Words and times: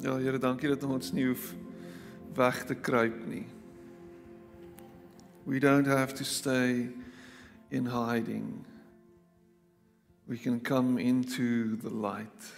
Ja, 0.00 0.14
Here, 0.16 0.38
dankie 0.40 0.70
dat 0.72 0.84
ons 0.88 1.10
nie 1.12 1.26
hoef 1.28 1.50
weg 2.32 2.62
te 2.64 2.72
kruip 2.72 3.18
nie. 3.28 3.44
We 5.44 5.60
don't 5.60 5.86
have 5.86 6.14
to 6.16 6.24
stay 6.24 6.88
in 7.68 7.84
hiding. 7.84 8.64
We 10.24 10.38
can 10.38 10.60
come 10.60 10.96
into 11.02 11.76
the 11.82 11.92
light. 11.92 12.48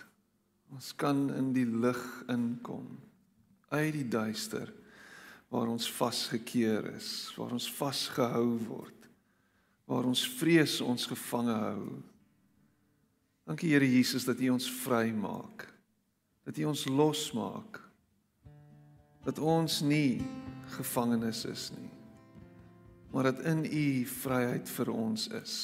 Ons 0.70 0.92
kan 0.94 1.32
in 1.34 1.50
die 1.56 1.66
lig 1.66 1.98
inkom 2.30 2.86
uit 3.74 3.90
die 3.98 4.06
duister 4.06 4.70
waar 5.50 5.66
ons 5.66 5.90
vasgekeer 5.90 6.92
is, 6.94 7.10
waar 7.34 7.58
ons 7.58 7.66
vasgehou 7.74 8.54
word, 8.68 9.10
waar 9.90 10.06
ons 10.06 10.22
vrees 10.38 10.78
ons 10.80 11.10
gevange 11.10 11.58
hou. 11.58 11.82
Dankie 13.50 13.74
Here 13.74 13.90
Jesus 13.98 14.30
dat 14.30 14.38
U 14.38 14.54
ons 14.54 14.70
vrymaak. 14.86 15.71
Dat 16.42 16.56
U 16.56 16.64
ons 16.64 16.84
losmaak. 16.88 17.80
Dat 19.22 19.38
ons 19.38 19.80
nie 19.80 20.22
gevangenes 20.74 21.44
is 21.44 21.70
nie. 21.76 21.90
Maar 23.12 23.22
dat 23.30 23.40
in 23.46 23.64
U 23.64 24.06
vryheid 24.06 24.70
vir 24.70 24.90
ons 24.90 25.28
is. 25.28 25.54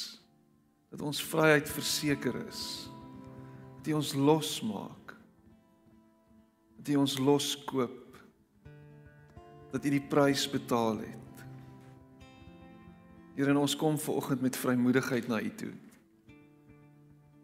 Dat 0.89 1.03
ons 1.03 1.23
vryheid 1.25 1.69
verseker 1.69 2.47
is. 2.47 2.91
Dat 3.79 3.87
U 3.87 3.93
ons 3.93 4.15
losmaak. 4.15 5.17
Dat 6.77 6.89
U 6.89 6.97
ons 7.03 7.19
loskoop. 7.19 8.17
Dat 9.71 9.85
U 9.85 9.91
die 9.91 10.07
prys 10.09 10.47
betaal 10.51 11.03
het. 11.03 11.17
Here, 13.35 13.55
ons 13.59 13.77
kom 13.79 13.99
ver 13.99 14.15
oggend 14.19 14.41
met 14.43 14.57
vrymoedigheid 14.57 15.29
na 15.31 15.41
U 15.43 15.51
toe. 15.55 15.73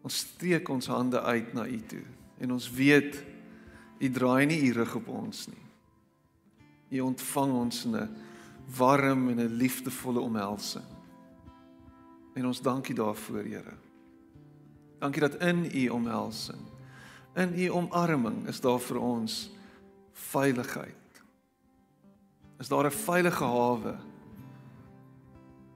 Ons 0.03 0.17
steek 0.17 0.69
ons 0.69 0.87
hande 0.91 1.21
uit 1.21 1.53
na 1.53 1.67
U 1.67 1.79
toe 1.87 2.03
en 2.39 2.51
ons 2.51 2.71
weet 2.71 3.23
U 3.99 4.09
draai 4.11 4.45
nie 4.45 4.59
U 4.67 4.71
rug 4.75 4.95
op 4.95 5.07
ons 5.07 5.45
nie. 5.47 5.65
U 6.97 6.99
ontvang 7.07 7.53
ons 7.53 7.85
in 7.85 7.95
'n 7.95 8.09
warm 8.77 9.29
en 9.29 9.39
'n 9.39 9.55
liefdevolle 9.55 10.19
omhelsing. 10.19 10.85
En 12.35 12.45
ons 12.45 12.61
dankie 12.61 12.95
daarvoor, 12.95 13.43
Here. 13.43 13.73
Dankie 14.99 15.21
dat 15.21 15.35
in 15.35 15.69
U 15.73 15.89
omhelsing, 15.89 16.61
in 17.35 17.53
U 17.59 17.69
omarming 17.69 18.47
is 18.47 18.61
daar 18.61 18.79
vir 18.79 18.97
ons 18.97 19.51
veiligheid. 20.13 21.23
Is 22.59 22.67
daar 22.67 22.85
'n 22.85 22.91
veilige 22.91 23.43
hawe? 23.43 23.95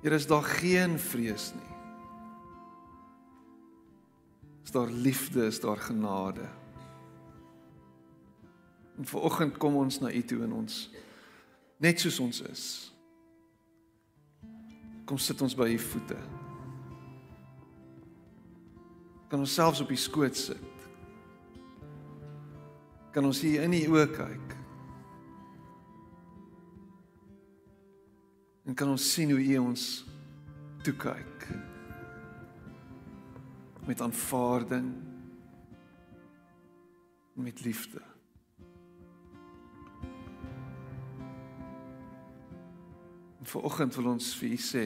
Here, 0.02 0.15
is 0.15 0.27
daar 0.27 0.43
geen 0.43 0.99
vrees 0.99 1.53
nie. 1.53 1.68
Is 4.69 4.75
daar 4.75 4.91
liefde, 4.91 5.45
is 5.45 5.59
daar 5.59 5.77
genade. 5.77 6.45
En 8.97 9.05
vanoggend 9.05 9.57
kom 9.57 9.75
ons 9.75 9.99
na 9.99 10.11
U 10.13 10.23
toe 10.23 10.43
in 10.43 10.51
ons 10.53 10.91
net 11.77 11.99
soos 11.99 12.19
ons 12.19 12.41
is. 12.41 12.65
Kom 15.09 15.17
sit 15.17 15.41
ons 15.41 15.55
by 15.57 15.65
U 15.73 15.79
voete. 15.79 16.17
Kan 19.33 19.41
ons 19.41 19.53
selfs 19.57 19.81
op 19.81 19.89
U 19.89 19.97
skoot 19.97 20.37
sit. 20.37 20.85
Kan 23.09 23.25
ons 23.25 23.41
hier 23.41 23.65
in 23.65 23.73
U 23.73 23.81
oë 23.95 24.05
kyk. 24.13 24.55
En 28.69 28.77
kan 28.77 28.93
ons 28.93 29.09
sien 29.17 29.33
hoe 29.33 29.41
U 29.41 29.57
ons 29.65 29.89
toe 30.85 30.93
kyk 30.93 31.49
met 33.89 34.02
aanvaarding 34.02 34.94
met 37.33 37.61
liefde. 37.61 38.02
En 43.39 43.45
vir 43.45 43.61
oggend 43.61 43.95
wil 43.95 44.11
ons 44.11 44.27
vir 44.38 44.54
u 44.54 44.60
sê 44.61 44.83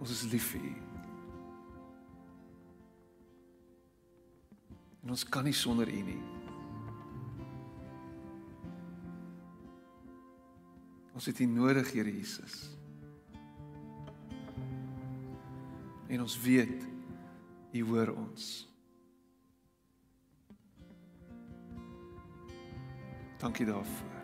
ons 0.00 0.14
is 0.14 0.22
lief 0.32 0.48
vir 0.54 0.64
u. 0.64 0.72
En 5.02 5.12
ons 5.12 5.26
kan 5.28 5.44
nie 5.44 5.52
sonder 5.60 5.92
u 5.92 6.00
nie. 6.08 6.22
Ons 11.12 11.28
het 11.28 11.44
u 11.44 11.50
nodig, 11.52 11.92
Here 11.92 12.16
Jesus. 12.16 12.76
En 16.16 16.22
ons 16.24 16.36
weet 16.40 16.86
U 17.76 17.82
hoor 17.84 18.14
ons. 18.16 18.44
Dankie 23.38 23.66
daarvoor. 23.68 24.15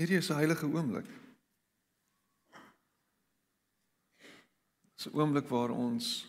Hierdie 0.00 0.16
is 0.16 0.30
'n 0.30 0.40
heilige 0.40 0.66
oomblik. 0.66 1.08
Dis 4.96 5.06
'n 5.06 5.12
oomblik 5.12 5.48
waar 5.48 5.70
ons 5.70 6.26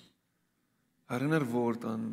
herinner 1.08 1.46
word 1.46 1.86
aan 1.86 2.04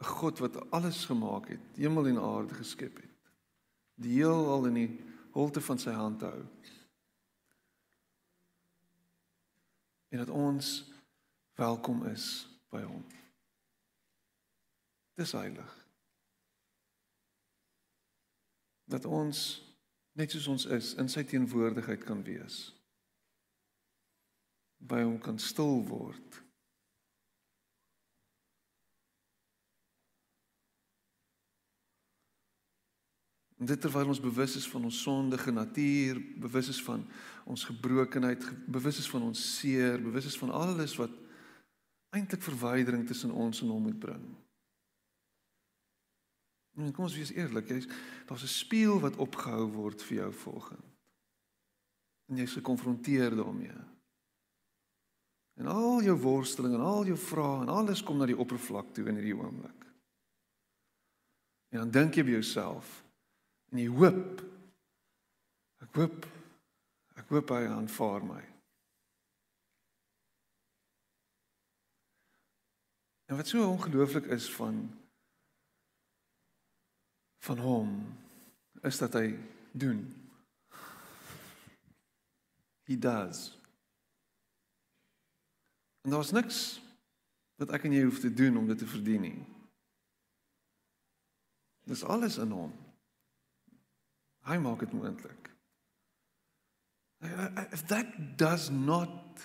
'n 0.00 0.04
God 0.04 0.38
wat 0.38 0.70
alles 0.70 1.04
gemaak 1.04 1.48
het, 1.48 1.76
hemel 1.76 2.06
en 2.06 2.20
aarde 2.20 2.54
geskep 2.54 2.96
het. 2.96 3.16
Die 3.94 4.12
heelal 4.12 4.66
in 4.66 4.74
die 4.74 5.04
holte 5.32 5.60
van 5.60 5.78
sy 5.78 5.90
hand 5.90 6.20
hou. 6.20 6.44
En 10.08 10.18
dat 10.18 10.28
ons 10.28 10.92
welkom 11.54 12.06
is 12.06 12.48
by 12.68 12.82
hom. 12.82 13.04
Dis 15.14 15.32
heilig. 15.32 15.86
Dat 18.84 19.04
ons 19.04 19.65
net 20.16 20.32
soos 20.32 20.48
ons 20.48 20.64
is 20.72 20.94
in 21.00 21.10
sy 21.12 21.22
teenwoordigheid 21.28 22.04
kan 22.08 22.22
wees. 22.24 22.70
By 24.80 25.02
hom 25.04 25.18
kan 25.20 25.38
stil 25.40 25.82
word. 25.88 26.40
En 33.56 33.68
dit 33.68 33.80
terwyl 33.80 34.12
ons 34.12 34.20
bewus 34.20 34.56
is 34.60 34.66
van 34.68 34.84
ons 34.84 35.02
sondige 35.02 35.52
natuur, 35.52 36.20
bewus 36.40 36.68
is 36.68 36.80
van 36.84 37.06
ons 37.48 37.64
gebrokenheid, 37.64 38.42
bewus 38.68 39.00
is 39.00 39.08
van 39.08 39.30
ons 39.30 39.44
seer, 39.56 39.96
bewus 40.02 40.28
is 40.28 40.36
van 40.36 40.52
alles 40.52 40.96
wat 41.00 41.12
eintlik 42.16 42.44
verwydering 42.44 43.06
tussen 43.08 43.32
ons 43.32 43.62
en 43.64 43.72
hom 43.72 43.88
moet 43.88 44.00
bring. 44.00 44.26
En 46.76 46.92
kom 46.92 47.06
ons 47.06 47.16
wees 47.16 47.32
eerlik, 47.32 47.70
jy's 47.72 47.88
daar's 48.28 48.44
'n 48.44 48.52
spieël 48.52 49.00
wat 49.00 49.16
opgehou 49.16 49.66
word 49.72 50.02
vir 50.02 50.16
jou 50.16 50.32
volgende. 50.32 50.90
En 52.28 52.36
jy's 52.36 52.52
gekonfronteer 52.52 53.36
daarmee. 53.36 53.78
En 55.56 55.66
al 55.66 56.02
jou 56.02 56.16
worsteling 56.20 56.74
en 56.74 56.80
al 56.80 57.06
jou 57.06 57.16
vrae 57.18 57.62
en 57.62 57.68
alles 57.68 58.02
kom 58.02 58.18
na 58.18 58.26
die 58.26 58.36
oppervlak 58.36 58.92
toe 58.92 59.06
in 59.08 59.14
hierdie 59.14 59.36
oomblik. 59.36 59.86
En 61.68 61.78
dan 61.78 61.90
dink 61.90 62.14
jy 62.14 62.24
by 62.24 62.30
jouself 62.30 63.04
en 63.72 63.78
jy 63.78 63.88
hoop 63.88 64.42
ek 65.80 65.94
hoop 65.94 66.26
ek 67.16 67.32
hoop 67.32 67.48
hy 67.48 67.62
aanvaar 67.72 68.24
my. 68.24 68.42
En 73.26 73.36
wat 73.36 73.48
so 73.48 73.64
ongelooflik 73.64 74.28
is 74.36 74.50
van 74.54 75.05
van 77.46 77.58
hom 77.62 77.90
is 78.86 78.98
dat 78.98 79.14
hy 79.18 79.30
doen. 79.72 80.02
He 82.86 82.98
does. 82.98 83.50
En 86.06 86.14
daar's 86.14 86.30
niks 86.34 86.58
wat 87.58 87.72
ek 87.74 87.86
en 87.88 87.94
jy 87.96 88.04
hoef 88.06 88.20
te 88.22 88.30
doen 88.34 88.58
om 88.60 88.66
dit 88.68 88.78
te 88.78 88.86
verdien 88.86 89.24
nie. 89.26 89.40
Dis 91.86 92.04
alles 92.04 92.38
in 92.42 92.52
hom. 92.54 92.74
Hy 94.46 94.58
maak 94.62 94.82
dit 94.84 94.94
moontlik. 94.94 95.50
If 97.72 97.86
that 97.90 98.38
does 98.38 98.68
not 98.70 99.42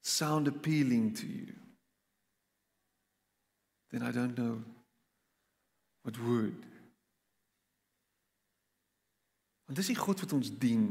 sound 0.00 0.48
appealing 0.48 1.12
to 1.16 1.26
you, 1.26 1.52
then 3.90 4.02
I 4.02 4.12
don't 4.12 4.36
know 4.36 4.77
what 6.08 6.24
would. 6.24 6.64
Want 9.66 9.76
dis 9.76 9.90
die 9.92 9.98
God 9.98 10.20
wat 10.24 10.32
ons 10.32 10.48
dien. 10.56 10.86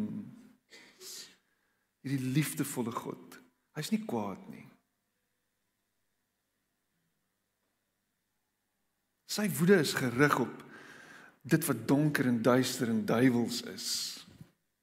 Hierdie 2.06 2.34
liefdevolle 2.36 2.94
God. 2.94 3.40
Hy's 3.78 3.90
nie 3.90 4.04
kwaad 4.06 4.44
nie. 4.52 4.66
Sy 9.28 9.48
woede 9.58 9.80
is 9.82 9.96
gerig 9.98 10.38
op 10.42 10.62
dit 11.48 11.66
wat 11.66 11.82
donker 11.90 12.30
en 12.30 12.38
duister 12.46 12.90
en 12.94 13.02
duiwels 13.08 13.64
is. 13.74 13.90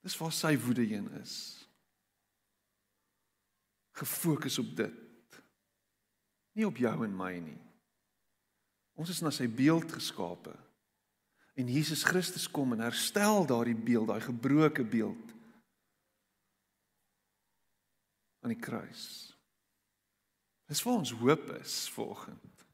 Dis 0.03 0.19
waar 0.19 0.35
sy 0.35 0.57
woede 0.67 0.83
heen 0.89 1.07
is. 1.21 1.37
Gefokus 3.95 4.59
op 4.59 4.75
dit. 4.83 5.39
Nie 6.59 6.67
op 6.67 6.79
jou 6.83 6.97
en 7.07 7.15
my 7.19 7.37
nie. 7.39 7.61
Ons 8.95 9.11
is 9.11 9.21
na 9.25 9.33
sy 9.35 9.49
beeld 9.51 9.91
geskape. 9.93 10.55
En 11.55 11.71
Jesus 11.71 12.03
Christus 12.07 12.47
kom 12.51 12.75
en 12.75 12.83
herstel 12.83 13.47
daardie 13.47 13.79
beeld, 13.79 14.09
daai 14.11 14.23
gebroke 14.23 14.85
beeld 14.85 15.31
aan 18.45 18.53
die 18.53 18.61
kruis. 18.61 19.05
Dis 20.69 20.83
waar 20.85 21.01
ons 21.01 21.15
hoop 21.17 21.47
is 21.61 21.89
vanoggend. 21.95 22.65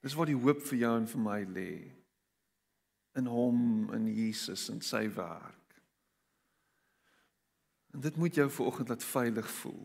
Dis 0.00 0.14
waar 0.16 0.30
die 0.30 0.38
hoop 0.38 0.62
vir 0.66 0.78
jou 0.80 0.92
en 0.98 1.08
vir 1.10 1.22
my 1.22 1.40
lê. 1.44 1.72
In 3.18 3.28
hom, 3.28 3.90
in 3.92 4.08
Jesus 4.08 4.68
en 4.72 4.80
sy 4.84 5.04
werk. 5.12 5.76
En 7.92 8.00
dit 8.00 8.16
moet 8.16 8.34
jou 8.34 8.48
vanoggend 8.50 8.88
laat 8.88 9.04
veilig 9.04 9.50
voel. 9.60 9.82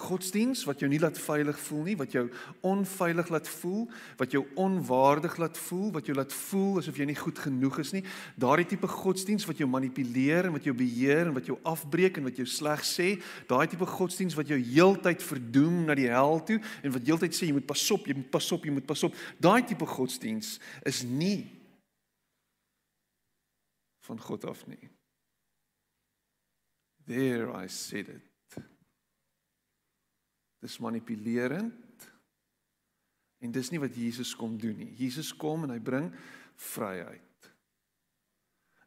Godsdiens 0.00 0.62
wat 0.64 0.80
jou 0.80 0.88
nie 0.88 1.00
laat 1.02 1.18
veilig 1.20 1.58
voel 1.60 1.82
nie, 1.90 1.96
wat 2.00 2.14
jou 2.14 2.22
onveilig 2.64 3.28
laat 3.32 3.48
voel, 3.60 3.82
wat 4.20 4.32
jou 4.32 4.40
onwaardig 4.60 5.36
laat 5.42 5.58
voel, 5.60 5.90
wat 5.92 6.08
jou 6.08 6.16
laat 6.16 6.32
voel 6.32 6.80
asof 6.80 6.96
jy 6.96 7.06
nie 7.10 7.18
goed 7.18 7.38
genoeg 7.44 7.80
is 7.82 7.92
nie. 7.92 8.02
Daardie 8.40 8.66
tipe 8.70 8.88
godsdiens 8.88 9.44
wat 9.48 9.60
jou 9.60 9.68
manipuleer 9.68 10.48
en 10.48 10.56
wat 10.56 10.68
jou 10.68 10.74
beheer 10.76 11.26
en 11.26 11.36
wat 11.36 11.50
jou 11.50 11.58
afbreek 11.68 12.16
en 12.16 12.30
wat 12.30 12.40
jou 12.40 12.48
sleg 12.48 12.84
sê, 12.88 13.10
daai 13.50 13.66
tipe 13.68 13.88
godsdiens 13.88 14.38
wat 14.38 14.48
jou 14.48 14.58
heeltyd 14.58 15.24
verdoem 15.24 15.82
na 15.90 15.98
die 15.98 16.08
hel 16.08 16.40
toe 16.48 16.60
en 16.80 16.96
wat 16.96 17.06
heeltyd 17.12 17.36
sê 17.36 17.50
jy 17.50 17.58
moet 17.58 17.68
pas 17.68 17.84
op, 17.92 18.08
jy 18.08 18.16
moet 18.16 18.30
pas 18.32 18.52
op, 18.56 18.64
jy 18.64 18.76
moet 18.78 18.88
pas 18.88 19.04
op. 19.08 19.20
Daai 19.42 19.60
tipe 19.68 19.88
godsdiens 19.88 20.56
is 20.88 21.04
nie 21.04 21.44
van 24.08 24.20
God 24.20 24.48
af 24.48 24.64
nie. 24.66 24.88
There 27.06 27.52
I 27.52 27.68
said 27.68 28.08
it. 28.08 28.29
Dis 30.60 30.78
manipulerend. 30.78 32.08
En 33.40 33.52
dis 33.52 33.70
nie 33.72 33.80
wat 33.80 33.96
Jesus 33.96 34.34
kom 34.36 34.58
doen 34.60 34.76
nie. 34.76 34.92
Jesus 34.98 35.32
kom 35.36 35.64
en 35.64 35.72
hy 35.72 35.80
bring 35.80 36.10
vryheid. 36.60 37.52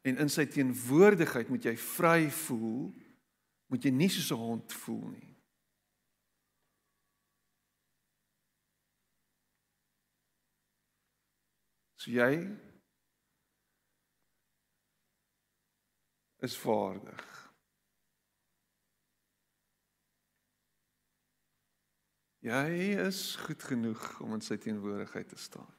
En 0.03 0.19
in 0.21 0.29
sy 0.29 0.45
teenwoordigheid 0.51 1.49
moet 1.49 1.65
jy 1.65 1.75
vry 1.79 2.27
voel. 2.45 2.91
Moet 3.71 3.87
jy 3.87 3.93
nie 3.95 4.09
soos 4.13 4.31
'n 4.31 4.37
hond 4.37 4.73
voel 4.83 5.07
nie. 5.15 5.29
So 12.03 12.11
jy 12.11 12.33
is 16.43 16.57
vaardig. 16.57 17.32
Jy 22.43 22.99
is 23.05 23.35
goed 23.39 23.63
genoeg 23.63 24.01
om 24.23 24.33
in 24.35 24.41
sy 24.43 24.57
teenwoordigheid 24.59 25.29
te 25.31 25.39
staan. 25.39 25.69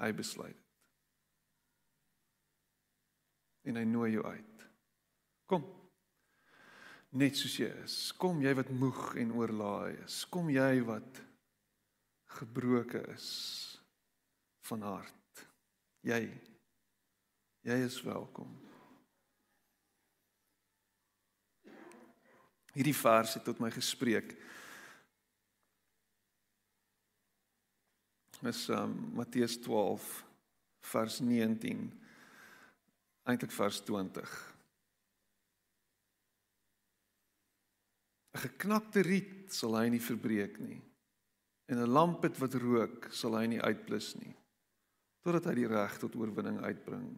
Hy 0.00 0.10
besluit 0.16 0.56
dit. 0.56 0.66
En 3.70 3.76
hy 3.80 3.84
nooi 3.88 4.10
jou 4.14 4.24
uit. 4.24 4.66
Kom. 5.48 5.64
Net 7.20 7.36
soos 7.36 7.56
jy 7.60 7.68
is. 7.82 7.96
Kom 8.20 8.40
jy 8.44 8.52
wat 8.56 8.70
moeg 8.72 9.16
en 9.20 9.34
oorlaai 9.36 9.98
is. 10.04 10.22
Kom 10.32 10.52
jy 10.52 10.80
wat 10.88 11.20
gebroken 12.36 13.08
is 13.16 13.28
van 14.68 14.84
hart. 14.86 15.44
Jy 16.06 16.22
jy 17.66 17.76
is 17.84 17.98
welkom. 18.04 18.52
Hierdie 22.72 22.96
vers 22.96 23.34
het 23.36 23.44
tot 23.44 23.60
my 23.60 23.68
gespreek. 23.74 24.32
Is 28.48 28.68
um, 28.68 29.10
Matteus 29.14 29.58
12 29.60 30.06
vers 30.92 31.20
19 31.20 31.90
eintlik 33.28 33.52
vers 33.52 33.80
20 33.84 34.36
'n 38.30 38.38
geknakte 38.38 39.02
riet 39.02 39.52
sal 39.52 39.74
hy 39.76 39.88
nie 39.90 40.02
verbreek 40.02 40.60
nie 40.62 40.80
en 41.68 41.78
'n 41.78 41.92
lampet 41.92 42.38
wat 42.38 42.54
rook 42.54 43.10
sal 43.12 43.36
hy 43.36 43.46
nie 43.46 43.60
uitblus 43.60 44.14
nie 44.16 44.34
totdat 45.24 45.50
hy 45.50 45.54
die 45.60 45.68
reg 45.68 45.98
tot 46.00 46.16
oorwinning 46.16 46.60
uitbring. 46.64 47.08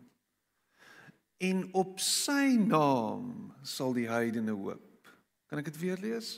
En 1.42 1.64
op 1.78 1.98
sy 2.02 2.54
naam 2.58 3.52
sal 3.66 3.94
die 3.94 4.08
heidene 4.10 4.54
hoop. 4.54 5.10
Kan 5.50 5.62
ek 5.62 5.70
dit 5.70 5.80
weer 5.82 6.00
lees 6.02 6.36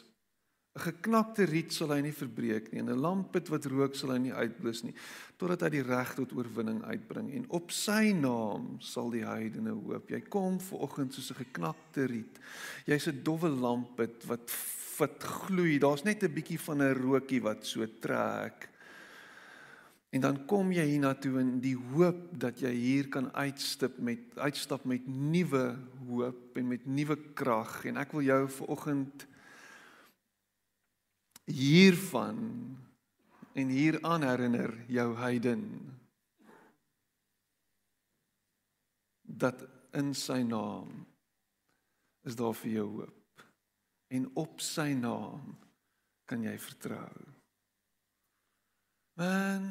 'n 0.75 0.83
geknakte 0.83 1.45
riet 1.47 1.73
sal 1.73 1.93
hy 1.95 2.01
nie 2.03 2.13
verbreek 2.13 2.73
nie 2.73 2.81
en 2.83 2.91
'n 2.91 2.99
lampet 2.99 3.49
wat 3.49 3.67
rook 3.71 3.95
sal 3.95 4.11
hy 4.11 4.19
nie 4.19 4.35
uitblus 4.35 4.83
nie 4.83 4.95
totdat 5.39 5.63
hy 5.63 5.71
die 5.77 5.87
reg 5.87 6.15
tot 6.15 6.33
oorwinning 6.35 6.83
uitbring 6.83 7.31
en 7.31 7.45
op 7.49 7.71
sy 7.71 8.11
naam 8.13 8.81
sal 8.81 9.11
die 9.11 9.25
heidene 9.25 9.71
hoop. 9.71 10.11
Jy 10.11 10.21
kom 10.27 10.59
ver 10.59 10.83
oggend 10.83 11.15
soos 11.15 11.31
'n 11.31 11.45
geknakte 11.45 12.07
riet. 12.07 12.39
Jy's 12.87 13.07
'n 13.07 13.23
dowwe 13.23 13.49
lampet 13.49 14.27
wat 14.27 14.51
wat 14.99 15.23
gloei. 15.23 15.79
Daar's 15.79 16.05
net 16.05 16.23
'n 16.23 16.35
bietjie 16.35 16.59
van 16.59 16.83
'n 16.83 16.95
rookie 16.95 17.43
wat 17.43 17.67
so 17.67 17.87
trek. 18.01 18.69
En 20.11 20.21
dan 20.21 20.47
kom 20.47 20.73
jy 20.73 20.85
hiernatoe 20.87 21.41
in 21.41 21.61
die 21.61 21.77
hoop 21.77 22.39
dat 22.39 22.61
jy 22.61 22.71
hier 22.71 23.09
kan 23.09 23.33
uitstap 23.35 23.99
met 23.99 24.19
uitstap 24.39 24.85
met 24.85 25.07
nuwe 25.07 25.77
hoop 26.09 26.57
en 26.57 26.69
met 26.69 26.87
nuwe 26.87 27.17
krag 27.35 27.85
en 27.85 27.97
ek 27.97 28.13
wil 28.13 28.23
jou 28.23 28.49
ver 28.49 28.67
oggend 28.67 29.27
hiervan 31.45 32.39
en 33.55 33.69
hieraan 33.69 34.23
herinner 34.23 34.73
jou 34.89 35.17
heiden 35.17 35.65
dat 39.23 39.67
in 39.93 40.15
sy 40.15 40.41
naam 40.43 41.05
is 42.25 42.37
daar 42.37 42.55
vir 42.57 42.71
jou 42.79 42.89
hoop 42.99 43.45
en 44.15 44.29
op 44.41 44.61
sy 44.63 44.93
naam 44.97 45.55
kan 46.25 46.43
jy 46.45 46.55
vertrou. 46.59 47.25
Man 49.21 49.69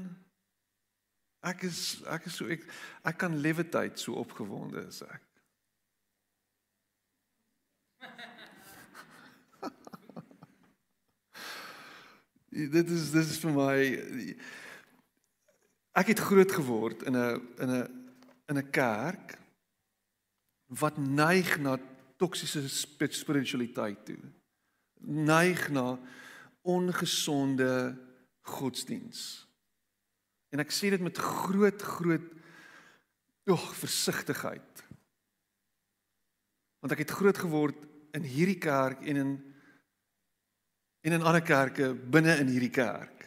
ek 1.43 1.65
is 1.67 1.79
ek 2.07 2.29
is 2.29 2.37
so 2.39 2.47
ek 2.51 2.63
ek 3.09 3.17
kan 3.19 3.35
lewenheid 3.43 3.99
so 3.99 4.15
opgewonde 4.21 4.85
is 4.87 5.01
ek. 5.03 5.23
Dit 12.53 12.89
is 12.89 13.11
dit 13.11 13.25
is 13.25 13.39
vir 13.41 13.55
my 13.55 13.77
ek 15.97 16.13
het 16.13 16.25
groot 16.27 16.51
geword 16.51 17.05
in 17.09 17.17
'n 17.17 17.41
in 17.63 17.69
'n 17.69 17.87
in 18.51 18.57
'n 18.57 18.69
kerk 18.69 19.37
wat 20.67 20.97
neig 20.97 21.57
na 21.59 21.77
toksiese 22.17 22.69
spiritualiteit 23.09 24.05
toe. 24.05 24.19
Neig 25.05 25.69
na 25.69 25.99
ongesonde 26.61 27.97
godsdiens. 28.41 29.47
En 30.49 30.59
ek 30.59 30.71
sê 30.71 30.89
dit 30.93 31.01
met 31.01 31.17
groot 31.17 31.81
groot 31.81 32.29
ag 33.43 33.75
versigtigheid. 33.75 34.83
Want 36.79 36.93
ek 36.95 37.03
het 37.03 37.11
groot 37.11 37.37
geword 37.37 37.79
in 38.15 38.23
hierdie 38.23 38.59
kerk 38.61 39.01
en 39.01 39.15
in 39.15 39.52
en 41.03 41.11
in 41.11 41.25
ander 41.25 41.43
kerke 41.43 41.91
binne 41.93 42.37
in 42.39 42.47
hierdie 42.47 42.71
kerk. 42.73 43.25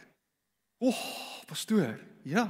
O, 0.81 0.89
oh, 0.89 1.01
pastoor, 1.49 1.97
ja. 2.25 2.47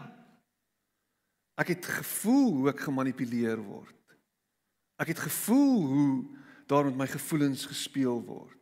Ek 1.60 1.74
het 1.74 1.88
gevoel 2.00 2.52
hoe 2.54 2.70
ek 2.72 2.86
gemanipuleer 2.88 3.60
word. 3.60 3.96
Ek 5.02 5.12
het 5.12 5.20
gevoel 5.20 5.86
hoe 5.88 6.12
daar 6.70 6.88
met 6.88 6.98
my 7.00 7.08
gevoelens 7.10 7.66
gespeel 7.70 8.22
word. 8.24 8.54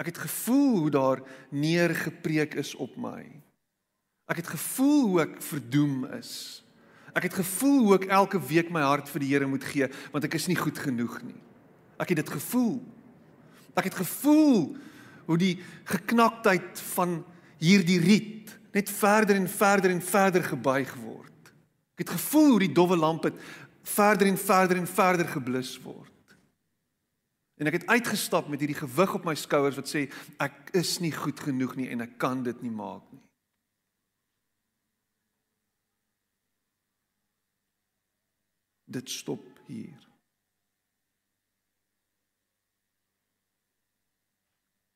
Ek 0.00 0.10
het 0.10 0.18
gevoel 0.18 0.78
hoe 0.84 0.90
daar 0.90 1.22
neergepreek 1.54 2.56
is 2.60 2.74
op 2.74 2.96
my. 2.98 3.22
Ek 4.30 4.40
het 4.40 4.50
gevoel 4.54 5.02
hoe 5.08 5.20
ek 5.26 5.36
verdoem 5.44 6.04
is. 6.16 6.64
Ek 7.14 7.28
het 7.28 7.36
gevoel 7.38 7.78
hoe 7.84 7.96
ek 8.00 8.08
elke 8.10 8.40
week 8.42 8.72
my 8.74 8.82
hart 8.82 9.10
vir 9.12 9.22
die 9.22 9.30
Here 9.30 9.46
moet 9.46 9.64
gee, 9.68 9.86
want 10.10 10.24
ek 10.26 10.34
is 10.40 10.48
nie 10.50 10.58
goed 10.58 10.80
genoeg 10.80 11.20
nie. 11.22 11.38
Ek 12.02 12.10
het 12.10 12.24
dit 12.24 12.32
gevoel. 12.34 12.80
Ek 13.78 13.86
het 13.90 14.00
gevoel 14.00 14.74
hoe 15.26 15.38
die 15.40 15.54
geknaktheid 15.90 16.80
van 16.94 17.22
hierdie 17.62 18.00
riet 18.02 18.52
net 18.74 18.90
verder 18.90 19.38
en 19.38 19.48
verder 19.48 19.90
en 19.90 20.02
verder 20.02 20.42
gebuig 20.42 20.94
word. 20.98 21.52
Ek 21.94 22.02
het 22.02 22.16
gevoel 22.16 22.56
hoe 22.56 22.64
die 22.64 22.74
dowwe 22.74 22.96
lamp 22.98 23.28
het 23.28 23.38
verder 23.86 24.26
en 24.26 24.38
verder 24.40 24.80
en 24.80 24.88
verder 24.90 25.28
geblus 25.30 25.76
word. 25.84 26.10
En 27.54 27.70
ek 27.70 27.78
het 27.78 27.86
uitgestap 27.86 28.48
met 28.50 28.58
hierdie 28.58 28.80
gewig 28.80 29.14
op 29.14 29.28
my 29.28 29.36
skouers 29.38 29.78
wat 29.78 29.90
sê 29.90 30.08
ek 30.42 30.72
is 30.74 30.96
nie 31.04 31.12
goed 31.14 31.38
genoeg 31.40 31.76
nie 31.78 31.86
en 31.94 32.02
ek 32.02 32.16
kan 32.18 32.42
dit 32.42 32.64
nie 32.66 32.72
maak 32.74 33.04
nie. 33.14 33.22
Dit 38.90 39.10
stop 39.10 39.46
hier. 39.66 40.02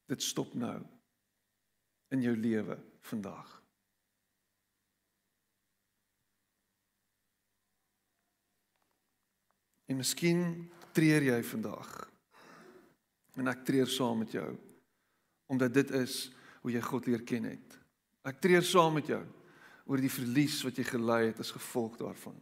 Dit 0.08 0.24
stop 0.24 0.54
nou 0.56 0.78
in 2.14 2.24
jou 2.24 2.34
lewe 2.36 2.78
vandag. 3.10 3.50
En 9.88 9.96
miskien 9.96 10.42
treur 10.96 11.24
jy 11.24 11.38
vandag. 11.48 11.92
En 13.40 13.48
ek 13.52 13.64
treur 13.68 13.88
saam 13.88 14.24
met 14.24 14.32
jou 14.36 14.48
omdat 15.48 15.72
dit 15.72 15.90
is 15.96 16.26
hoe 16.60 16.72
jy 16.74 16.80
God 16.84 17.06
leer 17.08 17.22
ken 17.24 17.46
het. 17.48 17.76
Ek 18.28 18.40
treur 18.42 18.64
saam 18.66 18.98
met 18.98 19.08
jou 19.08 19.22
oor 19.88 20.02
die 20.02 20.12
verlies 20.12 20.58
wat 20.66 20.76
jy 20.76 20.84
gely 20.84 21.22
het 21.30 21.40
as 21.40 21.54
gevolg 21.56 21.96
daarvan. 21.96 22.36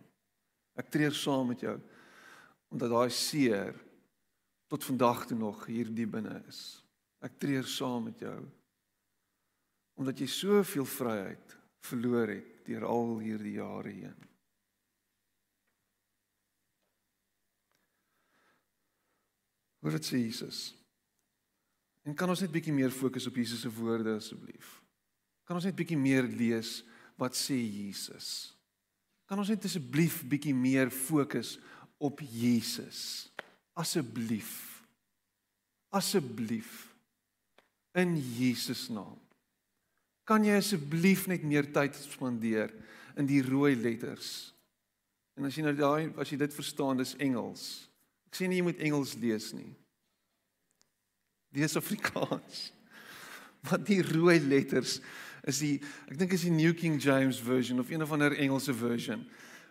Ek 0.75 0.91
treur 0.91 1.15
saam 1.15 1.53
met 1.53 1.63
jou 1.63 1.77
omdat 2.75 2.91
daai 2.91 3.15
seer 3.15 3.77
tot 4.67 4.83
vandag 4.83 5.23
toe 5.31 5.39
nog 5.39 5.63
hier 5.71 5.87
diep 5.95 6.17
binne 6.17 6.41
is. 6.51 6.83
Ek 7.27 7.35
treur 7.43 7.67
saam 7.67 8.09
met 8.11 8.23
jou 8.23 8.39
omdat 9.97 10.19
jy 10.21 10.27
soveel 10.29 10.85
vryheid 10.85 11.53
verloor 11.89 12.29
het 12.29 12.67
deur 12.67 12.85
al 12.85 13.15
hierdie 13.23 13.55
jare 13.57 13.93
heen. 13.95 14.27
Hoor 19.81 19.97
dit 19.97 20.09
sê 20.09 20.21
Jesus. 20.21 20.59
En 22.05 22.15
kan 22.19 22.29
ons 22.29 22.43
net 22.45 22.53
bietjie 22.53 22.75
meer 22.77 22.93
fokus 22.93 23.29
op 23.31 23.39
Jesus 23.41 23.63
se 23.65 23.71
woorde 23.73 24.19
asseblief? 24.19 24.77
Kan 25.49 25.57
ons 25.57 25.67
net 25.67 25.79
bietjie 25.79 25.99
meer 25.99 26.29
lees 26.29 26.81
wat 27.17 27.39
sê 27.39 27.57
Jesus? 27.57 28.53
Kan 29.31 29.41
ons 29.41 29.51
net 29.51 29.65
asseblief 29.65 30.21
bietjie 30.29 30.55
meer 30.55 30.93
fokus 30.93 31.57
op 31.97 32.21
Jesus? 32.21 33.31
Asseblief. 33.79 34.83
Asseblief. 35.95 36.86
In 37.97 38.17
Jesus 38.37 38.87
naam. 38.93 39.17
Kan 40.27 40.45
jy 40.45 40.57
asseblief 40.59 41.27
net 41.31 41.45
meer 41.47 41.69
tyd 41.73 41.97
spandeer 41.97 42.73
in 43.17 43.29
die 43.29 43.41
rooi 43.47 43.77
letters? 43.79 44.51
En 45.39 45.47
as 45.49 45.57
jy 45.57 45.65
nou 45.65 45.75
daai 45.77 46.11
as 46.19 46.33
jy 46.33 46.39
dit 46.41 46.57
verstaan, 46.57 46.99
dis 46.99 47.15
Engels. 47.23 47.87
Ek 48.29 48.41
sê 48.41 48.49
nie 48.51 48.59
jy 48.59 48.67
moet 48.67 48.83
Engels 48.85 49.15
lees 49.23 49.53
nie. 49.57 49.71
Lees 51.57 51.79
Afrikaans. 51.79 52.67
Want 53.69 53.87
die 53.89 54.03
rooi 54.05 54.39
letters 54.43 54.99
is 55.47 55.63
die 55.63 55.77
ek 56.11 56.19
dink 56.19 56.35
is 56.35 56.45
die 56.45 56.55
New 56.55 56.75
King 56.77 56.99
James 57.01 57.39
version 57.41 57.81
of 57.81 57.91
een 57.91 58.03
of 58.03 58.13
ander 58.13 58.35
Engelse 58.35 58.75
version 58.75 59.23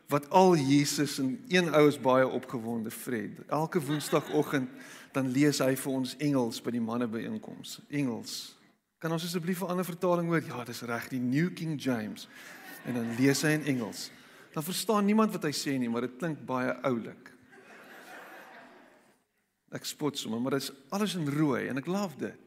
wat 0.07 0.29
al 0.29 0.55
Jesus 0.55 1.17
en 1.19 1.43
een 1.49 1.71
ou 1.73 1.87
is 1.89 1.97
baie 1.99 2.27
opgewonde 2.27 2.91
Fred. 2.91 3.39
Elke 3.47 3.81
woensdagoggend 3.81 4.69
dan 5.15 5.31
lees 5.31 5.61
hy 5.63 5.71
vir 5.79 5.93
ons 5.95 6.15
Engels 6.23 6.59
by 6.63 6.73
die 6.75 6.83
manne 6.83 7.07
byeenkoms. 7.07 7.79
Engels. 7.87 8.55
Kan 8.99 9.13
ons 9.15 9.23
asseblief 9.23 9.61
'n 9.61 9.71
ander 9.71 9.87
vertaling 9.87 10.27
hoor? 10.27 10.43
Ja, 10.43 10.63
dis 10.63 10.81
reg, 10.81 11.07
die 11.09 11.19
New 11.19 11.53
King 11.53 11.79
James. 11.81 12.27
En 12.85 12.93
dan 12.93 13.15
lees 13.15 13.41
hy 13.41 13.49
in 13.49 13.63
Engels. 13.63 14.11
Dan 14.53 14.63
verstaan 14.63 15.05
niemand 15.05 15.31
wat 15.31 15.43
hy 15.43 15.51
sê 15.51 15.77
nie, 15.77 15.89
maar 15.89 16.01
dit 16.01 16.17
klink 16.17 16.45
baie 16.45 16.71
oulik. 16.83 17.31
Ek 19.71 19.85
spot 19.85 20.17
sommer, 20.17 20.39
maar 20.39 20.51
dit 20.51 20.61
is 20.61 20.71
alles 20.89 21.15
in 21.15 21.27
rooi 21.29 21.67
en 21.67 21.77
ek 21.77 21.87
love 21.87 22.17
dit. 22.17 22.39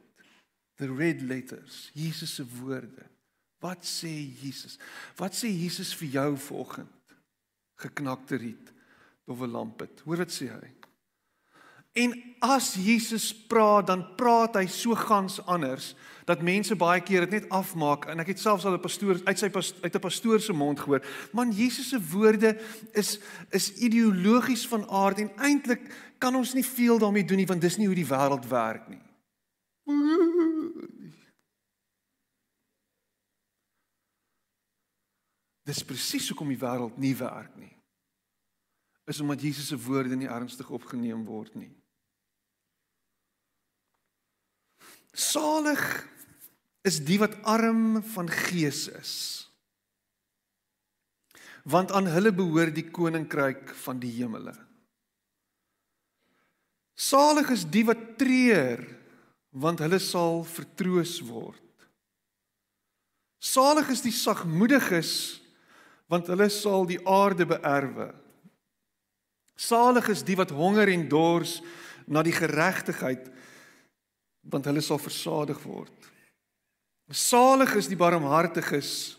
The 0.77 0.95
red 0.95 1.23
letters, 1.23 1.91
Jesus 1.93 2.35
se 2.35 2.45
woorde. 2.47 3.05
Wat 3.61 3.85
sê 3.85 4.13
Jesus? 4.43 4.79
Wat 5.17 5.35
sê 5.35 5.51
Jesus 5.51 5.95
vir 5.95 6.09
jou 6.09 6.37
vanoggend? 6.37 7.17
Geknakte 7.75 8.37
riet, 8.37 8.73
dowwe 9.27 9.47
lamp 9.47 9.81
het. 9.81 10.01
Hoor 10.07 10.17
wat 10.17 10.31
sê 10.31 10.49
hy? 10.49 10.78
En 11.99 12.15
as 12.39 12.75
Jesus 12.79 13.33
praat, 13.51 13.89
dan 13.91 14.05
praat 14.15 14.55
hy 14.61 14.67
so 14.71 14.95
gans 14.95 15.41
anders 15.47 15.95
dat 16.29 16.43
mense 16.45 16.77
baie 16.77 17.01
keer 17.01 17.25
dit 17.25 17.39
net 17.39 17.49
afmaak 17.55 18.05
en 18.13 18.21
ek 18.21 18.35
het 18.35 18.43
selfs 18.43 18.67
al 18.69 18.77
'n 18.77 18.85
pastoor 18.85 19.17
uit 19.25 19.39
sy 19.39 19.49
uit 19.83 19.95
'n 19.95 20.01
pastoor 20.01 20.41
se 20.41 20.53
mond 20.53 20.81
gehoor. 20.81 21.03
Man 21.33 21.51
Jesus 21.51 21.89
se 21.89 21.99
woorde 21.99 22.61
is 22.93 23.19
is 23.51 23.73
ideologies 23.73 24.69
van 24.69 24.89
aard 24.89 25.19
en 25.19 25.33
eintlik 25.37 25.83
kan 26.19 26.35
ons 26.35 26.55
nie 26.55 26.65
veel 26.65 26.99
daarmee 26.99 27.25
doen 27.25 27.37
nie 27.37 27.47
want 27.47 27.61
dis 27.61 27.77
nie 27.77 27.87
hoe 27.87 27.95
die 27.95 28.07
wêreld 28.07 28.47
werk 28.49 28.89
nie. 28.89 29.03
Dis 35.65 35.85
presies 35.85 36.29
hoekom 36.29 36.49
die 36.49 36.61
wêreld 36.61 36.97
nie 36.97 37.17
werk 37.17 37.57
nie. 37.57 37.77
Is 39.05 39.21
omdat 39.21 39.41
Jesus 39.41 39.67
se 39.67 39.77
woorde 39.77 40.17
nie 40.17 40.29
ernstig 40.29 40.71
opgeneem 40.71 41.25
word 41.25 41.55
nie. 41.55 41.78
Salig 45.19 45.83
is 46.87 47.01
die 47.03 47.19
wat 47.19 47.35
arm 47.43 47.99
van 48.15 48.31
gees 48.31 48.87
is. 48.95 49.15
Want 51.69 51.91
aan 51.93 52.07
hulle 52.09 52.31
behoort 52.33 52.77
die 52.77 52.87
koninkryk 52.87 53.75
van 53.83 53.99
die 54.01 54.13
hemele. 54.15 54.55
Salig 56.99 57.51
is 57.55 57.67
die 57.67 57.85
wat 57.87 58.01
treur, 58.19 58.81
want 59.51 59.83
hulle 59.83 59.99
sal 60.03 60.45
vertroos 60.47 61.19
word. 61.27 61.63
Salig 63.39 63.91
is 63.95 64.03
die 64.03 64.15
sagmoediges, 64.15 65.13
want 66.11 66.31
hulle 66.31 66.49
sal 66.51 66.89
die 66.89 66.99
aarde 67.07 67.47
beerwe. 67.47 68.09
Salig 69.59 70.09
is 70.15 70.25
die 70.27 70.39
wat 70.39 70.55
honger 70.55 70.91
en 70.91 71.07
dors 71.11 71.59
na 72.07 72.25
die 72.27 72.35
geregtigheid, 72.35 73.29
want 74.51 74.69
hulle 74.69 74.83
sal 74.85 75.01
versadig 75.01 75.61
word. 75.67 76.11
Salig 77.09 77.75
is 77.81 77.89
die 77.89 77.99
barmhartiges 77.99 79.17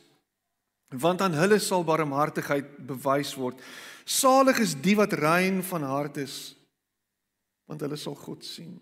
want 0.90 1.22
aan 1.22 1.36
hulle 1.38 1.60
sal 1.62 1.84
barmhartigheid 1.86 2.70
bewys 2.90 3.36
word. 3.38 3.60
Salig 4.10 4.58
is 4.64 4.74
die 4.74 4.96
wat 4.98 5.14
rein 5.22 5.62
van 5.66 5.86
hart 5.86 6.18
is 6.22 6.40
want 7.70 7.86
hulle 7.86 7.98
sal 8.02 8.18
God 8.18 8.42
sien. 8.46 8.80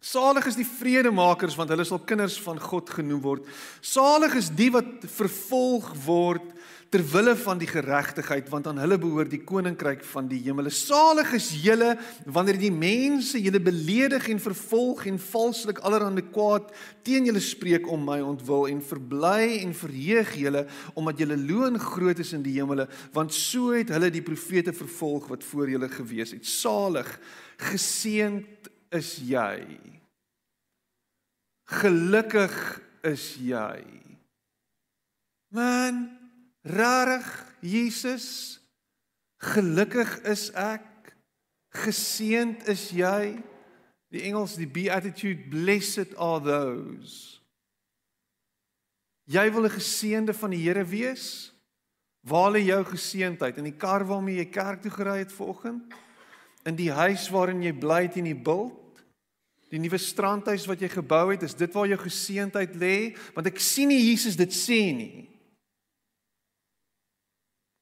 Salig 0.00 0.46
is 0.48 0.56
die 0.56 0.68
vredemakers 0.68 1.56
want 1.58 1.72
hulle 1.72 1.84
sal 1.84 2.00
kinders 2.08 2.38
van 2.40 2.60
God 2.62 2.88
genoem 2.96 3.20
word. 3.24 3.48
Salig 3.84 4.38
is 4.40 4.48
die 4.48 4.70
wat 4.72 5.04
vervolg 5.18 5.92
word 6.06 6.55
ter 6.90 7.02
wille 7.12 7.34
van 7.36 7.58
die 7.58 7.68
geregtigheid 7.68 8.48
want 8.52 8.68
aan 8.70 8.78
hulle 8.78 8.98
behoort 9.00 9.32
die 9.32 9.42
koninkryk 9.44 10.04
van 10.06 10.28
die 10.30 10.38
hemele. 10.44 10.70
Salig 10.70 11.32
is 11.38 11.48
julle 11.64 11.94
wanneer 12.24 12.58
die 12.60 12.72
mense 12.72 13.40
julle 13.42 13.60
beledig 13.62 14.28
en 14.32 14.42
vervolg 14.42 15.06
en 15.10 15.18
valslik 15.22 15.80
allerhande 15.86 16.24
kwaad 16.28 16.70
teen 17.06 17.26
julle 17.26 17.42
spreek 17.42 17.88
om 17.90 18.06
my 18.06 18.20
ontwil 18.24 18.68
en 18.70 18.82
verbly 18.84 19.58
en 19.62 19.74
verheug 19.76 20.32
julle 20.38 20.66
omdat 20.94 21.24
julle 21.24 21.40
loon 21.42 21.80
groot 21.82 22.22
is 22.22 22.34
in 22.36 22.46
die 22.46 22.56
hemele 22.58 22.88
want 23.16 23.34
so 23.34 23.74
het 23.74 23.90
hulle 23.94 24.12
die 24.14 24.24
profete 24.24 24.74
vervolg 24.76 25.30
wat 25.32 25.44
voor 25.44 25.70
julle 25.70 25.90
gewees 25.90 26.36
het. 26.36 26.46
Salig 26.46 27.10
geseend 27.70 28.70
is 28.94 29.16
jy. 29.26 29.62
Gelukkig 31.66 32.54
is 33.02 33.34
jy. 33.42 33.82
Man, 35.50 36.06
Rarig 36.66 37.26
Jesus, 37.62 38.58
gelukkig 39.38 40.18
is 40.26 40.50
ek. 40.50 40.86
Geseend 41.76 42.66
is 42.70 42.88
jy. 42.90 43.36
Die 44.10 44.22
Engels 44.26 44.56
die 44.58 44.68
beatitude 44.70 45.46
blessed 45.50 46.16
are 46.18 46.40
those. 46.42 47.38
Jy 49.26 49.50
wil 49.50 49.66
'n 49.66 49.78
geseënde 49.78 50.34
van 50.34 50.50
die 50.50 50.62
Here 50.62 50.84
wees? 50.84 51.52
Waar 52.22 52.50
lê 52.52 52.66
jou 52.66 52.84
geseëndheid? 52.84 53.58
In 53.58 53.64
die 53.64 53.76
kar 53.78 54.04
waarmee 54.06 54.36
jy 54.36 54.50
kerk 54.50 54.82
toe 54.82 54.90
gery 54.90 55.18
het 55.18 55.32
vanoggend? 55.32 55.94
In 56.64 56.74
die 56.74 56.90
huis 56.90 57.28
waarin 57.30 57.62
jy 57.62 57.72
bly 57.72 58.08
teen 58.08 58.24
die 58.24 58.34
bult? 58.34 59.04
Die 59.70 59.78
nuwe 59.78 59.98
strandhuis 59.98 60.66
wat 60.66 60.80
jy 60.80 60.88
gebou 60.88 61.30
het, 61.30 61.42
is 61.42 61.54
dit 61.54 61.72
waar 61.72 61.86
jou 61.86 61.98
geseëndheid 61.98 62.74
lê? 62.74 63.16
Want 63.34 63.46
ek 63.46 63.58
sien 63.58 63.88
nie 63.88 64.10
Jesus 64.10 64.36
dit 64.36 64.50
sê 64.50 64.94
nie. 64.94 65.35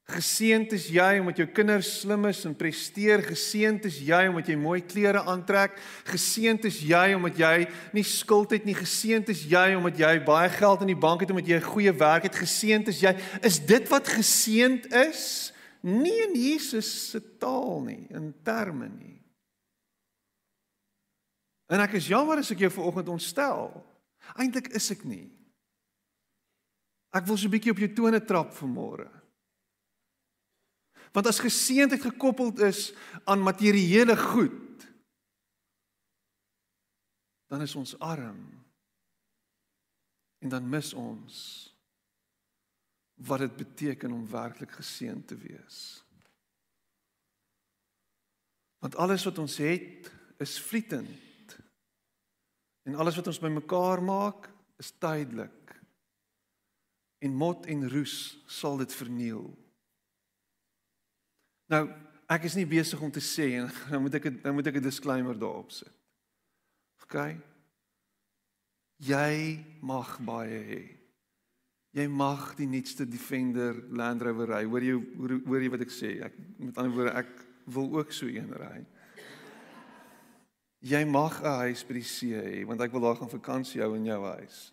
Geseënd 0.04 0.74
is 0.76 0.90
jy 0.92 1.16
omdat 1.22 1.38
jou 1.40 1.46
kinders 1.48 1.88
slim 2.02 2.26
is 2.28 2.42
en 2.44 2.52
presteer. 2.56 3.22
Geseënd 3.24 3.86
is 3.88 4.02
jy 4.04 4.18
omdat 4.28 4.50
jy 4.52 4.56
mooi 4.60 4.82
klere 4.84 5.22
aantrek. 5.24 5.78
Geseënd 6.10 6.66
is 6.68 6.82
jy 6.84 7.14
omdat 7.16 7.40
jy 7.40 7.54
nie 7.96 8.04
skuld 8.04 8.52
het 8.52 8.66
nie. 8.68 8.76
Geseënd 8.76 9.32
is 9.32 9.46
jy 9.48 9.70
omdat 9.78 10.02
jy 10.02 10.12
baie 10.26 10.50
geld 10.52 10.84
in 10.84 10.92
die 10.92 11.00
bank 11.06 11.24
het 11.24 11.32
omdat 11.32 11.48
jy 11.48 11.56
'n 11.56 11.72
goeie 11.72 11.94
werk 11.96 12.28
het. 12.28 12.36
Geseënd 12.36 12.88
is 12.92 13.00
jy. 13.00 13.16
Is 13.40 13.58
dit 13.64 13.88
wat 13.88 14.06
geseënd 14.06 14.92
is? 14.92 15.52
Nie 15.80 16.28
in 16.28 16.34
Jesus 16.36 17.10
se 17.10 17.20
taal 17.38 17.80
nie, 17.80 18.06
in 18.10 18.34
terme 18.42 18.88
nie. 18.88 19.22
En 21.68 21.80
ek 21.80 21.96
is 21.96 22.08
jammer 22.08 22.38
as 22.38 22.50
ek 22.50 22.58
jou 22.58 22.70
vanoggend 22.70 23.08
ontstel. 23.08 23.84
Eintlik 24.36 24.68
is 24.68 24.90
ek 24.90 25.04
nie. 25.04 25.32
Ek 27.14 27.24
wil 27.24 27.36
so 27.36 27.46
'n 27.46 27.50
bietjie 27.50 27.72
op 27.72 27.78
jou 27.78 27.92
tone 27.94 28.20
trap 28.20 28.52
vanmôre. 28.52 29.13
Want 31.14 31.26
as 31.30 31.38
geseëndheid 31.38 32.02
gekoppeld 32.02 32.58
is 32.66 32.90
aan 33.24 33.42
materiële 33.42 34.16
goed, 34.18 34.86
dan 37.46 37.62
is 37.62 37.74
ons 37.74 37.98
arm. 37.98 38.42
En 40.42 40.48
dan 40.48 40.68
mis 40.68 40.90
ons 40.92 41.36
wat 43.14 43.38
dit 43.38 43.56
beteken 43.56 44.12
om 44.12 44.26
werklik 44.30 44.74
geseënd 44.74 45.28
te 45.30 45.36
wees. 45.38 46.02
Want 48.82 48.96
alles 48.96 49.24
wat 49.24 49.38
ons 49.38 49.56
het, 49.56 50.10
is 50.42 50.58
vlietend. 50.60 51.58
En 52.82 52.94
alles 52.94 53.16
wat 53.16 53.26
ons 53.30 53.38
bymekaar 53.38 54.02
maak, 54.02 54.50
is 54.82 54.90
tydelik. 54.98 55.78
En 57.22 57.38
mot 57.38 57.66
en 57.66 57.88
roes 57.88 58.16
sal 58.50 58.82
dit 58.82 58.94
verniel. 58.94 59.63
Nou, 61.74 61.88
ek 62.30 62.46
is 62.46 62.54
nie 62.54 62.68
besig 62.68 63.00
om 63.02 63.10
te 63.10 63.22
sê 63.24 63.48
en 63.58 63.66
nou 63.90 64.04
moet 64.06 64.20
ek 64.20 64.30
nou 64.44 64.54
moet 64.58 64.70
ek 64.70 64.78
'n 64.78 64.86
disclaimer 64.86 65.38
daarop 65.38 65.72
sit. 65.74 65.90
OK. 67.02 67.16
Jy 69.02 69.58
mag 69.82 70.18
baie 70.22 70.60
hê. 70.70 70.84
Jy 71.94 72.06
mag 72.10 72.54
die 72.58 72.66
nuutste 72.66 73.06
Defender 73.06 73.74
Land 73.90 74.22
Rover 74.22 74.50
ry. 74.54 74.64
Hoor 74.66 74.82
jy 74.82 74.94
hoor 75.46 75.62
jy 75.62 75.70
wat 75.70 75.84
ek 75.86 75.94
sê? 75.94 76.10
Ek 76.26 76.34
met 76.58 76.78
ander 76.78 76.94
woorde 76.94 77.18
ek 77.18 77.30
wil 77.66 77.90
ook 77.98 78.12
so 78.12 78.26
een 78.26 78.50
ry. 78.54 78.84
Jy 80.84 81.04
mag 81.04 81.40
'n 81.42 81.58
huis 81.66 81.82
by 81.82 81.94
die 81.94 82.06
see 82.06 82.34
hê 82.34 82.66
want 82.66 82.80
ek 82.80 82.92
wil 82.92 83.00
daar 83.00 83.16
gaan 83.16 83.30
vakansie 83.30 83.82
hou 83.82 83.94
in 83.96 84.06
jou 84.06 84.22
huis. 84.38 84.72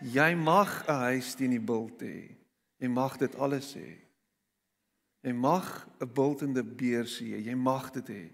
Jy 0.00 0.34
mag 0.34 0.88
'n 0.88 1.00
huis 1.12 1.34
teen 1.34 1.50
die 1.50 1.66
bult 1.72 2.00
hê. 2.00 2.36
Jy 2.80 2.88
mag 2.88 3.18
dit 3.18 3.34
alles 3.36 3.74
hê. 3.74 4.11
Jy 5.22 5.32
mag 5.32 5.86
'n 6.00 6.12
bultende 6.12 6.64
beers 6.64 7.20
hê. 7.20 7.38
Jy 7.38 7.54
mag 7.54 7.90
dit 7.90 8.08
hê. 8.08 8.24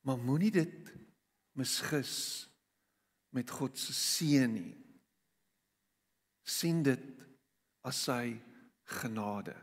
Maar 0.00 0.18
moenie 0.18 0.50
dit 0.50 0.92
misgis 1.52 2.48
met 3.28 3.50
God 3.50 3.78
se 3.78 3.92
seën 3.92 4.52
nie. 4.52 4.84
sien 6.44 6.82
dit 6.82 7.24
as 7.80 8.02
sy 8.04 8.36
genade. 9.00 9.56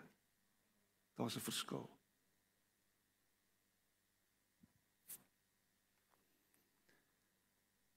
Daar's 1.13 1.36
'n 1.38 1.45
verskil. 1.45 1.89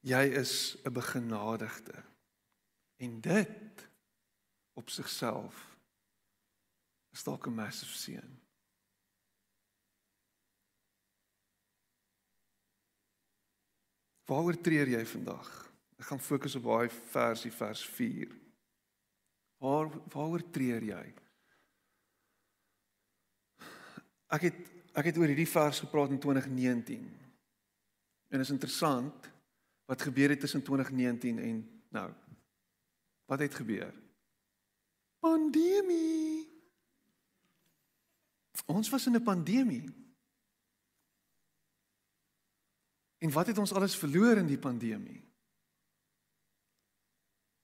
Jy 0.00 0.24
is 0.36 0.76
'n 0.84 0.92
begenadigde. 0.92 2.04
En 2.96 3.20
dit 3.20 3.88
op 4.72 4.90
sigself 4.90 5.73
is 7.14 7.22
dalk 7.22 7.46
'n 7.46 7.54
massive 7.54 7.94
seën. 7.94 8.30
Waaroor 14.26 14.60
treur 14.60 14.88
jy 14.88 15.04
vandag? 15.06 15.48
Ek 16.00 16.06
gaan 16.08 16.20
fokus 16.20 16.56
op 16.56 16.62
daai 16.62 16.88
versie 16.88 17.52
vers 17.52 17.84
4. 17.86 18.32
Waar 19.60 19.90
waaroor 20.12 20.50
treur 20.50 20.82
jy? 20.82 21.04
Ek 24.34 24.48
het 24.48 24.56
ek 24.94 25.04
het 25.10 25.16
oor 25.18 25.26
hierdie 25.26 25.50
vers 25.50 25.80
gepraat 25.82 26.10
in 26.14 26.20
2019. 26.22 27.04
En 28.30 28.40
is 28.40 28.50
interessant 28.50 29.30
wat 29.86 30.02
gebeur 30.02 30.30
het 30.30 30.40
tussen 30.40 30.62
2019 30.62 31.38
en 31.38 31.82
nou. 31.88 32.10
Wat 33.26 33.38
het 33.38 33.54
gebeur? 33.54 33.94
Pandemie. 35.18 36.53
Ons 38.64 38.88
was 38.90 39.06
in 39.06 39.16
'n 39.16 39.22
pandemie. 39.22 39.84
En 43.18 43.30
wat 43.30 43.46
het 43.46 43.58
ons 43.58 43.72
alles 43.72 43.96
verloor 43.96 44.36
in 44.36 44.46
die 44.46 44.58
pandemie? 44.58 45.22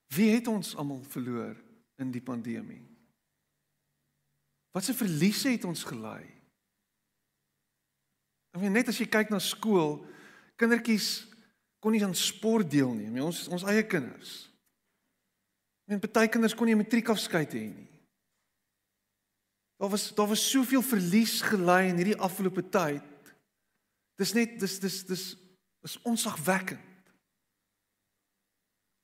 Wie 0.07 0.31
het 0.31 0.47
ons 0.47 0.77
almal 0.77 1.03
verloor 1.03 1.57
in 1.97 2.11
die 2.11 2.23
pandemie? 2.23 2.89
Wat 4.71 4.85
se 4.85 4.95
verliese 4.95 5.49
het 5.49 5.65
ons 5.65 5.85
gelei? 5.85 6.25
Ek 8.51 8.63
weet 8.63 8.75
net 8.75 8.89
as 8.89 8.99
jy 8.99 9.07
kyk 9.07 9.31
na 9.31 9.39
skool, 9.39 10.01
kindertjies 10.59 11.27
kon 11.81 11.95
nie 11.95 12.03
aan 12.05 12.15
sport 12.15 12.71
deelneem 12.71 13.13
nie. 13.13 13.23
Ons 13.25 13.47
ons 13.49 13.65
eie 13.71 13.87
kinders. 13.87 14.51
En 15.91 16.03
party 16.03 16.27
kinders 16.29 16.55
kon 16.55 16.67
nie 16.67 16.75
'n 16.75 16.83
matriekafskeid 16.83 17.53
hê 17.53 17.67
nie. 17.75 17.90
Daar 19.81 19.89
was 19.89 20.15
daar 20.15 20.29
was 20.29 20.51
soveel 20.51 20.83
verlies 20.83 21.41
gelei 21.41 21.89
in 21.89 21.97
hierdie 21.97 22.19
afgelope 22.21 22.69
tyd. 22.69 23.33
Dis 24.21 24.35
net 24.37 24.59
dis 24.61 24.79
dis 24.79 25.05
dis 25.09 25.23
is 25.81 26.03
onsagwekkend. 26.05 26.85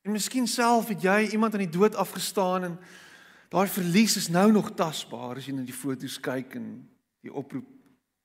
En 0.05 0.13
miskien 0.13 0.45
self 0.47 0.91
het 0.93 1.01
jy 1.01 1.31
iemand 1.33 1.57
aan 1.57 1.65
die 1.65 1.73
dood 1.79 1.97
afgestaan 1.97 2.63
en 2.63 2.75
daai 3.49 3.65
verlies 3.67 4.19
is 4.21 4.29
nou 4.29 4.51
nog 4.51 4.69
tasbaar 4.77 5.41
as 5.41 5.47
jy 5.49 5.55
na 5.57 5.65
die 5.65 5.75
foto's 5.75 6.19
kyk 6.21 6.53
en 6.61 6.69
die 7.25 7.33
oproep 7.33 7.65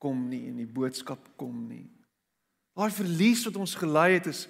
kom 0.03 0.29
nie 0.29 0.45
en 0.51 0.61
die 0.61 0.69
boodskap 0.69 1.33
kom 1.41 1.57
nie. 1.71 1.89
Daai 2.77 2.93
verlies 2.93 3.47
wat 3.49 3.57
ons 3.57 3.79
gelei 3.81 4.11
het 4.19 4.29
is 4.29 4.45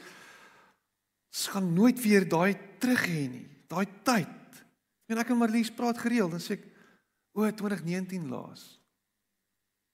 ons 1.30 1.46
gaan 1.54 1.70
nooit 1.72 2.02
weer 2.02 2.26
daai 2.28 2.58
terug 2.82 3.06
hê 3.06 3.28
nie. 3.30 3.46
Daai 3.70 3.86
tyd. 4.02 4.62
En 5.06 5.22
ek 5.22 5.30
en 5.30 5.38
Marlies 5.38 5.70
praat 5.70 6.02
gereeld 6.02 6.34
en 6.34 6.42
sê 6.42 6.58
ek 6.58 6.71
O 7.32 7.50
2019 7.50 8.28
laas. 8.28 8.80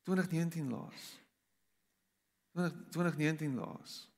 2019 0.04 0.70
laas. 0.70 1.18
2019 2.90 3.54
laas. 3.56 4.08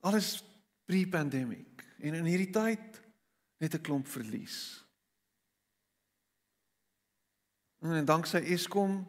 Alles 0.00 0.42
pre-pandemic 0.84 1.84
en 2.02 2.14
in 2.14 2.26
hierdie 2.26 2.50
tyd 2.50 3.02
net 3.62 3.74
'n 3.74 3.84
klomp 3.86 4.06
verlies. 4.06 4.82
En 7.82 8.04
danksy 8.04 8.38
Eskom 8.54 9.06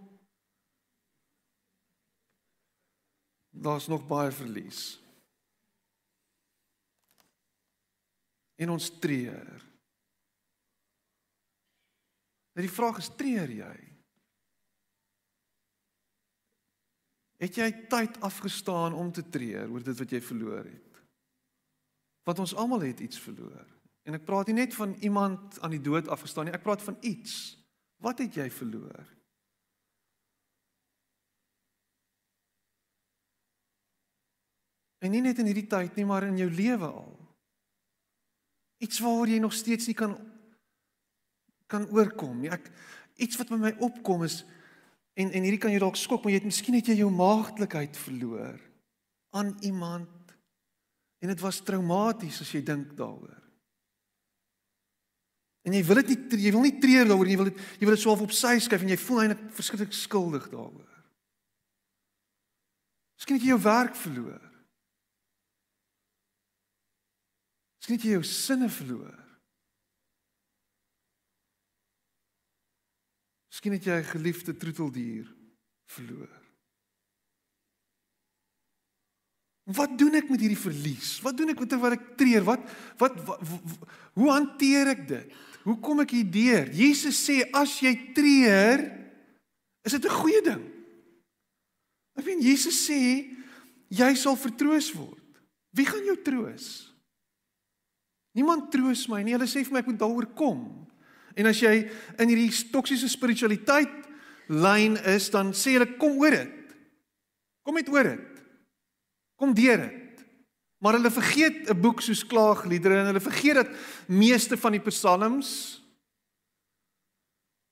daar's 3.49 3.87
nog 3.87 4.07
baie 4.07 4.31
verlies. 4.31 4.99
En 8.55 8.69
ons 8.69 8.99
treur. 8.99 9.72
Nou 12.53 12.65
die 12.65 12.75
vraag 12.75 12.99
is 13.01 13.09
treur 13.17 13.49
jy? 13.49 13.75
Het 17.43 17.57
jy 17.59 17.69
tyd 17.91 18.19
afgestaan 18.23 18.93
om 18.95 19.11
te 19.11 19.25
treur 19.29 19.71
oor 19.71 19.83
dit 19.83 19.97
wat 19.99 20.13
jy 20.13 20.21
verloor 20.23 20.63
het? 20.63 21.01
Want 22.23 22.39
ons 22.39 22.53
almal 22.55 22.85
het 22.85 23.01
iets 23.03 23.19
verloor. 23.19 23.65
En 24.07 24.15
ek 24.15 24.25
praat 24.27 24.47
nie 24.47 24.61
net 24.61 24.75
van 24.75 24.93
iemand 25.03 25.57
aan 25.63 25.73
die 25.75 25.81
dood 25.83 26.07
afgestaan 26.11 26.47
nie, 26.47 26.55
ek 26.55 26.63
praat 26.63 26.83
van 26.83 26.97
iets. 27.01 27.57
Wat 28.03 28.21
het 28.23 28.35
jy 28.35 28.47
verloor? 28.51 29.09
En 35.03 35.11
nie 35.11 35.23
net 35.23 35.41
in 35.41 35.49
hierdie 35.49 35.67
tyd 35.67 35.97
nie, 35.99 36.05
maar 36.07 36.23
in 36.29 36.37
jou 36.39 36.47
lewe 36.51 36.87
al. 36.87 37.15
Iets 38.83 39.01
waaroor 39.03 39.31
jy 39.31 39.39
nog 39.43 39.55
steeds 39.55 39.89
nie 39.89 39.97
kan 39.99 40.15
kan 41.73 41.87
oorkom 41.93 42.37
nie. 42.41 42.51
Ek 42.53 42.69
iets 43.21 43.39
wat 43.39 43.51
by 43.51 43.59
my 43.61 43.73
opkom 43.83 44.25
is 44.27 44.41
en 45.17 45.29
en 45.29 45.45
hierdie 45.45 45.61
kan 45.61 45.73
jy 45.73 45.81
dalk 45.81 45.97
skok, 45.99 46.23
maar 46.23 46.33
jy 46.33 46.41
het 46.41 46.49
miskien 46.49 46.77
het 46.77 46.89
jy 46.89 46.99
jou 47.03 47.09
maagdelikheid 47.13 47.97
verloor 47.99 48.57
aan 49.37 49.53
iemand 49.65 50.33
en 51.23 51.31
dit 51.31 51.41
was 51.41 51.61
traumaties 51.65 52.41
as 52.43 52.51
jy 52.53 52.63
dink 52.65 52.95
daaroor. 52.97 53.39
En 55.63 55.75
jy 55.77 55.83
wil 55.87 56.01
dit 56.01 56.09
nie 56.13 56.47
jy 56.47 56.51
wil 56.51 56.65
nie 56.65 56.79
treur 56.81 57.07
daaroor 57.07 57.29
nie, 57.29 57.35
jy 57.37 57.41
wil 57.43 57.51
dit 57.51 57.61
jy 57.79 57.87
wil 57.87 57.95
dit 57.95 58.03
swaaf 58.03 58.25
op 58.25 58.33
sy 58.35 58.57
skuif 58.61 58.83
en 58.83 58.91
jy 58.91 58.99
voel 59.05 59.21
eintlik 59.23 59.45
verskriklik 59.59 59.95
skuldig 59.95 60.49
daaroor. 60.51 60.89
Miskien 63.15 63.37
het 63.37 63.45
jy 63.45 63.53
jou 63.53 63.61
werk 63.63 63.95
verloor. 63.95 64.41
Miskien 67.79 67.95
het 67.95 68.07
jy 68.07 68.17
jou 68.17 68.25
sinne 68.27 68.67
verloor. 68.71 69.22
Miskien 73.63 73.79
het 73.79 73.85
jy 73.87 73.99
'n 73.99 74.11
geliefde 74.11 74.57
troeteldier 74.57 75.27
verloor. 75.87 76.29
Wat 79.63 79.97
doen 79.97 80.15
ek 80.15 80.29
met 80.29 80.39
hierdie 80.39 80.59
verlies? 80.59 81.21
Wat 81.21 81.37
doen 81.37 81.49
ek 81.49 81.63
terwyl 81.69 81.95
ek 81.95 82.17
treur? 82.17 82.43
Wat, 82.43 82.59
wat 82.97 83.15
wat 83.23 83.39
hoe 84.19 84.29
hanteer 84.29 84.87
ek 84.87 85.07
dit? 85.07 85.31
Hoe 85.63 85.79
kom 85.79 86.01
ek 86.01 86.11
hierdeur? 86.11 86.73
Jesus 86.73 87.15
sê 87.15 87.49
as 87.53 87.79
jy 87.79 88.11
treur, 88.13 88.83
is 89.85 89.91
dit 89.91 90.03
'n 90.03 90.19
goeie 90.19 90.41
ding. 90.41 90.67
Ek 92.19 92.25
weet 92.25 92.43
Jesus 92.43 92.89
sê 92.89 93.31
jy 93.87 94.15
sal 94.15 94.35
vertroos 94.35 94.91
word. 94.91 95.39
Wie 95.71 95.85
gaan 95.85 96.03
jou 96.03 96.21
troos? 96.21 96.93
Niemand 98.35 98.71
troos 98.71 99.07
my 99.07 99.23
nie. 99.23 99.31
Hulle 99.31 99.47
sê 99.47 99.63
vir 99.63 99.71
my 99.71 99.79
ek 99.79 99.87
moet 99.87 99.99
daaroor 99.99 100.33
kom. 100.35 100.82
En 101.35 101.49
as 101.49 101.59
jy 101.59 101.73
in 102.19 102.29
hierdie 102.29 102.51
toksiese 102.71 103.09
spiritualiteit 103.09 103.93
lyn 104.47 104.97
is, 105.09 105.29
dan 105.33 105.53
sê 105.53 105.77
hulle 105.77 105.97
kom 105.97 106.19
oor 106.21 106.35
dit. 106.35 106.75
Kom 107.63 107.77
met 107.79 107.89
oor 107.89 108.03
dit. 108.03 108.41
Kom 109.39 109.53
deur 109.55 109.77
dit. 109.87 110.25
Maar 110.83 110.99
hulle 110.99 111.11
vergeet 111.11 111.69
'n 111.69 111.79
boek 111.79 112.01
soos 112.01 112.25
Klaagliedere 112.27 112.99
en 112.99 113.05
hulle 113.05 113.23
vergeet 113.23 113.55
dat 113.55 113.69
meeste 114.07 114.57
van 114.57 114.71
die 114.71 114.83
psalms 114.83 115.83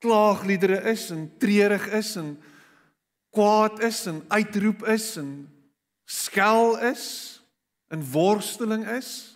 klaagliedere 0.02 0.82
is 0.90 1.10
en 1.10 1.30
treurig 1.38 1.88
is 1.94 2.16
en 2.16 2.40
kwaad 3.30 3.80
is 3.86 4.06
en 4.06 4.24
uitroep 4.28 4.84
is 4.88 5.16
en 5.18 5.50
skel 6.06 6.80
is 6.80 7.06
en 7.88 8.04
worsteling 8.12 8.88
is. 8.88 9.31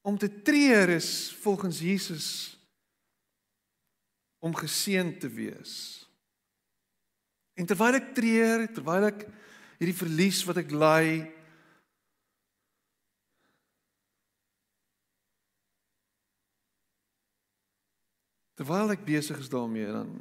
Om 0.00 0.18
te 0.18 0.42
treur 0.42 0.88
is 0.88 1.32
volgens 1.40 1.80
Jesus 1.80 2.28
om 4.38 4.54
geseën 4.54 5.18
te 5.18 5.28
wees. 5.28 5.74
En 7.54 7.66
terwyl 7.68 7.98
ek 7.98 8.14
treur, 8.16 8.64
terwyl 8.72 9.10
ek 9.10 9.26
hierdie 9.80 9.96
verlies 9.96 10.40
wat 10.48 10.60
ek 10.60 10.72
ly 10.72 11.04
terwyl 18.60 18.92
ek 18.92 19.06
besig 19.08 19.40
is 19.40 19.48
daarmee 19.48 19.88
dan 19.88 20.12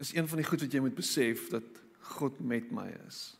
is 0.00 0.14
een 0.16 0.28
van 0.28 0.40
die 0.40 0.48
goed 0.48 0.64
wat 0.64 0.72
jy 0.72 0.80
moet 0.80 0.96
besef 0.96 1.50
dat 1.52 1.82
God 2.16 2.40
met 2.40 2.70
my 2.72 2.88
is. 3.04 3.39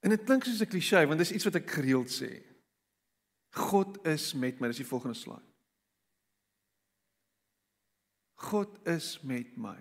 En 0.00 0.10
dit 0.10 0.24
klink 0.24 0.44
soos 0.44 0.60
'n 0.60 0.72
klise 0.72 1.06
want 1.06 1.18
dis 1.18 1.32
iets 1.32 1.44
wat 1.44 1.54
ek 1.60 1.70
gereeld 1.70 2.10
sê. 2.10 2.42
God 3.50 4.06
is 4.06 4.32
met 4.34 4.60
my. 4.60 4.66
Dis 4.66 4.82
die 4.82 4.86
volgende 4.86 5.16
slide. 5.16 5.50
God 8.34 8.78
is 8.88 9.18
met 9.22 9.56
my. 9.56 9.76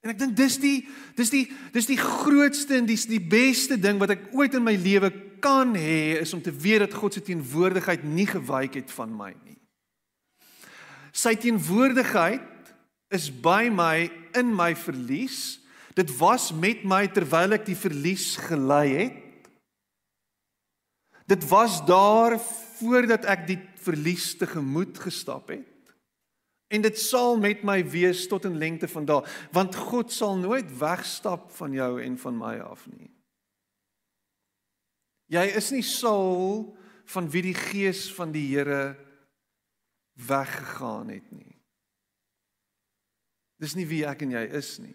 En 0.00 0.10
ek 0.14 0.18
dink 0.18 0.36
dis 0.36 0.56
die 0.58 0.88
dis 1.16 1.30
die 1.30 1.44
dis 1.74 1.86
die 1.86 1.98
grootste 2.00 2.78
en 2.78 2.88
dis 2.88 3.04
die 3.06 3.20
beste 3.20 3.76
ding 3.76 4.00
wat 4.00 4.10
ek 4.16 4.30
ooit 4.32 4.54
in 4.56 4.64
my 4.64 4.74
lewe 4.74 5.12
kan 5.44 5.74
hê 5.76 6.20
is 6.20 6.32
om 6.32 6.42
te 6.42 6.52
weet 6.52 6.80
dat 6.86 6.96
God 6.96 7.14
se 7.14 7.22
teenwoordigheid 7.24 8.04
nie 8.04 8.26
gewyk 8.28 8.80
het 8.80 8.90
van 8.90 9.12
my 9.16 9.34
nie. 9.44 9.58
Sy 11.12 11.34
teenwoordigheid 11.36 12.72
is 13.12 13.28
by 13.30 13.68
my 13.72 14.08
in 14.38 14.54
my 14.56 14.72
verlies. 14.78 15.59
Dit 15.94 16.12
was 16.18 16.50
met 16.54 16.84
my 16.86 17.04
terwyl 17.10 17.56
ek 17.58 17.66
die 17.66 17.78
verlies 17.78 18.36
gelei 18.38 18.86
het. 18.94 19.50
Dit 21.30 21.46
was 21.50 21.80
daar 21.86 22.38
voordat 22.78 23.26
ek 23.30 23.46
die 23.48 23.58
verlies 23.82 24.32
tegemoet 24.38 24.98
gestap 24.98 25.50
het. 25.54 25.66
En 26.70 26.82
dit 26.82 26.98
sal 26.98 27.34
met 27.42 27.64
my 27.66 27.80
wees 27.90 28.26
tot 28.30 28.46
in 28.46 28.58
lengte 28.58 28.86
van 28.90 29.06
dae, 29.06 29.24
want 29.54 29.74
God 29.74 30.12
sal 30.14 30.36
nooit 30.38 30.68
wegstap 30.78 31.50
van 31.56 31.74
jou 31.74 31.96
en 32.02 32.18
van 32.18 32.36
my 32.38 32.54
af 32.62 32.86
nie. 32.92 33.10
Jy 35.30 35.46
is 35.58 35.70
nie 35.74 35.86
Saul 35.86 36.70
van 37.10 37.30
wie 37.30 37.42
die 37.50 37.56
gees 37.58 38.06
van 38.14 38.30
die 38.34 38.46
Here 38.52 38.94
weggegaan 40.26 41.10
het 41.10 41.26
nie. 41.34 41.58
Dis 43.60 43.74
nie 43.78 43.86
wie 43.90 44.04
ek 44.06 44.22
en 44.26 44.34
jy 44.38 44.42
is 44.58 44.76
nie. 44.82 44.94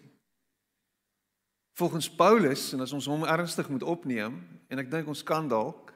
Volgens 1.76 2.08
Paulus 2.08 2.70
en 2.72 2.80
as 2.80 2.94
ons 2.96 3.08
hom 3.10 3.26
ernstig 3.28 3.68
moet 3.68 3.84
opneem 3.84 4.38
en 4.72 4.80
ek 4.80 4.88
dink 4.90 5.08
ons 5.12 5.24
kan 5.26 5.48
dalk 5.48 5.92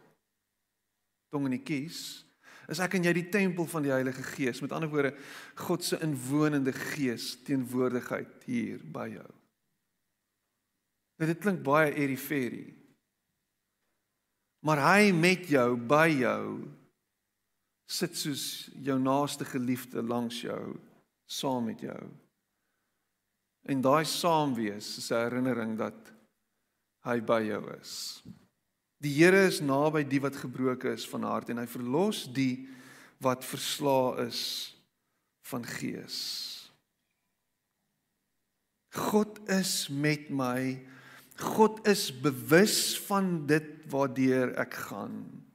tong 1.32 1.46
in 1.48 1.56
die 1.56 1.64
kies 1.64 2.20
is 2.70 2.80
ek 2.82 2.94
en 2.98 3.06
jy 3.08 3.12
die 3.16 3.28
tempel 3.32 3.66
van 3.66 3.82
die 3.82 3.90
Heilige 3.90 4.22
Gees. 4.22 4.60
Met 4.62 4.72
ander 4.76 4.90
woorde, 4.92 5.10
God 5.58 5.82
se 5.82 5.98
inwonende 6.04 6.70
Gees 6.76 7.32
teenwoordigheid 7.46 8.44
hier 8.46 8.82
by 8.94 9.08
jou. 9.10 9.26
Dit 11.20 11.42
klink 11.42 11.64
baie 11.66 11.90
eriferi. 11.98 12.68
Maar 14.64 14.84
hy 14.84 15.10
met 15.16 15.48
jou, 15.50 15.74
by 15.76 16.06
jou 16.12 16.44
sit 17.90 18.14
soos 18.14 18.44
jou 18.86 18.96
naaste 19.02 19.44
geliefde 19.48 20.04
langs 20.06 20.38
jou, 20.44 20.76
saam 21.26 21.66
met 21.72 21.82
jou. 21.82 22.00
En 23.70 23.82
daai 23.84 24.04
saam 24.04 24.54
wees 24.58 24.96
is 24.98 25.10
'n 25.10 25.22
herinnering 25.30 25.76
dat 25.78 26.12
hy 27.06 27.20
by 27.20 27.40
jou 27.46 27.62
is. 27.80 28.22
Die 29.00 29.14
Here 29.14 29.46
is 29.46 29.60
naby 29.60 30.04
die 30.04 30.20
wat 30.20 30.36
gebroken 30.36 30.92
is 30.92 31.08
van 31.08 31.22
hart 31.22 31.48
en 31.48 31.58
hy 31.58 31.66
verlos 31.66 32.26
die 32.32 32.68
wat 33.20 33.44
verslae 33.44 34.26
is 34.26 34.74
van 35.48 35.64
gees. 35.64 36.18
God 38.90 39.38
is 39.48 39.88
met 39.88 40.30
my. 40.30 40.82
God 41.36 41.86
is 41.88 42.10
bewus 42.10 42.98
van 43.06 43.46
dit 43.46 43.86
waardeur 43.88 44.52
ek 44.58 44.74
gaan. 44.74 45.46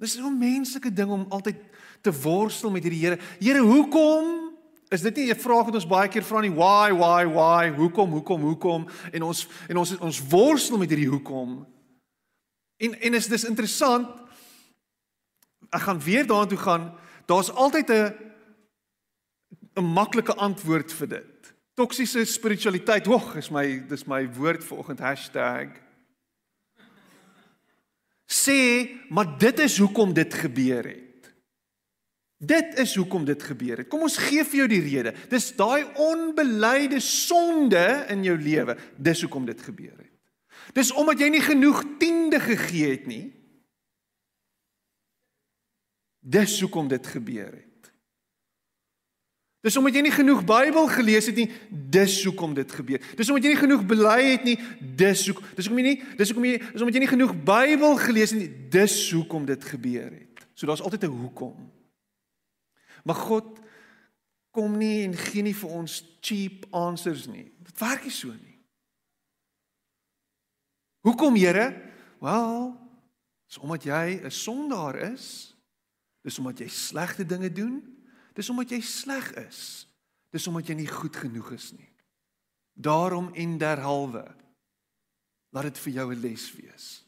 Dis 0.00 0.16
'n 0.16 0.38
menslike 0.38 0.92
ding 0.92 1.10
om 1.10 1.26
altyd 1.28 1.60
te 2.00 2.12
worstel 2.12 2.70
met 2.70 2.82
hierdie 2.82 3.04
Here. 3.04 3.18
Here, 3.38 3.60
hoekom? 3.60 4.49
Is 4.90 5.02
dit 5.06 5.16
nie 5.16 5.30
'n 5.30 5.38
vraag 5.38 5.64
wat 5.64 5.74
ons 5.74 5.86
baie 5.86 6.08
keer 6.08 6.22
vra 6.22 6.40
nie? 6.40 6.50
Why, 6.50 6.90
why, 6.90 7.24
why? 7.24 7.70
Hoekom, 7.70 8.10
hoekom, 8.10 8.40
hoekom? 8.40 8.88
En 9.12 9.22
ons 9.22 9.48
en 9.68 9.76
ons 9.76 9.98
ons 9.98 10.22
worstel 10.28 10.78
met 10.78 10.88
hierdie 10.88 11.08
hoekom. 11.08 11.66
En 12.76 13.00
en 13.00 13.14
is 13.14 13.26
dis 13.26 13.44
interessant. 13.44 14.08
Ek 15.70 15.80
gaan 15.80 16.00
weer 16.00 16.26
daartoe 16.26 16.58
gaan. 16.58 16.94
Daar's 17.26 17.50
altyd 17.50 17.90
'n 17.90 18.14
'n 19.76 19.84
maklike 19.84 20.34
antwoord 20.34 20.92
vir 20.92 21.08
dit. 21.08 21.54
Toksiese 21.74 22.24
spiritualiteit. 22.24 23.06
Wag, 23.06 23.36
is 23.36 23.50
my 23.50 23.86
dis 23.88 24.04
my 24.06 24.26
woord 24.32 24.64
vanoggend 24.64 24.98
hashtag. 24.98 25.68
Sê, 28.26 28.90
maar 29.08 29.38
dit 29.38 29.58
is 29.58 29.78
hoekom 29.78 30.12
dit 30.12 30.34
gebeur 30.34 30.84
het. 30.84 31.09
Dit 32.40 32.78
is 32.80 32.94
hoekom 32.96 33.24
dit 33.28 33.42
gebeur 33.42 33.82
het. 33.82 33.88
Kom 33.92 34.06
ons 34.06 34.16
gee 34.16 34.44
vir 34.48 34.62
jou 34.62 34.68
die 34.70 34.80
rede. 34.80 35.12
Dis 35.28 35.50
daai 35.58 35.84
onbeleide 36.00 37.00
sonde 37.04 37.82
in 38.08 38.22
jou 38.24 38.36
lewe. 38.40 38.78
Dis 38.96 39.20
hoekom 39.26 39.44
dit 39.44 39.60
gebeur 39.60 39.92
het. 39.98 40.08
Dis 40.72 40.92
omdat 40.96 41.20
jy 41.20 41.28
nie 41.34 41.42
genoeg 41.44 41.82
tiende 42.00 42.40
gegee 42.40 42.94
het 42.94 43.04
nie. 43.10 43.26
Dis 46.20 46.54
hoekom 46.64 46.88
dit 46.88 47.06
gebeur 47.12 47.50
het. 47.50 47.66
Dis 49.60 49.76
omdat 49.76 49.98
jy 49.98 50.02
nie 50.06 50.14
genoeg 50.14 50.40
Bybel 50.48 50.86
gelees 50.88 51.26
het 51.28 51.36
nie, 51.36 51.50
dis 51.68 52.14
hoekom 52.24 52.54
dit 52.56 52.70
gebeur. 52.72 53.02
Dis 53.16 53.28
omdat 53.28 53.44
jy 53.44 53.50
nie 53.52 53.60
genoeg 53.60 53.82
bely 53.88 54.20
het 54.30 54.46
nie, 54.48 54.56
dis 54.96 55.26
hoekom. 55.28 55.50
Dis 55.58 55.68
hoekom 55.68 55.82
jy 55.82 55.90
nie, 55.90 55.98
dis 56.16 56.32
hoekom 56.32 56.46
jy, 56.48 56.54
dis 56.62 56.84
omdat 56.86 56.96
jy 56.96 57.02
nie 57.04 57.10
genoeg 57.10 57.34
Bybel 57.50 57.98
gelees 58.00 58.32
het 58.32 58.40
nie, 58.40 58.48
dis 58.72 58.96
hoekom 59.12 59.44
dit 59.50 59.68
gebeur 59.74 60.08
het. 60.08 60.46
So 60.56 60.68
daar's 60.70 60.80
altyd 60.80 61.04
'n 61.04 61.12
hoekom. 61.20 61.68
Maar 63.04 63.14
God 63.14 63.58
kom 64.50 64.76
nie 64.78 65.04
en 65.04 65.14
gee 65.14 65.42
nie 65.42 65.54
vir 65.54 65.70
ons 65.70 66.00
cheap 66.20 66.66
answers 66.74 67.26
nie. 67.30 67.52
Dit 67.62 67.78
werk 67.78 68.04
nie 68.04 68.14
so 68.14 68.32
nie. 68.34 68.58
Hoekom, 71.06 71.34
Here? 71.34 71.70
Wel, 72.20 72.76
dis 73.46 73.58
omdat 73.58 73.84
jy 73.84 74.20
'n 74.24 74.30
sondaar 74.30 74.96
is. 75.12 75.56
Dis 76.22 76.38
omdat 76.38 76.58
jy 76.58 76.68
slegte 76.68 77.26
dinge 77.26 77.52
doen. 77.52 77.80
Dis 78.34 78.50
omdat 78.50 78.70
jy 78.70 78.80
sleg 78.80 79.32
is. 79.32 79.88
Dis 80.30 80.46
omdat 80.46 80.66
jy 80.66 80.74
nie 80.74 80.90
goed 80.90 81.16
genoeg 81.16 81.52
is 81.52 81.72
nie. 81.72 81.88
Daarom 82.72 83.32
en 83.34 83.58
derhalwe 83.58 84.26
laat 85.50 85.62
dit 85.62 85.78
vir 85.78 85.92
jou 85.92 86.14
'n 86.14 86.20
les 86.20 86.52
wees. 86.52 87.04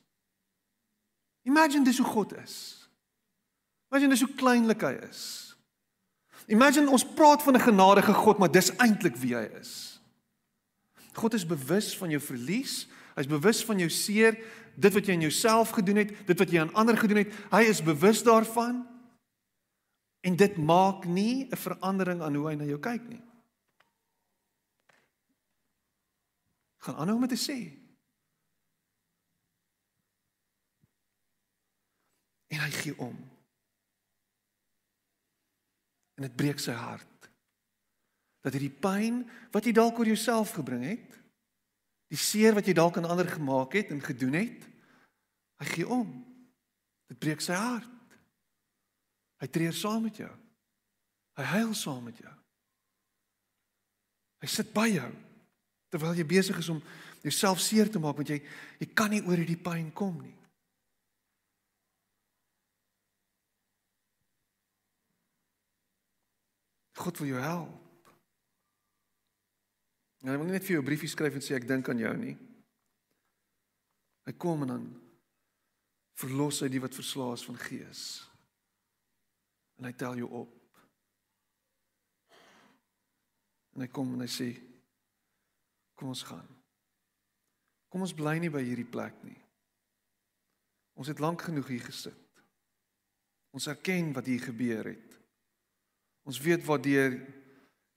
Imagine 1.43 1.85
dis 1.85 1.99
hoe 1.99 2.07
God 2.07 2.33
is. 2.33 2.89
Imagine 3.91 4.11
dis 4.11 4.23
hoe 4.23 4.35
kleinlik 4.35 4.81
hy 4.81 4.93
is. 5.09 5.52
Imagine 6.53 6.91
ons 6.91 7.05
praat 7.17 7.43
van 7.43 7.57
'n 7.57 7.65
genadige 7.65 8.13
God, 8.13 8.39
maar 8.39 8.51
dis 8.51 8.77
eintlik 8.77 9.17
wie 9.17 9.35
hy 9.35 9.49
is. 9.61 10.01
God 11.13 11.35
is 11.35 11.47
bewus 11.47 11.97
van 11.97 12.11
jou 12.11 12.21
verlies. 12.21 12.89
Hy's 13.15 13.27
bewus 13.27 13.65
van 13.65 13.79
jou 13.79 13.91
seer, 13.91 14.37
dit 14.75 14.93
wat 14.93 15.07
jy 15.07 15.13
aan 15.13 15.21
jouself 15.21 15.71
gedoen 15.71 15.97
het, 15.97 16.27
dit 16.27 16.39
wat 16.39 16.51
jy 16.51 16.61
aan 16.61 16.75
ander 16.75 16.97
gedoen 16.97 17.17
het. 17.17 17.33
Hy 17.51 17.63
is 17.69 17.83
bewus 17.83 18.23
daarvan. 18.23 18.87
En 20.21 20.37
dit 20.37 20.57
maak 20.57 21.05
nie 21.05 21.49
'n 21.51 21.57
verandering 21.57 22.23
aan 22.23 22.35
hoe 22.35 22.49
hy 22.49 22.55
na 22.55 22.65
jou 22.65 22.79
kyk 22.79 23.09
nie. 23.09 23.23
Gaan 26.77 26.97
aanhou 26.97 27.17
om 27.17 27.29
te 27.29 27.37
sê. 27.37 27.79
En 32.49 32.61
hy 32.61 32.71
gee 32.71 32.99
om. 32.99 33.42
En 36.23 36.29
dit 36.29 36.37
breek 36.39 36.61
sy 36.63 36.75
hart. 36.79 37.31
Dat 38.47 38.55
hierdie 38.55 38.71
pyn 38.71 39.25
wat 39.51 39.67
jy 39.67 39.73
dalk 39.75 39.97
oor 39.99 40.07
jouself 40.07 40.53
gebring 40.55 40.85
het, 40.87 41.17
die 42.13 42.21
seer 42.21 42.55
wat 42.55 42.69
jy 42.69 42.77
dalk 42.79 43.01
aan 43.01 43.09
ander 43.11 43.27
gemaak 43.27 43.75
het 43.75 43.91
en 43.91 44.03
gedoen 44.05 44.37
het, 44.39 44.69
hy 45.59 45.67
gee 45.73 45.89
om. 45.89 46.13
Dit 47.11 47.19
breek 47.19 47.43
sy 47.43 47.59
hart. 47.59 48.15
Hy 49.43 49.49
treur 49.51 49.75
saam 49.75 50.07
met 50.07 50.21
jou. 50.23 50.31
Hy 51.41 51.47
huil 51.57 51.75
saam 51.75 52.07
met 52.07 52.23
jou. 52.23 52.35
Hy 54.43 54.51
sit 54.51 54.71
by 54.75 54.87
jou 54.93 55.11
terwyl 55.91 56.15
jy 56.17 56.25
besig 56.25 56.57
is 56.63 56.71
om 56.73 56.79
jouself 57.21 57.59
seer 57.61 57.91
te 57.91 58.01
maak 58.01 58.17
want 58.17 58.31
jy 58.31 58.39
jy 58.79 58.87
kan 58.95 59.11
nie 59.11 59.25
oor 59.27 59.43
hierdie 59.43 59.59
pyn 59.59 59.91
kom 59.91 60.15
nie. 60.23 60.37
God 66.93 67.19
wil 67.19 67.29
jou 67.29 67.41
help. 67.41 68.13
En 70.23 70.31
hy 70.31 70.37
wil 70.39 70.47
nie 70.47 70.55
net 70.55 70.65
vir 70.65 70.77
jou 70.77 70.83
'n 70.83 70.87
briefie 70.87 71.09
skryf 71.09 71.35
en 71.35 71.43
sê 71.43 71.57
ek 71.57 71.67
dink 71.67 71.89
aan 71.89 71.99
jou 71.99 72.17
nie. 72.17 72.37
Hy 74.27 74.33
kom 74.33 74.63
en 74.63 74.69
dan 74.69 74.85
verlos 76.15 76.61
hy 76.61 76.69
die 76.69 76.81
wat 76.81 76.95
verslae 76.95 77.35
is 77.35 77.45
van 77.45 77.59
gees. 77.59 78.03
En 79.79 79.85
hy 79.85 79.93
tel 79.93 80.17
jou 80.17 80.29
op. 80.31 80.59
En 83.75 83.81
hy 83.81 83.89
kom 83.89 84.15
en 84.15 84.21
hy 84.21 84.31
sê 84.31 84.49
kom 85.95 86.09
ons 86.09 86.23
gaan. 86.23 86.49
Kom 87.89 88.01
ons 88.01 88.15
bly 88.17 88.39
nie 88.39 88.51
by 88.53 88.63
hierdie 88.65 88.89
plek 88.89 89.19
nie. 89.25 89.39
Ons 90.95 91.09
het 91.09 91.19
lank 91.19 91.43
genoeg 91.43 91.69
hier 91.69 91.85
gesit. 91.85 92.43
Ons 93.53 93.67
erken 93.67 94.13
wat 94.17 94.27
hier 94.27 94.41
gebeur 94.41 94.85
het. 94.85 95.12
Ons 96.23 96.41
weet 96.41 96.65
waardeur 96.65 97.17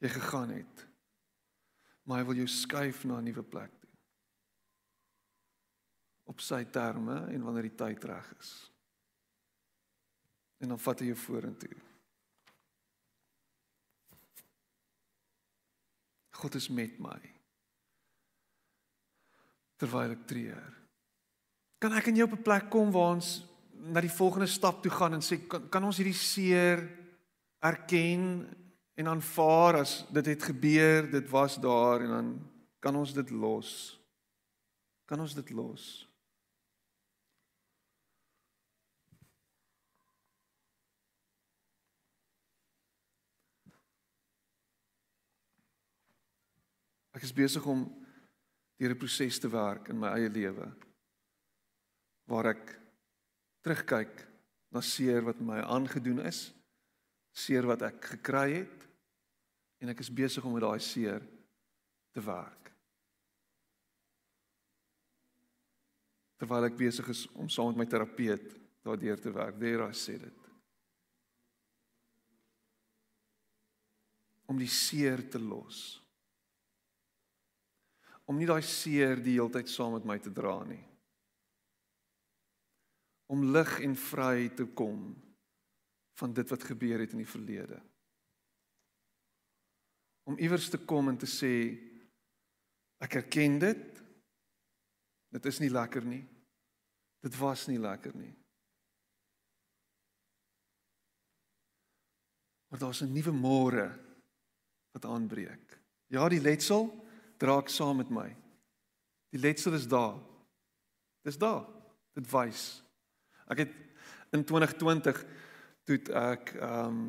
jy 0.01 0.09
gegaan 0.09 0.49
het. 0.49 0.85
Maar 2.05 2.21
hy 2.21 2.27
wil 2.29 2.41
jou 2.43 2.47
skuif 2.49 3.03
na 3.05 3.17
'n 3.17 3.23
nuwe 3.23 3.43
plek 3.43 3.71
toe. 3.79 3.89
Op 6.25 6.39
sy 6.39 6.63
terme 6.65 7.27
en 7.29 7.43
wanneer 7.43 7.69
die 7.69 7.75
tyd 7.75 8.03
reg 8.03 8.33
is. 8.39 8.71
En 10.57 10.69
dan 10.69 10.79
vat 10.79 10.99
hy 10.99 11.05
jou 11.05 11.17
vorentoe. 11.17 11.75
God 16.29 16.55
is 16.55 16.69
met 16.69 16.99
my. 16.99 17.19
Terwyl 19.77 20.11
ek 20.11 20.27
treur. 20.27 20.73
Kan 21.79 21.93
ek 21.93 22.07
in 22.07 22.15
jou 22.15 22.27
op 22.27 22.38
'n 22.38 22.43
plek 22.43 22.69
kom 22.69 22.91
waar 22.91 23.15
ons 23.15 23.45
na 23.73 24.01
die 24.01 24.09
volgende 24.09 24.47
stap 24.47 24.81
toe 24.81 24.91
gaan 24.91 25.13
en 25.13 25.21
sê 25.21 25.47
kan, 25.47 25.69
kan 25.69 25.83
ons 25.83 25.97
hierdie 25.97 26.13
seer 26.13 27.04
erken 27.65 28.47
en 28.95 29.08
aanvaar 29.08 29.82
as 29.82 30.06
dit 30.13 30.25
het 30.25 30.43
gebeur, 30.43 31.10
dit 31.12 31.30
was 31.30 31.60
daar 31.62 32.01
en 32.01 32.10
dan 32.10 32.28
kan 32.80 32.95
ons 32.95 33.13
dit 33.13 33.30
los. 33.30 33.69
Kan 35.06 35.19
ons 35.19 35.34
dit 35.34 35.49
los? 35.49 36.06
Ek 47.15 47.23
is 47.23 47.32
besig 47.34 47.63
om 47.65 47.86
deur 48.75 48.91
'n 48.91 48.99
proses 48.99 49.39
te 49.39 49.49
werk 49.49 49.88
in 49.89 49.99
my 49.99 50.10
eie 50.19 50.30
lewe 50.30 50.67
waar 52.28 52.45
ek 52.51 52.80
terugkyk 53.63 54.28
na 54.69 54.82
seer 54.82 55.23
wat 55.23 55.39
my 55.39 55.62
aangedoen 55.63 56.19
is 56.19 56.54
seer 57.35 57.67
wat 57.67 57.83
ek 57.89 58.13
gekry 58.15 58.61
het 58.61 58.85
en 59.83 59.91
ek 59.91 60.01
is 60.05 60.13
besig 60.13 60.45
om 60.47 60.55
met 60.55 60.63
daai 60.63 60.79
seer 60.83 61.23
te 62.15 62.23
werk. 62.23 62.71
Terwyl 66.39 66.67
ek 66.69 66.79
besig 66.79 67.09
is 67.11 67.25
om 67.35 67.51
saam 67.51 67.73
met 67.73 67.83
my 67.83 67.87
terapeut 67.91 68.47
daardeur 68.85 69.19
te 69.19 69.33
werk, 69.35 69.59
there 69.59 69.87
I 69.89 69.93
said 69.97 70.23
it. 70.23 70.41
Om 74.45 74.59
die 74.61 74.69
seer 74.69 75.23
te 75.31 75.41
los. 75.41 75.79
Om 78.29 78.37
nie 78.37 78.47
daai 78.49 78.61
seer 78.65 79.19
die 79.21 79.35
hele 79.39 79.51
tyd 79.53 79.69
saam 79.69 79.97
met 79.97 80.05
my 80.07 80.19
te 80.21 80.31
dra 80.33 80.59
nie. 80.69 80.83
Om 83.33 83.49
lig 83.55 83.79
en 83.81 83.95
vry 83.97 84.51
te 84.53 84.69
kom 84.77 85.09
van 86.19 86.34
dit 86.34 86.49
wat 86.49 86.63
gebeur 86.63 86.99
het 86.99 87.12
in 87.12 87.23
die 87.23 87.30
verlede. 87.30 87.82
Om 90.25 90.39
iewers 90.41 90.69
te 90.69 90.80
kom 90.82 91.12
en 91.12 91.17
te 91.21 91.30
sê 91.30 91.54
ek 93.04 93.19
erken 93.21 93.60
dit. 93.62 94.01
Dit 95.36 95.45
is 95.51 95.60
nie 95.62 95.69
lekker 95.69 96.06
nie. 96.08 96.23
Dit 97.25 97.36
was 97.38 97.67
nie 97.67 97.80
lekker 97.82 98.15
nie. 98.15 98.34
Maar 102.69 102.80
daar's 102.80 103.01
'n 103.01 103.13
nuwe 103.13 103.32
môre 103.32 103.88
wat 104.91 105.06
aanbreek. 105.06 105.80
Ja, 106.08 106.30
die 106.30 106.41
letsel 106.41 107.06
draak 107.38 107.69
saam 107.69 107.97
met 107.97 108.10
my. 108.10 108.36
Die 109.30 109.39
letsel 109.39 109.73
is 109.73 109.88
daar. 109.88 110.19
Dis 111.21 111.38
daar. 111.38 111.65
Dit 112.13 112.32
wys. 112.32 112.84
Ek 113.47 113.58
het 113.58 113.73
in 114.32 114.45
2020 114.45 115.25
toe 115.85 116.01
ek 116.13 116.55
ehm 116.59 116.89
um, 116.89 117.07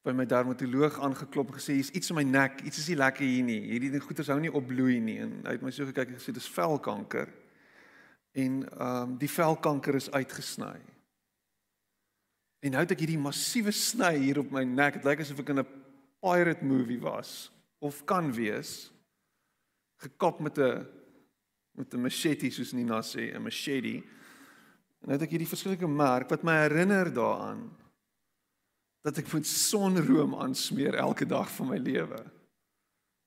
by 0.00 0.14
my 0.16 0.24
dermatoloog 0.24 0.94
aangeklop 1.04 1.50
en 1.50 1.58
gesê 1.58 1.74
hier's 1.76 1.90
iets 1.92 2.08
in 2.08 2.16
my 2.16 2.22
nek, 2.24 2.62
iets 2.64 2.78
is 2.80 2.86
nie 2.88 2.96
lekker 2.96 3.26
hier 3.26 3.44
nie. 3.44 3.58
Hierdie 3.68 4.00
goeters 4.00 4.30
hou 4.32 4.38
nie 4.40 4.52
op 4.52 4.64
bloei 4.64 4.96
nie 5.04 5.18
en 5.20 5.34
hy 5.44 5.58
het 5.58 5.64
my 5.64 5.72
so 5.76 5.84
gekyk 5.84 6.14
en 6.14 6.16
gesê 6.16 6.32
dis 6.32 6.48
velkanker. 6.54 7.28
En 8.32 8.62
ehm 8.64 9.02
um, 9.02 9.18
die 9.20 9.28
velkanker 9.28 9.98
is 10.00 10.08
uitgesny. 10.10 10.78
En 12.60 12.74
nou 12.74 12.84
het 12.84 12.94
ek 12.96 13.04
hierdie 13.04 13.20
massiewe 13.20 13.72
sny 13.72 14.14
hier 14.20 14.40
op 14.40 14.50
my 14.52 14.64
nek. 14.68 14.98
Dit 15.00 15.08
lyk 15.08 15.22
asof 15.24 15.44
ek 15.44 15.52
in 15.52 15.60
'n 15.60 15.68
pirate 16.20 16.64
movie 16.64 17.00
was 17.00 17.50
of 17.80 18.04
kan 18.04 18.32
wees. 18.32 18.92
Gekap 20.00 20.40
met 20.40 20.58
'n 20.58 20.86
met 21.76 21.94
'n 21.94 22.02
machete 22.02 22.50
soos 22.50 22.72
Nina 22.72 23.00
sê, 23.02 23.34
'n 23.34 23.42
machete. 23.42 24.02
En 25.00 25.08
nou 25.08 25.16
het 25.16 25.24
ek 25.24 25.32
hierdie 25.32 25.48
verskillike 25.48 25.88
merk 25.88 26.28
wat 26.32 26.44
my 26.44 26.58
herinner 26.66 27.08
daaraan 27.12 27.62
dat 29.00 29.16
ek 29.22 29.30
moet 29.32 29.48
sonroom 29.48 30.34
aansmeer 30.36 30.98
elke 31.00 31.24
dag 31.24 31.48
van 31.56 31.70
my 31.72 31.78
lewe. 31.80 32.20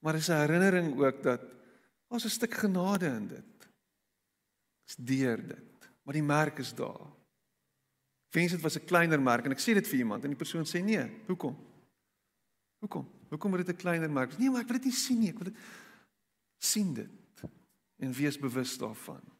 Maar 0.06 0.20
is 0.20 0.30
'n 0.30 0.46
herinnering 0.46 0.94
ook 1.00 1.24
dat 1.24 1.42
ons 2.08 2.26
'n 2.26 2.30
stuk 2.30 2.54
genade 2.54 3.06
in 3.06 3.28
dit. 3.28 3.70
Dis 4.86 4.96
deur 4.96 5.48
dit. 5.48 5.90
Maar 6.04 6.14
die 6.14 6.24
merk 6.24 6.60
is 6.60 6.74
daar. 6.74 7.10
Wens 8.30 8.52
dit 8.52 8.62
was 8.62 8.78
'n 8.78 8.86
kleiner 8.86 9.22
merk 9.22 9.46
en 9.46 9.52
ek 9.52 9.62
sê 9.62 9.74
dit 9.74 9.88
vir 9.88 10.00
iemand 10.00 10.24
en 10.24 10.30
die 10.30 10.38
persoon 10.38 10.66
sê 10.66 10.84
nee, 10.84 11.24
hoekom? 11.26 11.58
Hoekom? 12.80 13.10
Hoekom 13.30 13.50
moet 13.50 13.66
dit 13.66 13.76
'n 13.76 13.82
kleiner 13.82 14.12
merk? 14.12 14.38
Nee, 14.38 14.50
maar 14.50 14.62
ek 14.62 14.68
wil 14.68 14.78
dit 14.78 14.86
nie 14.86 14.94
sien 14.94 15.20
nie. 15.20 15.30
Ek 15.30 15.38
wil 15.38 15.52
dit 15.52 15.58
sien 16.58 16.94
dit 16.94 17.10
en 17.98 18.12
wees 18.12 18.40
bewus 18.40 18.78
daarvan. 18.78 19.33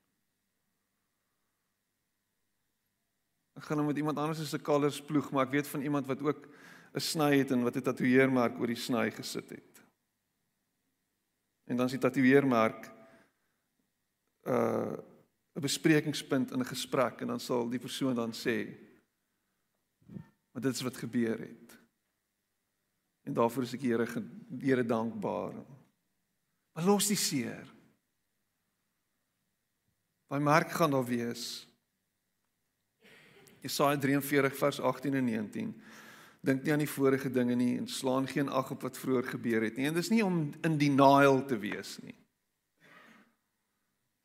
Ek 3.54 3.68
gaan 3.68 3.78
nou 3.78 3.88
met 3.88 3.98
iemand 3.98 4.18
anders 4.18 4.50
se 4.50 4.60
kalers 4.60 5.02
ploeg, 5.02 5.32
maar 5.32 5.46
ek 5.46 5.52
weet 5.52 5.68
van 5.68 5.82
iemand 5.82 6.08
wat 6.10 6.22
ook 6.22 6.48
'n 6.94 7.00
sny 7.00 7.38
het 7.38 7.52
en 7.52 7.64
wat 7.64 7.76
'n 7.76 7.82
tatoeëermerk 7.82 8.60
oor 8.60 8.68
die 8.68 8.76
sny 8.76 9.12
gesit 9.12 9.50
het. 9.50 9.84
En 11.66 11.78
dan 11.78 11.86
is 11.86 11.92
die 11.92 12.02
tatoeëermerk 12.02 12.92
uh 14.48 14.98
'n 15.56 15.62
besprekingspunt 15.62 16.52
in 16.52 16.60
'n 16.60 16.66
gesprek 16.66 17.22
en 17.22 17.28
dan 17.28 17.40
sal 17.40 17.70
die 17.70 17.80
persoon 17.80 18.16
dan 18.16 18.34
sê 18.34 18.78
maar 20.54 20.62
dit 20.62 20.74
is 20.74 20.82
wat 20.82 20.98
gebeur 20.98 21.40
het. 21.40 21.78
En 23.22 23.34
daarvoor 23.34 23.64
is 23.64 23.74
ek 23.74 23.82
Here 23.82 24.08
Here 24.60 24.86
dankbaar. 24.86 25.54
Maar 26.74 26.86
los 26.86 27.08
die 27.08 27.18
seer. 27.18 27.74
Daai 30.28 30.42
merk 30.42 30.72
gaan 30.72 30.92
daar 30.92 31.06
wees. 31.06 31.68
Jesaja 33.64 33.98
43 33.98 34.58
vers 34.60 34.80
18 34.80 35.14
en 35.14 35.26
19. 35.26 35.70
Dink 36.44 36.66
nie 36.66 36.74
aan 36.76 36.84
die 36.84 36.90
vorige 36.90 37.30
dinge 37.32 37.56
nie 37.56 37.78
en 37.80 37.88
slaan 37.88 38.28
geen 38.28 38.50
ag 38.52 38.74
op 38.76 38.82
wat 38.84 38.98
vroeër 39.00 39.30
gebeur 39.38 39.64
het 39.64 39.78
nie. 39.80 39.88
En 39.88 39.96
dis 39.96 40.12
nie 40.12 40.24
om 40.26 40.50
in 40.68 40.76
denial 40.78 41.46
te 41.48 41.56
wees 41.58 41.96
nie. 42.04 42.16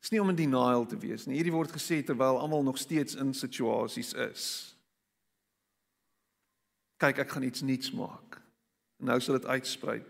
Dis 0.03 0.11
nie 0.11 0.19
om 0.21 0.31
in 0.31 0.39
denial 0.39 0.85
te 0.87 0.99
wees 0.99 1.25
nie. 1.27 1.37
Hierdie 1.39 1.55
word 1.55 1.71
gesê 1.71 2.01
terwyl 2.03 2.39
almal 2.39 2.63
nog 2.67 2.79
steeds 2.79 3.15
in 3.19 3.31
situasies 3.35 4.11
is. 4.27 4.47
Kyk, 6.99 7.21
ek 7.23 7.31
gaan 7.31 7.47
iets 7.47 7.63
nuuts 7.63 7.93
maak. 7.95 8.41
En 8.99 9.11
nou 9.11 9.19
sal 9.23 9.39
dit 9.39 9.47
uitsprei. 9.47 10.01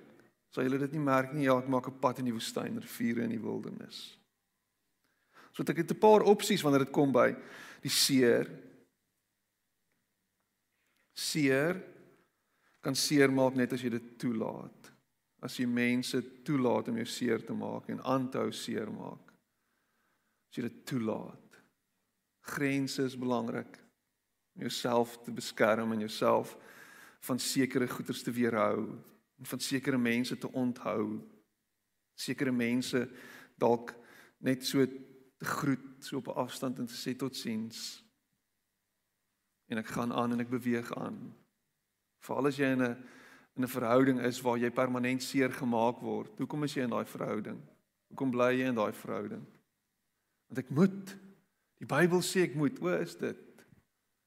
Sal 0.49 0.65
julle 0.65 0.81
dit 0.81 0.95
nie 0.97 1.03
merk 1.05 1.35
nie? 1.35 1.45
Ja, 1.45 1.59
ek 1.61 1.69
maak 1.69 1.87
'n 1.87 1.99
pad 2.01 2.19
in 2.19 2.25
die 2.25 2.33
woestyn, 2.33 2.81
riviere 2.81 3.21
in 3.21 3.29
die 3.29 3.41
wildernis. 3.41 4.17
So 5.53 5.61
ek 5.61 5.77
het 5.77 5.91
'n 5.91 5.99
paar 5.99 6.21
opsies 6.21 6.61
wanneer 6.61 6.85
dit 6.85 6.93
kom 6.93 7.11
by 7.11 7.35
die 7.81 7.93
seer. 7.93 8.49
Seer 11.19 11.79
kan 12.79 12.95
seer 12.95 13.31
maak 13.31 13.57
net 13.59 13.73
as 13.75 13.83
jy 13.83 13.91
dit 13.91 14.11
toelaat. 14.21 14.91
As 15.43 15.57
jy 15.59 15.67
mense 15.67 16.19
toelaat 16.47 16.91
om 16.91 16.99
jou 16.99 17.07
seer 17.07 17.43
te 17.43 17.55
maak 17.55 17.89
en 17.91 18.01
aanhou 18.07 18.49
seer 18.55 18.91
maak 18.91 19.29
as 20.49 20.57
jy 20.57 20.65
dit 20.65 20.79
toelaat. 20.89 21.59
Grense 22.49 23.03
is 23.05 23.17
belangrik. 23.19 23.77
Om 24.55 24.65
jouself 24.65 25.19
te 25.23 25.31
beskerm 25.31 25.93
en 25.93 26.07
jouself 26.07 26.55
van 27.27 27.39
sekere 27.39 27.87
goeders 27.87 28.23
te 28.23 28.31
weerhou 28.31 28.87
en 29.39 29.45
van 29.45 29.59
sekere 29.59 29.97
mense 29.97 30.37
te 30.37 30.51
onthou. 30.51 31.19
Sekere 32.15 32.51
mense 32.51 33.05
dalk 33.59 33.93
net 34.43 34.65
so 34.65 34.85
te 34.85 35.45
groet 35.45 36.03
so 36.03 36.17
op 36.17 36.27
'n 36.27 36.39
afstand 36.43 36.79
en 36.79 36.87
te 36.87 36.97
sê 36.97 37.15
totsiens. 37.15 38.03
En 39.69 39.81
ek 39.81 39.93
gaan 39.93 40.13
aan 40.13 40.33
en 40.35 40.43
ek 40.43 40.51
beweeg 40.51 40.89
aan. 40.97 41.17
Veral 42.25 42.49
as 42.49 42.57
jy 42.57 42.71
in 42.73 42.83
'n 42.83 42.97
in 43.55 43.63
'n 43.63 43.67
verhouding 43.67 44.19
is 44.21 44.41
waar 44.41 44.57
jy 44.57 44.69
permanent 44.69 45.23
seer 45.23 45.51
gemaak 45.51 45.99
word. 45.99 46.37
Hoekom 46.37 46.63
is 46.63 46.73
jy 46.73 46.83
in 46.83 46.89
daai 46.89 47.05
verhouding? 47.05 47.59
Hoekom 48.07 48.31
bly 48.31 48.53
jy 48.55 48.67
in 48.67 48.75
daai 48.75 48.93
verhouding? 48.93 49.45
Want 50.47 50.59
ek 50.59 50.69
moet. 50.69 51.17
Die 51.77 51.85
Bybel 51.85 52.21
sê 52.21 52.43
ek 52.43 52.55
moet. 52.55 52.79
O, 52.81 52.87
is 52.87 53.15
dit? 53.15 53.65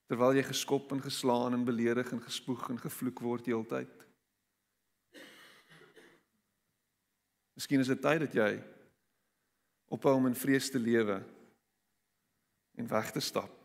Terwyl 0.06 0.34
jy 0.34 0.42
geskop 0.42 0.92
en 0.92 1.00
geslaan 1.00 1.54
en 1.54 1.64
beledig 1.64 2.12
en 2.12 2.20
gespoeg 2.20 2.68
en 2.70 2.78
gevloek 2.78 3.20
word 3.20 3.46
heeltyd. 3.46 4.02
Miskien 7.56 7.80
is 7.80 7.88
dit 7.88 8.00
tyd 8.02 8.20
dat 8.20 8.34
jy 8.34 8.50
ophou 9.92 10.14
om 10.16 10.26
in 10.26 10.36
vrees 10.36 10.70
te 10.70 10.78
lewe 10.78 11.22
en 12.76 12.88
weg 12.88 13.10
te 13.12 13.20
stap. 13.20 13.61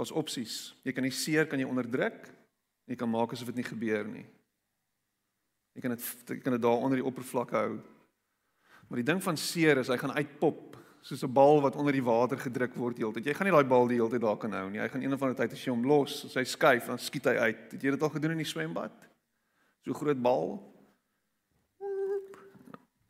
Daar's 0.00 0.16
opsies. 0.16 0.70
Jy 0.80 0.94
kan 0.96 1.04
die 1.04 1.12
seer 1.12 1.44
kan 1.44 1.60
jy 1.60 1.66
onderdruk. 1.68 2.30
Jy 2.88 2.96
kan 2.96 3.10
maak 3.12 3.34
asof 3.34 3.50
dit 3.52 3.58
nie 3.60 3.66
gebeur 3.68 4.06
nie. 4.08 4.24
Jy 5.76 5.82
kan 5.84 5.92
dit 5.92 6.06
jy 6.32 6.38
kan 6.40 6.56
dit 6.56 6.62
daar 6.64 6.80
onder 6.86 6.96
die 6.96 7.04
oppervlak 7.04 7.52
hou. 7.52 7.74
Maar 8.88 9.02
die 9.02 9.10
ding 9.12 9.20
van 9.22 9.36
seer 9.36 9.82
is 9.82 9.92
hy 9.92 9.98
gaan 10.00 10.16
uitpop 10.16 10.78
soos 11.04 11.22
'n 11.22 11.32
bal 11.32 11.60
wat 11.60 11.76
onder 11.76 11.92
die 11.92 12.04
water 12.04 12.40
gedruk 12.40 12.74
word 12.80 12.96
heeltyd. 12.96 13.26
Jy 13.28 13.34
gaan 13.34 13.46
nie 13.46 13.54
daai 13.54 13.68
bal 13.68 13.86
die 13.88 14.00
hele 14.00 14.08
tyd 14.08 14.24
daar 14.24 14.40
kan 14.40 14.52
hou 14.52 14.70
nie. 14.70 14.80
Hy 14.80 14.88
gaan 14.88 15.02
een 15.02 15.12
of 15.12 15.22
ander 15.22 15.36
tyd 15.36 15.52
as 15.52 15.64
jy 15.64 15.70
hom 15.70 15.84
los, 15.84 16.24
as 16.24 16.34
hy 16.34 16.44
skuif, 16.44 16.86
dan 16.86 16.98
skiet 16.98 17.24
hy 17.24 17.36
uit. 17.36 17.72
Het 17.72 17.82
jy 17.82 17.90
dit 17.90 18.02
al 18.02 18.10
gedoen 18.16 18.32
in 18.32 18.44
die 18.44 18.48
swembad? 18.48 18.92
So 19.84 19.92
groot 19.92 20.22
bal. 20.22 20.60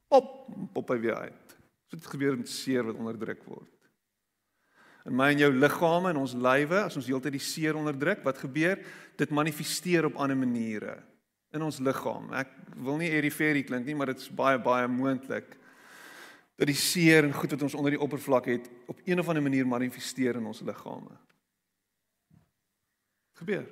Pop, 0.08 0.50
pop 0.74 0.90
hy 0.90 0.98
weer 0.98 1.16
uit. 1.16 1.56
So 1.86 1.96
dit 1.96 2.06
gebeur 2.06 2.36
met 2.36 2.48
seer 2.48 2.82
wat 2.82 2.98
onderdruk 2.98 3.46
word 3.46 3.79
in 5.08 5.16
my 5.16 5.30
en 5.32 5.44
jou 5.44 5.50
liggame 5.54 6.12
en 6.12 6.20
ons 6.20 6.34
lywe 6.36 6.82
as 6.84 6.98
ons 6.98 7.06
heeltyd 7.08 7.34
die 7.36 7.42
seer 7.42 7.78
onderdruk, 7.78 8.24
wat 8.26 8.42
gebeur? 8.42 8.80
Dit 9.20 9.32
manifesteer 9.32 10.08
op 10.10 10.18
ander 10.20 10.36
maniere 10.36 10.98
in 11.56 11.64
ons 11.66 11.80
liggaam. 11.82 12.28
Ek 12.38 12.52
wil 12.78 13.00
nie 13.00 13.10
eriferie 13.10 13.64
klink 13.66 13.88
nie, 13.88 13.96
maar 13.98 14.12
dit 14.12 14.20
is 14.22 14.30
baie 14.30 14.60
baie 14.62 14.86
moontlik 14.90 15.56
dat 16.60 16.68
die 16.68 16.76
seer 16.76 17.24
en 17.24 17.32
goed 17.32 17.54
wat 17.54 17.62
ons 17.64 17.74
onder 17.78 17.94
die 17.94 18.02
oppervlak 18.04 18.50
het 18.52 18.66
op 18.92 18.98
een 19.08 19.18
of 19.22 19.28
ander 19.32 19.42
manier 19.42 19.66
manifesteer 19.66 20.36
in 20.36 20.48
ons 20.50 20.60
liggame. 20.60 21.16
Gebeur. 23.40 23.64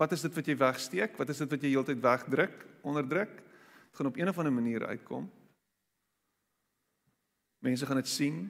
Wat 0.00 0.14
is 0.16 0.22
dit 0.24 0.34
wat 0.38 0.46
jy 0.48 0.56
wegsteek? 0.56 1.18
Wat 1.20 1.28
is 1.28 1.42
dit 1.42 1.50
wat 1.52 1.66
jy 1.66 1.74
heeltyd 1.74 2.00
wegdruk, 2.00 2.62
onderdruk? 2.86 3.34
Dit 3.36 4.00
gaan 4.00 4.08
op 4.08 4.16
een 4.16 4.30
of 4.30 4.38
ander 4.40 4.54
manier 4.54 4.86
uitkom. 4.86 5.26
Mense 7.66 7.86
gaan 7.86 8.00
dit 8.00 8.08
sien, 8.08 8.46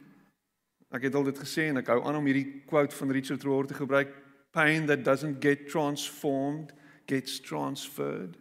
Ek 0.94 1.04
het 1.04 1.16
al 1.18 1.26
dit 1.28 1.38
gesê 1.38 1.68
en 1.68 1.82
ek 1.82 1.90
hou 1.92 2.00
aan 2.08 2.16
om 2.16 2.28
hierdie 2.28 2.62
quote 2.68 2.96
van 2.96 3.12
Richard 3.12 3.44
Rohr 3.44 3.68
te 3.68 3.76
gebruik. 3.76 4.12
Pain 4.56 4.86
that 4.88 5.04
doesn't 5.04 5.42
get 5.44 5.68
transformed 5.68 6.72
gets 7.08 7.40
transferred. 7.44 8.38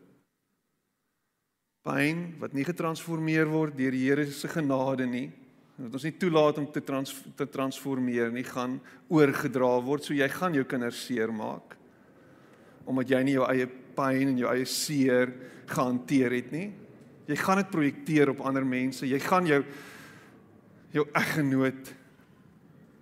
Pyn 1.88 2.24
wat 2.42 2.56
nie 2.56 2.66
getransformeer 2.68 3.48
word 3.52 3.78
deur 3.80 3.96
die 3.96 4.06
Here 4.08 4.26
se 4.32 4.50
genade 4.52 5.08
nie. 5.08 5.28
Dat 5.78 5.94
ons 6.00 6.08
nie 6.08 6.16
toelaat 6.20 6.58
om 6.60 6.66
te 6.74 6.82
trans 6.82 7.14
te 7.38 7.46
transformeer 7.52 8.32
nie, 8.34 8.44
gaan 8.48 8.80
oorgedra 9.14 9.76
word. 9.86 10.08
So 10.08 10.16
jy 10.18 10.28
gaan 10.32 10.56
jou 10.58 10.66
kinders 10.68 11.04
seermaak 11.08 11.76
omdat 12.88 13.10
jy 13.12 13.20
nie 13.28 13.34
jou 13.34 13.44
eie 13.44 13.66
pyn 13.98 14.30
en 14.32 14.38
jou 14.40 14.48
eie 14.48 14.68
seer 14.72 15.34
gehanteer 15.68 16.38
het 16.38 16.54
nie. 16.56 16.70
Jy 17.28 17.36
gaan 17.42 17.60
dit 17.60 17.74
projekteer 17.74 18.32
op 18.32 18.46
ander 18.48 18.64
mense. 18.64 19.04
Jy 19.04 19.20
gaan 19.26 19.50
jou 19.50 19.60
jou 20.96 21.04
eggenoot 21.20 21.92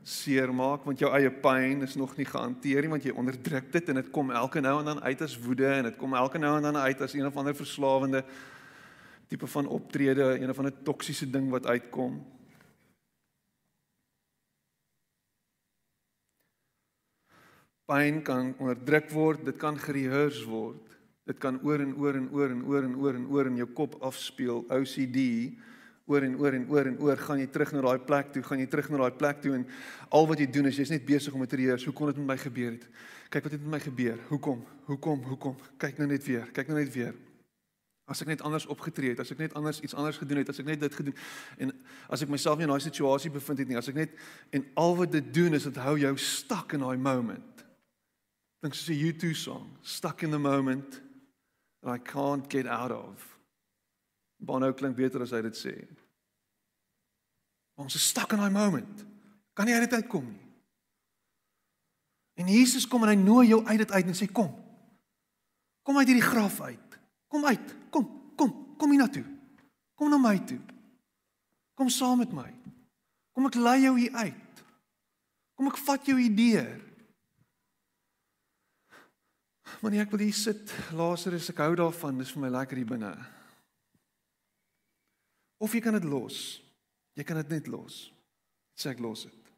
seermaak 0.05 0.83
want 0.85 1.01
jou 1.01 1.09
eie 1.17 1.31
pyn 1.41 1.81
is 1.81 1.95
nog 1.97 2.13
nie 2.17 2.27
gehanteer 2.29 2.85
nie 2.85 2.91
want 2.91 3.05
jy 3.07 3.13
onderdruk 3.17 3.71
dit 3.73 3.89
en 3.89 3.97
dit 4.01 4.11
kom 4.13 4.29
elke 4.31 4.61
nou 4.61 4.77
en 4.79 4.91
dan 4.93 5.01
uit 5.01 5.21
as 5.25 5.37
woede 5.41 5.65
en 5.65 5.89
dit 5.89 5.97
kom 5.97 6.13
elke 6.13 6.41
nou 6.41 6.57
en 6.57 6.69
dan 6.69 6.77
uit 6.77 7.01
as 7.01 7.15
een 7.17 7.25
of 7.25 7.37
ander 7.41 7.57
verslawende 7.57 8.21
tipe 9.27 9.47
van 9.47 9.67
optrede, 9.67 10.23
een 10.39 10.49
of 10.49 10.57
ander 10.57 10.81
toksiese 10.83 11.29
ding 11.29 11.49
wat 11.49 11.65
uitkom. 11.65 12.19
Pyn 17.85 18.21
kan 18.25 18.53
onderdruk 18.57 19.09
word, 19.13 19.45
dit 19.45 19.57
kan 19.61 19.77
gereheers 19.77 20.41
word. 20.49 20.93
Dit 21.25 21.37
kan 21.41 21.57
oor 21.65 21.81
en 21.81 21.93
oor 21.97 22.17
en 22.17 22.29
oor 22.33 22.49
en 22.53 22.63
oor 22.65 22.83
en 22.83 22.95
oor 23.01 23.17
en 23.17 23.27
oor 23.33 23.49
in 23.49 23.61
jou 23.61 23.69
kop 23.77 23.97
afspeel, 24.05 24.63
OCD 24.69 25.21
oor 26.05 26.21
en 26.21 26.37
oor 26.37 26.53
en 26.53 26.65
oor 26.69 26.85
en 26.85 26.97
oor 27.01 27.17
gaan 27.17 27.39
jy 27.41 27.47
terug 27.49 27.71
na 27.73 27.81
daai 27.81 27.99
plek 28.05 28.31
toe, 28.33 28.43
gaan 28.45 28.59
jy 28.61 28.67
terug 28.69 28.89
na 28.93 28.97
daai 28.97 29.17
plek 29.17 29.41
toe 29.41 29.55
en 29.57 29.67
al 30.09 30.27
wat 30.29 30.39
jy 30.39 30.47
doen 30.53 30.69
is 30.69 30.77
jy's 30.77 30.93
net 30.93 31.05
besig 31.05 31.33
om 31.33 31.45
te 31.45 31.57
reëer, 31.57 31.81
hoe 31.85 31.93
kon 31.93 32.11
dit 32.11 32.19
met 32.21 32.33
my 32.33 32.37
gebeur 32.37 32.75
het? 32.77 32.85
Kyk 33.33 33.47
wat 33.47 33.55
het 33.55 33.61
met 33.61 33.71
my 33.71 33.79
gebeur. 33.81 34.19
Hoekom? 34.29 34.61
Hoekom? 34.85 35.23
Hoekom? 35.23 35.55
Kyk 35.81 35.97
nou 35.97 36.07
net 36.07 36.23
weer. 36.23 36.45
Kyk 36.53 36.69
nou 36.69 36.77
net 36.77 36.91
weer. 36.93 37.15
As 38.05 38.21
ek 38.21 38.29
net 38.29 38.43
anders 38.45 38.67
opgetree 38.69 39.15
het, 39.15 39.19
as 39.23 39.33
ek 39.33 39.41
net 39.41 39.55
anders 39.57 39.81
iets 39.81 39.95
anders 39.97 40.19
gedoen 40.21 40.43
het, 40.43 40.49
as 40.53 40.61
ek 40.61 40.67
net 40.69 40.83
dit 40.83 40.93
gedoen 40.93 41.15
en 41.57 41.71
as 42.13 42.21
ek 42.21 42.29
myself 42.29 42.59
nie 42.59 42.67
in 42.67 42.73
daai 42.75 42.83
situasie 42.85 43.31
bevind 43.33 43.63
het 43.63 43.71
nie, 43.71 43.79
as 43.79 43.89
ek 43.89 43.97
net 43.97 44.13
en 44.53 44.67
al 44.77 44.93
wat 45.01 45.15
dit 45.17 45.31
doen 45.33 45.57
is 45.57 45.65
dit 45.65 45.79
hou 45.81 45.95
jou 45.97 46.13
stuck 46.21 46.77
in 46.77 46.85
daai 46.85 47.01
moment. 47.01 47.65
Dink 48.61 48.77
soos 48.77 48.93
'n 48.93 49.01
U2 49.09 49.33
song, 49.33 49.73
stuck 49.81 50.21
in 50.21 50.29
the 50.29 50.39
moment 50.39 51.01
that 51.81 51.95
I 51.95 51.97
can't 51.97 52.47
get 52.47 52.67
out 52.67 52.91
of. 52.91 53.34
Bono 54.45 54.71
klink 54.77 54.97
beter 54.97 55.23
as 55.25 55.33
hy 55.33 55.41
dit 55.47 55.57
sê. 55.57 55.73
Ons 57.81 57.97
is 57.97 58.09
stuck 58.11 58.35
in 58.35 58.43
daai 58.43 58.53
moment. 58.53 59.03
Kan 59.57 59.67
nie 59.67 59.75
uit 59.75 59.87
dit 59.87 59.97
uitkom 59.97 60.27
nie. 60.29 60.41
En 62.35 62.51
Jesus 62.51 62.85
kom 62.87 63.05
en 63.05 63.13
hy 63.13 63.17
nooi 63.19 63.47
jou 63.47 63.61
uit 63.65 63.79
dit 63.79 63.91
uit 63.91 64.11
en 64.11 64.17
sê 64.17 64.27
kom. 64.27 64.51
Kom 65.85 65.97
uit 66.01 66.09
hierdie 66.09 66.25
graf 66.25 66.59
uit. 66.61 66.97
Kom 67.31 67.45
uit. 67.47 67.75
Kom, 67.93 68.07
kom, 68.35 68.51
kom 68.79 68.91
hier 68.91 69.01
na 69.01 69.07
toe. 69.11 69.23
Kom 69.95 70.11
na 70.11 70.19
my 70.19 70.35
toe. 70.47 70.59
Kom 71.75 71.91
saam 71.91 72.19
met 72.23 72.33
my. 72.35 72.49
Kom 73.35 73.47
ek 73.47 73.59
lei 73.59 73.77
jou 73.85 73.95
hier 73.99 74.15
uit. 74.19 74.63
Kom 75.55 75.71
ek 75.71 75.79
vat 75.87 76.09
jou 76.09 76.17
hier 76.19 76.35
deur. 76.35 76.75
Wanneer 79.81 80.05
ek 80.05 80.11
wil 80.13 80.25
hier 80.27 80.35
sit, 80.35 80.71
Lazarus, 80.95 81.49
ek 81.51 81.59
hou 81.63 81.73
daarvan, 81.79 82.19
dis 82.19 82.31
vir 82.35 82.45
my 82.45 82.51
lekker 82.53 82.79
hier 82.79 82.89
binne. 82.89 83.11
Of 85.65 85.73
jy 85.73 85.81
kan 85.81 85.97
dit 85.97 86.05
los. 86.05 86.61
Jy 87.17 87.25
kan 87.25 87.39
dit 87.41 87.55
net 87.55 87.69
los. 87.71 88.05
Sê 88.77 88.91
ek 88.93 89.01
los 89.01 89.25
dit. 89.25 89.53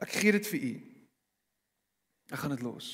Ek 0.00 0.12
gee 0.16 0.32
dit 0.32 0.48
vir 0.48 0.64
u. 0.70 0.72
Ek 2.32 2.40
gaan 2.40 2.54
dit 2.54 2.64
los. 2.64 2.88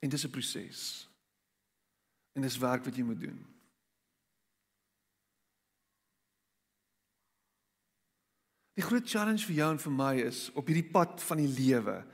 En 0.00 0.08
dis 0.08 0.24
'n 0.24 0.30
proses. 0.30 1.08
En 2.32 2.42
dis 2.42 2.58
werk 2.58 2.84
wat 2.84 2.96
jy 2.96 3.02
moet 3.02 3.20
doen. 3.20 3.46
Die 8.78 8.86
groot 8.86 9.08
challenge 9.08 9.46
vir 9.46 9.56
jou 9.56 9.70
en 9.72 9.78
vir 9.78 9.92
my 9.92 10.14
is 10.22 10.50
op 10.54 10.66
hierdie 10.66 10.90
pad 10.90 11.22
van 11.22 11.36
die 11.36 11.50
lewe 11.50 12.06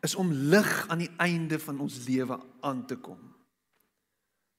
is 0.00 0.14
om 0.14 0.32
lig 0.32 0.88
aan 0.88 0.98
die 0.98 1.12
einde 1.16 1.58
van 1.58 1.80
ons 1.80 2.06
lewe 2.06 2.40
aan 2.60 2.86
te 2.86 2.96
kom. 2.96 3.35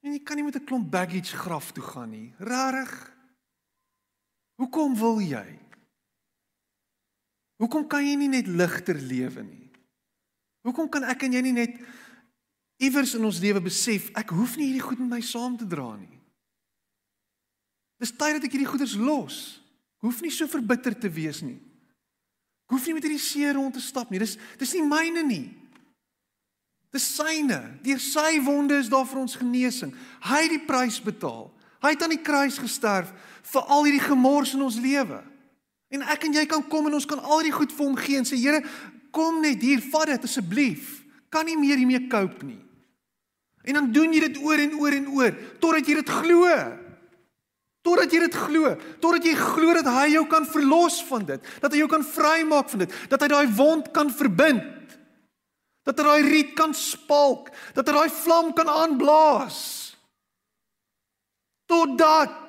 En 0.05 0.13
jy 0.13 0.19
kan 0.23 0.35
nie 0.37 0.45
met 0.45 0.55
'n 0.55 0.65
klomp 0.65 0.91
baggage 0.91 1.35
graf 1.35 1.71
toe 1.71 1.83
gaan 1.83 2.09
nie. 2.09 2.33
Rarig. 2.37 3.15
Hoekom 4.55 4.95
wil 4.95 5.19
jy? 5.19 5.59
Hoekom 7.57 7.87
kan 7.87 8.05
jy 8.05 8.15
nie 8.15 8.29
net 8.29 8.47
ligter 8.47 8.95
lewe 8.95 9.43
nie? 9.43 9.71
Hoekom 10.61 10.89
kan 10.89 11.03
ek 11.03 11.23
en 11.23 11.33
jy 11.33 11.41
nie 11.41 11.55
net 11.55 11.77
iewers 12.77 13.15
in 13.17 13.25
ons 13.25 13.39
lewe 13.39 13.61
besef 13.61 14.09
ek 14.17 14.29
hoef 14.29 14.57
nie 14.57 14.67
hierdie 14.69 14.85
goed 14.85 14.99
met 14.99 15.09
my 15.09 15.21
saam 15.21 15.57
te 15.57 15.65
dra 15.65 15.95
nie? 15.95 16.19
Dis 17.97 18.13
tyd 18.13 18.37
dat 18.37 18.45
ek 18.45 18.53
hierdie 18.53 18.69
goeders 18.69 18.97
los. 18.99 19.37
Ek 19.97 20.09
hoef 20.09 20.21
nie 20.21 20.33
so 20.33 20.45
verbitter 20.51 20.93
te 20.93 21.09
wees 21.09 21.41
nie. 21.41 21.57
Ek 22.67 22.75
hoef 22.75 22.85
nie 22.85 22.97
met 22.97 23.07
hierdie 23.07 23.23
seer 23.23 23.55
rond 23.57 23.73
te 23.73 23.81
stap 23.81 24.11
nie. 24.11 24.21
Dis 24.21 24.35
dis 24.59 24.75
nie 24.77 24.85
myne 24.85 25.23
nie. 25.25 25.45
Dis 26.95 27.07
syne. 27.17 27.59
Deur 27.83 27.99
sy 28.01 28.37
wonde 28.45 28.77
is 28.79 28.91
daar 28.91 29.07
vir 29.07 29.21
ons 29.21 29.37
genesing. 29.39 29.93
Hy 30.25 30.43
het 30.45 30.53
die 30.55 30.65
prys 30.67 30.99
betaal. 31.03 31.49
Hy 31.83 31.93
het 31.93 32.03
aan 32.03 32.15
die 32.15 32.23
kruis 32.23 32.57
gesterf 32.59 33.11
vir 33.47 33.67
al 33.71 33.85
hierdie 33.85 34.03
gemors 34.03 34.55
in 34.57 34.63
ons 34.65 34.79
lewe. 34.81 35.19
En 35.93 36.03
ek 36.03 36.25
en 36.27 36.37
jy 36.39 36.45
kan 36.49 36.63
kom 36.67 36.87
en 36.89 36.97
ons 36.97 37.07
kan 37.07 37.19
al 37.21 37.41
hierdie 37.41 37.55
goed 37.55 37.75
vir 37.75 37.85
hom 37.85 37.99
gee 37.99 38.19
en 38.19 38.27
sê 38.27 38.39
Here, 38.39 38.63
kom 39.15 39.41
net 39.43 39.61
hier, 39.63 39.83
vat 39.93 40.09
dit 40.11 40.25
asseblief. 40.27 40.97
Kan 41.31 41.47
nie 41.47 41.57
meer 41.59 41.79
hiermee 41.79 42.07
cope 42.11 42.47
nie. 42.47 42.59
En 43.67 43.81
dan 43.81 43.87
doen 43.91 44.13
jy 44.15 44.23
dit 44.29 44.37
oor 44.43 44.61
en 44.63 44.75
oor 44.79 44.95
en 44.95 45.07
oor 45.17 45.33
totdat 45.59 45.87
jy 45.87 45.97
dit 45.99 46.11
glo. 46.21 46.51
Totdat 47.87 48.11
jy 48.11 48.19
dit 48.25 48.35
glo, 48.35 48.73
totdat 49.03 49.27
jy 49.27 49.33
glo 49.39 49.75
dat 49.77 49.87
hy 49.95 50.07
jou 50.17 50.25
kan 50.27 50.47
verlos 50.47 50.97
van 51.07 51.23
dit, 51.27 51.51
dat 51.63 51.71
hy 51.71 51.79
jou 51.79 51.87
kan 51.91 52.03
vrymaak 52.03 52.71
van 52.73 52.83
dit, 52.83 52.95
dat 53.07 53.21
hy 53.23 53.29
daai 53.31 53.53
wond 53.55 53.87
kan 53.95 54.11
verbind. 54.11 54.65
Dat 55.87 56.01
hy 56.01 56.03
daai 56.03 56.27
riet 56.27 56.51
kan 56.57 56.73
spalk, 56.75 57.53
dat 57.73 57.87
hy 57.87 57.95
daai 57.95 58.11
vlam 58.11 58.51
kan 58.53 58.67
aanblaas. 58.67 59.61
Totdat 61.67 62.47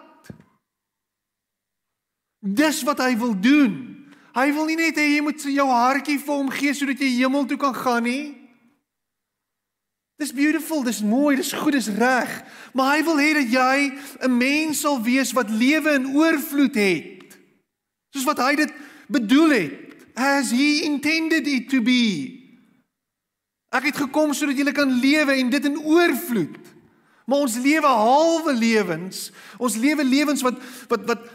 Dis 2.38 2.82
wat 2.86 3.00
hy 3.02 3.16
wil 3.18 3.34
doen. 3.34 3.72
Hy 4.36 4.50
wil 4.54 4.68
nie 4.70 4.78
net 4.78 4.98
hê 4.98 5.08
jy 5.16 5.22
moet 5.26 5.42
jou 5.42 5.66
hartjie 5.66 6.18
vir 6.22 6.34
hom 6.34 6.50
gee 6.54 6.74
sodat 6.76 7.00
jy 7.02 7.10
hemel 7.18 7.48
toe 7.50 7.58
kan 7.58 7.74
gaan 7.74 8.06
nie. 8.06 8.36
Dis 10.18 10.32
beautiful, 10.34 10.82
dis 10.82 11.00
mooi, 11.02 11.36
dis 11.38 11.52
goed, 11.54 11.74
dis 11.74 11.90
reg. 11.98 12.30
Maar 12.74 12.96
hy 12.96 13.02
wil 13.06 13.18
hê 13.22 13.30
dat 13.38 13.50
jy 13.50 13.76
'n 14.26 14.38
mens 14.38 14.80
sal 14.82 15.02
wees 15.02 15.32
wat 15.32 15.50
lewe 15.50 15.94
in 15.94 16.14
oorvloed 16.14 16.74
het. 16.74 17.38
Soos 18.14 18.26
wat 18.26 18.38
hy 18.38 18.54
dit 18.56 18.72
bedoel 19.08 19.50
het, 19.50 20.06
as 20.14 20.50
he 20.50 20.82
intended 20.82 21.46
it 21.46 21.68
to 21.70 21.80
be. 21.82 22.37
Ek 23.68 23.90
het 23.90 24.00
gekom 24.00 24.32
sodat 24.32 24.56
jy 24.56 24.72
kan 24.72 24.92
lewe 25.00 25.36
en 25.36 25.50
dit 25.52 25.64
in 25.68 25.78
oorvloed. 25.78 26.56
Maar 27.28 27.44
ons 27.44 27.58
lewe 27.60 27.86
halwe 27.86 28.54
lewens. 28.56 29.28
Ons 29.60 29.76
lewe 29.76 30.04
lewens 30.04 30.44
wat 30.44 30.56
wat 30.88 31.04
wat 31.10 31.26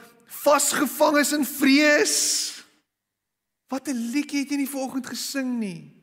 vasgevang 0.44 1.20
is 1.22 1.34
in 1.38 1.46
vrees. 1.46 2.18
Wat 3.70 3.88
'n 3.88 4.10
liedjie 4.14 4.42
het 4.42 4.50
jy 4.50 4.58
nie 4.58 4.70
vanoggend 4.70 5.08
gesing 5.08 5.60
nie? 5.60 5.94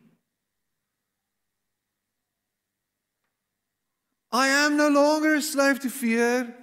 I 4.32 4.46
am 4.64 4.76
no 4.76 4.88
longer 4.88 5.34
a 5.34 5.40
slave 5.40 5.80
to 5.80 5.88
fear. 5.88 6.54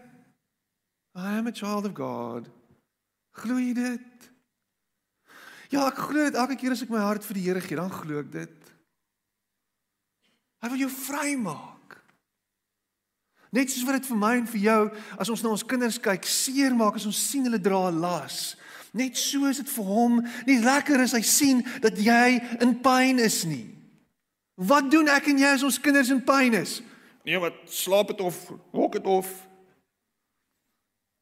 I 1.15 1.37
am 1.37 1.47
a 1.47 1.51
child 1.51 1.85
of 1.85 1.93
God. 1.93 2.47
Glo 3.31 3.57
jy 3.59 3.73
dit? 3.73 4.29
Ja, 5.69 5.87
ek 5.87 5.99
glo 5.99 6.23
dit 6.23 6.37
elke 6.39 6.55
keer 6.55 6.71
as 6.71 6.83
ek 6.85 6.93
my 6.93 7.01
hart 7.03 7.25
vir 7.27 7.35
die 7.35 7.43
Here 7.43 7.61
gee, 7.61 7.75
dan 7.75 7.91
glo 7.91 8.21
ek 8.23 8.31
dit. 8.31 8.56
Hy 10.61 10.69
wil 10.69 10.85
jou 10.85 10.89
vrymaak. 10.89 11.97
Net 13.55 13.71
soos 13.71 13.85
wat 13.87 14.01
dit 14.01 14.09
vir 14.09 14.19
my 14.19 14.33
en 14.41 14.47
vir 14.49 14.63
jou, 14.65 14.81
as 15.21 15.29
ons 15.31 15.43
na 15.43 15.53
ons 15.53 15.65
kinders 15.65 15.99
kyk, 16.03 16.25
seermaak 16.27 16.97
as 16.99 17.07
ons 17.07 17.19
sien 17.29 17.45
hulle 17.47 17.61
dra 17.61 17.87
'n 17.89 18.01
las. 18.01 18.57
Net 18.93 19.17
so 19.17 19.45
is 19.45 19.57
dit 19.57 19.69
vir 19.69 19.83
hom 19.83 20.21
nie 20.47 20.59
lekker 20.59 20.99
as 21.01 21.13
hy 21.13 21.21
sien 21.21 21.63
dat 21.81 21.97
jy 21.97 22.39
in 22.61 22.79
pyn 22.81 23.19
is 23.19 23.45
nie. 23.45 23.75
Wat 24.55 24.91
doen 24.91 25.07
ek 25.07 25.27
en 25.27 25.37
jy 25.37 25.45
as 25.53 25.63
ons 25.63 25.79
kinders 25.79 26.09
in 26.09 26.21
pyn 26.21 26.53
is? 26.53 26.81
Nee, 27.23 27.39
wat 27.39 27.53
slaap 27.65 28.07
dit 28.07 28.21
of 28.21 28.35
hok 28.71 28.93
dit 28.93 29.05
of? 29.05 29.47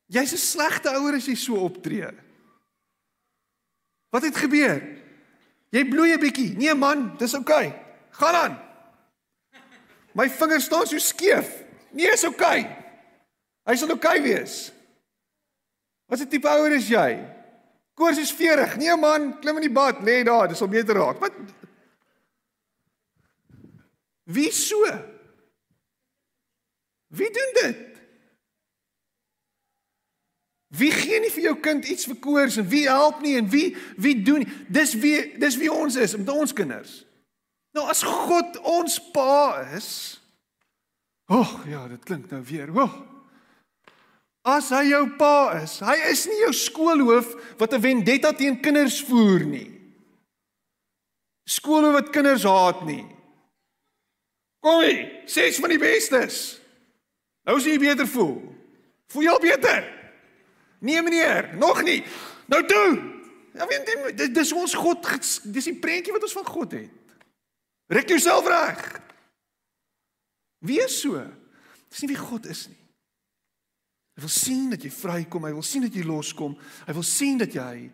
Jy's 0.08 0.34
'n 0.34 0.38
slegte 0.38 0.90
ouer 0.90 1.16
as 1.16 1.26
jy 1.26 1.36
so 1.36 1.56
optree. 1.56 2.12
Wat 4.12 4.24
het 4.24 4.36
gebeur? 4.36 4.82
Jy 5.72 5.84
bloei 5.90 6.14
'n 6.14 6.20
bietjie. 6.20 6.58
Nee 6.58 6.74
man, 6.74 7.18
dis 7.18 7.34
oukei. 7.34 7.68
Okay. 7.68 7.82
Gaan 8.12 8.36
aan. 8.36 8.65
My 10.16 10.30
vingers 10.32 10.68
staan 10.70 10.88
so 10.88 10.98
skeef. 10.98 11.50
Nee, 11.92 12.12
is 12.12 12.24
oukei. 12.24 12.60
Okay. 12.64 12.84
Hy 13.68 13.76
sal 13.76 13.92
oukei 13.92 14.20
okay 14.20 14.24
wees. 14.24 14.72
Wat 16.08 16.22
'n 16.22 16.30
tipe 16.30 16.48
ouer 16.48 16.72
is 16.72 16.88
jy? 16.88 17.20
Koors 17.96 18.18
is 18.18 18.32
40. 18.32 18.78
Nee 18.78 18.96
man, 18.96 19.40
klim 19.40 19.56
in 19.56 19.68
die 19.68 19.72
bad, 19.72 20.04
lê 20.04 20.24
daar, 20.24 20.48
dis 20.48 20.62
al 20.62 20.68
beter 20.68 20.96
raak. 20.96 21.20
Wat 21.20 21.34
Wie 24.26 24.52
so? 24.52 24.82
Wie 27.08 27.32
doen 27.32 27.52
dit? 27.54 27.78
Wie 30.68 30.92
gee 30.92 31.20
nie 31.20 31.32
vir 31.32 31.44
jou 31.44 31.56
kind 31.60 31.86
iets 31.88 32.08
vir 32.10 32.18
koers 32.20 32.58
en 32.58 32.68
wie 32.68 32.88
help 32.90 33.22
nie 33.22 33.38
en 33.38 33.50
wie 33.50 33.76
wie 34.02 34.16
doen 34.24 34.44
nie? 34.44 34.50
Dis 34.68 34.96
wie 35.00 35.38
dis 35.40 35.58
wie 35.62 35.72
ons 35.72 35.96
is 35.96 36.18
met 36.18 36.30
ons 36.30 36.54
kinders. 36.54 37.05
Nou 37.76 37.84
as 37.92 38.04
God 38.08 38.56
ons 38.64 38.96
pa 39.12 39.66
is. 39.76 39.90
Ag 41.28 41.66
ja, 41.68 41.84
dit 41.92 42.04
klink 42.08 42.30
nou 42.32 42.40
weer. 42.48 42.72
Ag. 42.72 42.96
As 44.46 44.70
hy 44.70 44.84
jou 44.92 45.02
pa 45.18 45.58
is, 45.58 45.80
hy 45.82 45.96
is 46.12 46.28
nie 46.30 46.38
jou 46.44 46.52
skoolhoof 46.54 47.32
wat 47.60 47.74
'n 47.74 47.82
vendetta 47.82 48.32
teen 48.32 48.62
kinders 48.62 49.02
voer 49.04 49.44
nie. 49.44 49.72
Skoolhoof 51.50 51.94
wat 51.94 52.14
kinders 52.14 52.46
haat 52.46 52.86
nie. 52.86 53.06
Kom 54.62 54.82
hier, 54.82 55.24
ses 55.26 55.58
van 55.60 55.70
die 55.70 55.82
bestes. 55.82 56.60
Nou 57.46 57.60
sien 57.60 57.74
jy 57.74 57.80
beter 57.80 58.08
voel. 58.08 58.42
Voel 59.10 59.24
jy 59.24 59.30
al 59.30 59.40
beter? 59.40 59.84
Nee 60.80 61.02
meneer, 61.02 61.56
nog 61.58 61.84
nie. 61.84 62.04
Nou 62.46 62.66
toe. 62.66 63.02
Ja 63.54 63.68
weet 63.68 64.16
jy, 64.18 64.30
dis 64.34 64.54
ons 64.54 64.74
God, 64.74 65.02
dis 65.44 65.66
die 65.66 65.80
prentjie 65.80 66.14
wat 66.14 66.24
ons 66.24 66.34
van 66.34 66.46
God 66.46 66.72
het. 66.72 67.05
Rek 67.88 68.10
jouself 68.10 68.48
reg. 68.48 69.02
Wees 70.66 71.02
so. 71.02 71.22
Dis 71.90 72.02
nie 72.02 72.14
wie 72.14 72.20
God 72.20 72.46
is 72.50 72.68
nie. 72.68 72.82
Hy 74.16 74.24
wil 74.24 74.32
sien 74.32 74.70
dat 74.72 74.84
jy 74.84 74.90
vrykom, 74.96 75.44
hy 75.44 75.52
wil 75.52 75.66
sien 75.66 75.84
dat 75.84 75.96
jy 75.96 76.06
loskom. 76.08 76.56
Hy 76.88 76.94
wil 76.96 77.04
sien 77.04 77.38
dat 77.42 77.52
jy 77.54 77.92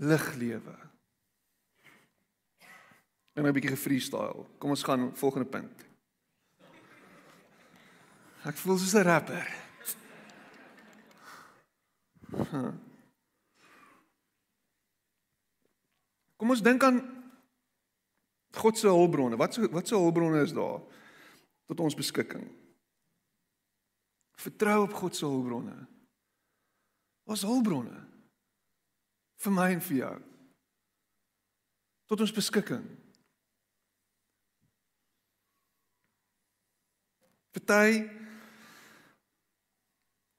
lig 0.00 0.34
lewe. 0.40 0.76
En 3.36 3.44
nou 3.44 3.52
'n 3.52 3.54
bietjie 3.54 3.76
gefreestyle. 3.76 4.46
Kom 4.58 4.70
ons 4.70 4.82
gaan 4.82 5.14
volgende 5.14 5.46
punt. 5.46 5.86
Ek 8.44 8.56
voel 8.56 8.78
soos 8.78 8.94
'n 8.94 9.04
rapper. 9.04 9.46
Kom 16.36 16.50
ons 16.50 16.62
dink 16.62 16.82
aan 16.82 17.17
God 18.58 18.78
se 18.78 18.88
hulpbronne. 18.88 19.36
Wat 19.36 19.54
se 19.54 19.68
wat 19.70 19.88
se 19.88 19.94
hulpbronne 19.94 20.42
is 20.42 20.52
daar 20.56 20.80
tot 21.68 21.80
ons 21.80 21.94
beskikking? 21.94 22.46
Vertrou 24.38 24.82
op 24.82 24.92
God 24.92 25.16
se 25.16 25.26
hulpbronne. 25.26 25.76
Ons 27.28 27.44
hulpbronne 27.46 28.06
vir 29.38 29.54
my 29.54 29.68
en 29.74 29.84
vir 29.90 29.96
jou. 30.02 30.14
Tot 32.08 32.24
ons 32.24 32.32
beskikking. 32.32 32.86
Party 37.52 38.08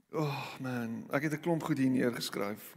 Oh 0.09 0.55
man, 0.57 1.05
ek 1.13 1.23
het 1.23 1.33
'n 1.33 1.39
klomp 1.45 1.63
goed 1.63 1.77
hier 1.77 1.89
neergeskryf. 1.89 2.73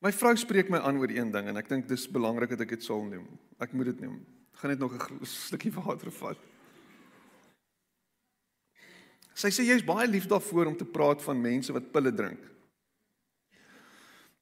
My 0.00 0.12
vrou 0.16 0.32
spreek 0.36 0.70
my 0.72 0.78
aan 0.80 0.96
oor 0.96 1.12
een 1.12 1.28
ding 1.32 1.50
en 1.50 1.60
ek 1.60 1.68
dink 1.68 1.88
dis 1.88 2.06
belangrik 2.08 2.54
dat 2.54 2.62
ek 2.64 2.76
dit 2.76 2.84
sal 2.84 3.02
noem. 3.04 3.26
Ek 3.60 3.74
moet 3.76 3.92
dit 3.92 4.06
noem. 4.06 4.16
Ek 4.54 4.62
gaan 4.62 4.72
net 4.72 4.80
nog 4.80 4.94
'n 4.96 5.26
slukkie 5.28 5.72
water 5.80 6.10
vat. 6.10 6.38
Sy 9.34 9.48
sê 9.48 9.64
jy's 9.64 9.84
baie 9.84 10.08
lief 10.08 10.26
daarvoor 10.26 10.66
om 10.66 10.76
te 10.76 10.84
praat 10.88 11.22
van 11.22 11.40
mense 11.40 11.72
wat 11.72 11.92
pille 11.92 12.12
drink. 12.12 12.40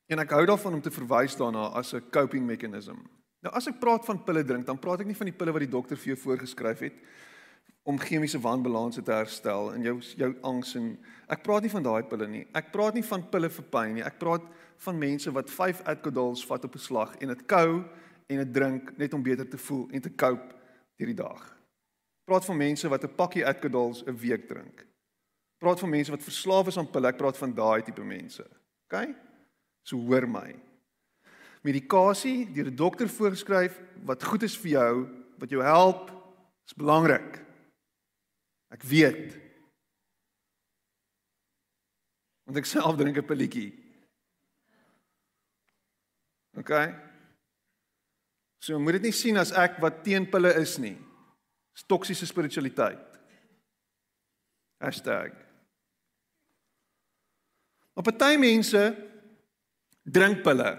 En 0.09 0.18
ek 0.18 0.30
hou 0.30 0.46
daarvan 0.46 0.74
om 0.74 0.82
te 0.82 0.90
verwys 0.90 1.36
daarna 1.36 1.74
as 1.74 1.92
'n 1.94 2.11
coping 2.11 2.46
mechanism. 2.46 2.96
Nou 3.42 3.54
as 3.54 3.66
ek 3.66 3.80
praat 3.80 4.04
van 4.04 4.24
pille 4.24 4.44
drink, 4.44 4.66
dan 4.66 4.78
praat 4.78 5.00
ek 5.00 5.06
nie 5.06 5.18
van 5.18 5.26
die 5.26 5.36
pille 5.36 5.52
wat 5.52 5.62
die 5.62 5.70
dokter 5.70 5.96
vir 5.96 6.14
jou 6.14 6.16
voorgeskryf 6.16 6.78
het 6.78 6.94
om 7.89 7.97
chemiese 7.99 8.41
wanbalanse 8.41 9.03
te 9.03 9.12
herstel 9.16 9.70
in 9.72 9.86
jou 9.86 9.95
jou 10.20 10.28
angs 10.45 10.74
en 10.76 10.91
ek 11.32 11.41
praat 11.47 11.64
nie 11.64 11.72
van 11.72 11.86
daai 11.86 12.03
pille 12.11 12.26
nie. 12.28 12.43
Ek 12.53 12.68
praat 12.74 12.99
nie 12.99 13.05
van 13.11 13.22
pille 13.32 13.49
vir 13.49 13.64
pyn 13.72 13.95
nie. 13.97 14.05
Ek 14.05 14.18
praat 14.20 14.45
van 14.84 14.99
mense 15.01 15.32
wat 15.32 15.49
5 15.49 15.80
Adcodols 15.89 16.45
vat 16.47 16.66
op 16.68 16.74
'n 16.76 16.84
slag 16.84 17.14
en 17.16 17.32
dit 17.32 17.47
kou 17.47 17.84
en 18.28 18.36
dit 18.45 18.53
drink 18.53 18.93
net 18.99 19.14
om 19.14 19.22
beter 19.22 19.49
te 19.49 19.57
voel 19.57 19.89
en 19.91 20.01
te 20.01 20.11
cope 20.11 20.53
deur 20.99 21.07
die 21.14 21.22
dag. 21.22 21.57
Praat 22.28 22.45
van 22.45 22.57
mense 22.57 22.89
wat 22.89 23.05
'n 23.05 23.14
pakkie 23.14 23.47
Adcodols 23.47 24.05
'n 24.05 24.16
week 24.16 24.47
drink. 24.49 24.86
Praat 25.59 25.80
van 25.80 25.91
mense 25.91 26.11
wat 26.11 26.22
verslaaf 26.22 26.66
is 26.66 26.78
aan 26.78 26.91
pille, 26.91 27.09
ek 27.09 27.16
praat 27.16 27.36
van 27.36 27.55
daai 27.55 27.82
tipe 27.82 28.05
mense. 28.05 28.45
OK? 28.84 29.14
So 29.82 29.97
hoor 29.97 30.28
my. 30.28 30.55
Medikasie 31.62 32.53
deur 32.53 32.66
'n 32.66 32.76
dokter 32.76 33.09
voorgeskryf 33.09 33.80
wat 34.05 34.24
goed 34.24 34.43
is 34.43 34.57
vir 34.57 34.70
jou, 34.70 35.09
wat 35.39 35.51
jou 35.51 35.62
help, 35.62 36.11
is 36.66 36.74
belangrik. 36.74 37.47
Ek 38.75 38.85
weet. 38.85 39.37
Want 42.49 42.61
ek 42.61 42.69
self 42.69 42.97
drink 42.97 43.16
'n 43.16 43.29
pilletjie. 43.29 43.73
OK? 46.59 46.73
So 48.59 48.79
moet 48.79 48.99
dit 48.99 49.09
nie 49.09 49.12
sien 49.12 49.37
as 49.37 49.53
ek 49.53 49.79
wat 49.81 50.03
teen 50.05 50.27
pille 50.31 50.51
is 50.61 50.79
nie. 50.79 50.97
Dis 51.73 51.87
toksiese 51.87 52.27
spiritualiteit. 52.27 53.19
Hashtag. 54.83 55.33
Op 57.95 58.05
party 58.05 58.37
mense 58.37 58.83
drink 60.03 60.43
pille. 60.43 60.79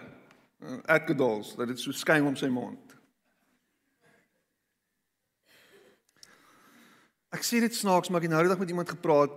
Adderalls, 0.91 1.53
dat 1.55 1.67
dit 1.71 1.79
so 1.79 1.95
skyn 1.95 2.25
om 2.27 2.35
sy 2.35 2.49
mond. 2.51 2.88
Ek 7.35 7.45
sê 7.45 7.61
dit 7.61 7.75
snaaks, 7.75 8.09
maar 8.09 8.23
ek 8.23 8.27
het 8.27 8.33
nou 8.33 8.43
die 8.45 8.51
dag 8.51 8.61
met 8.61 8.71
iemand 8.73 8.89
gepraat 8.89 9.35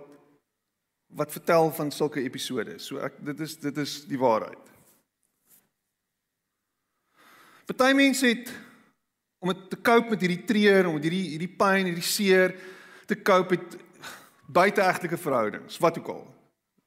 wat 1.13 1.31
vertel 1.31 1.71
van 1.77 1.91
sulke 1.93 2.23
episode. 2.25 2.79
So 2.81 3.01
ek 3.03 3.19
dit 3.21 3.39
is 3.45 3.57
dit 3.61 3.77
is 3.77 3.99
die 4.09 4.19
waarheid. 4.19 4.71
Party 7.69 7.93
mense 7.95 8.27
het 8.27 8.51
om 9.43 9.51
dit 9.51 9.69
te 9.69 9.79
cope 9.81 10.13
met 10.13 10.21
hierdie 10.23 10.43
treur, 10.47 10.87
om 10.89 10.99
hierdie 11.01 11.25
hierdie 11.35 11.51
pyn, 11.51 11.89
hierdie 11.89 12.05
seer 12.05 12.55
te 13.09 13.17
cope 13.19 13.57
met 13.57 13.77
buiteegtelike 14.53 15.17
verhoudings, 15.19 15.79
wat 15.83 15.97
ook 15.99 16.09
al. 16.13 16.25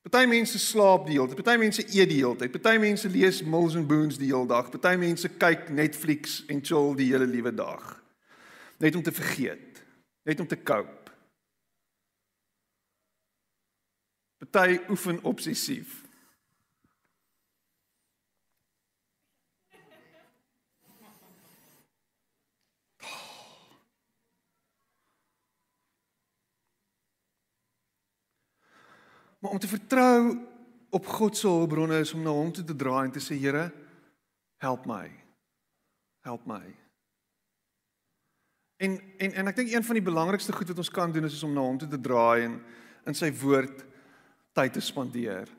Party 0.07 0.27
mense 0.31 0.59
slaap 0.63 1.09
die 1.09 1.17
hele 1.17 1.29
tyd, 1.31 1.41
party 1.43 1.57
mense 1.61 1.83
eet 1.85 2.11
die 2.13 2.21
hele 2.21 2.39
tyd, 2.39 2.53
party 2.55 2.77
mense 2.83 3.09
lees 3.11 3.43
Mills 3.43 3.77
and 3.79 3.89
Boons 3.91 4.21
die 4.21 4.31
hele 4.31 4.47
dag, 4.51 4.69
party 4.73 4.95
mense 5.01 5.31
kyk 5.43 5.71
Netflix 5.75 6.43
en 6.53 6.63
chill 6.63 6.95
die 6.99 7.09
hele 7.11 7.27
liewe 7.27 7.53
dag. 7.55 7.89
Net 8.83 8.97
om 8.97 9.03
te 9.03 9.15
vergeet, 9.15 9.83
net 10.29 10.41
om 10.41 10.49
te 10.49 10.59
cope. 10.61 10.96
Party 14.45 14.81
oefen 14.89 15.23
obsessief. 15.23 16.05
Maar 29.39 29.51
om 29.51 29.59
te 29.59 29.69
vertrou 29.69 30.39
op 30.91 31.07
God 31.07 31.37
se 31.37 31.47
hulpbronne 31.47 31.99
is 31.99 32.13
om 32.13 32.23
na 32.23 32.31
hom 32.31 32.53
toe 32.53 32.65
te 32.65 32.77
draai 32.77 33.05
en 33.05 33.13
te 33.13 33.21
sê 33.21 33.37
Here, 33.39 33.73
help 34.57 34.87
my. 34.87 35.11
Help 36.21 36.47
my. 36.47 36.65
En 38.77 39.01
en 39.19 39.33
en 39.33 39.47
ek 39.47 39.57
dink 39.57 39.73
een 39.73 39.85
van 39.85 39.95
die 39.95 40.05
belangrikste 40.05 40.53
goed 40.53 40.69
wat 40.69 40.79
ons 40.83 40.91
kan 40.91 41.13
doen 41.13 41.25
is, 41.25 41.37
is 41.39 41.45
om 41.47 41.53
na 41.53 41.65
hom 41.65 41.79
toe 41.79 41.89
te 41.89 42.01
draai 42.01 42.43
en 42.45 42.57
in 43.07 43.15
sy 43.15 43.31
woord 43.41 43.85
tyd 44.57 44.73
te 44.73 44.81
spandeer. 44.81 45.51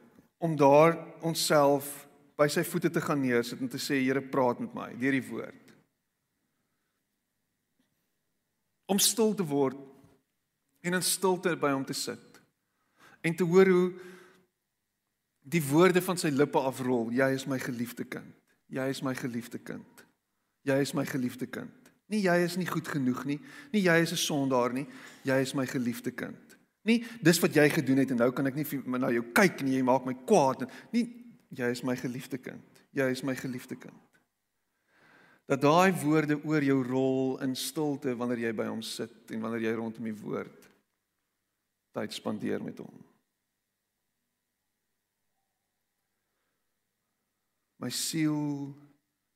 Om 0.41 0.57
daar 0.57 0.97
onsself 1.25 2.07
by 2.37 2.49
sy 2.51 2.63
voete 2.65 2.89
te 2.93 3.01
gaan 3.01 3.21
neersit 3.21 3.61
en 3.61 3.69
te 3.69 3.81
sê 3.81 4.01
Here, 4.01 4.21
praat 4.21 4.61
met 4.61 4.73
my 4.77 4.89
deur 4.97 5.17
die 5.17 5.25
woord. 5.29 5.63
Om 8.87 8.99
stil 9.03 9.33
te 9.35 9.45
word 9.45 9.79
en 10.85 10.95
in 10.97 11.03
stilte 11.03 11.55
by 11.59 11.73
hom 11.73 11.85
te 11.85 11.95
sit 11.97 12.23
en 13.25 13.35
te 13.35 13.43
hoor 13.43 13.67
hoe 13.67 13.87
die 15.47 15.63
woorde 15.63 16.03
van 16.03 16.19
sy 16.19 16.29
lippe 16.31 16.59
afrol. 16.59 17.09
Jy 17.15 17.27
is 17.35 17.47
my 17.49 17.57
geliefde 17.59 18.05
kind. 18.07 18.35
Jy 18.71 18.85
is 18.91 19.01
my 19.03 19.13
geliefde 19.15 19.59
kind. 19.63 20.03
Jy 20.67 20.77
is 20.83 20.93
my 20.95 21.05
geliefde 21.07 21.47
kind. 21.47 21.91
Nie 22.11 22.21
jy 22.23 22.37
is 22.45 22.55
nie 22.59 22.67
goed 22.67 22.87
genoeg 22.87 23.25
nie. 23.27 23.39
Nie 23.73 23.83
jy 23.87 23.97
is 24.03 24.11
'n 24.11 24.23
sondaar 24.23 24.73
nie. 24.73 24.87
Jy 25.23 25.39
is 25.41 25.53
my 25.53 25.65
geliefde 25.65 26.11
kind. 26.11 26.46
Nie 26.87 27.01
dis 27.23 27.39
wat 27.43 27.55
jy 27.55 27.67
gedoen 27.73 27.99
het 28.01 28.13
en 28.13 28.21
nou 28.21 28.29
kan 28.35 28.47
ek 28.47 28.55
nie 28.55 28.67
na 28.95 29.11
jou 29.11 29.25
kyk 29.35 29.63
nie. 29.65 29.75
Jy 29.77 29.85
maak 29.87 30.07
my 30.07 30.15
kwaad. 30.27 30.65
Nie 30.95 31.07
jy 31.55 31.71
is 31.71 31.83
my 31.83 31.95
geliefde 31.99 32.39
kind. 32.39 32.83
Jy 32.95 33.09
is 33.11 33.23
my 33.27 33.35
geliefde 33.35 33.75
kind. 33.79 34.03
Dat 35.47 35.61
daai 35.63 35.93
woorde 36.01 36.39
oor 36.43 36.63
jou 36.63 36.79
rol 36.83 37.37
in 37.43 37.55
stilte 37.55 38.15
wanneer 38.19 38.47
jy 38.47 38.53
by 38.55 38.65
hom 38.67 38.81
sit 38.83 39.31
en 39.31 39.43
wanneer 39.43 39.69
jy 39.69 39.75
rondom 39.77 40.09
die 40.09 40.17
woord 40.19 40.65
tyd 41.95 42.13
spandeer 42.13 42.63
met 42.63 42.81
hom. 42.83 43.03
My 47.79 47.89
siel 47.93 48.73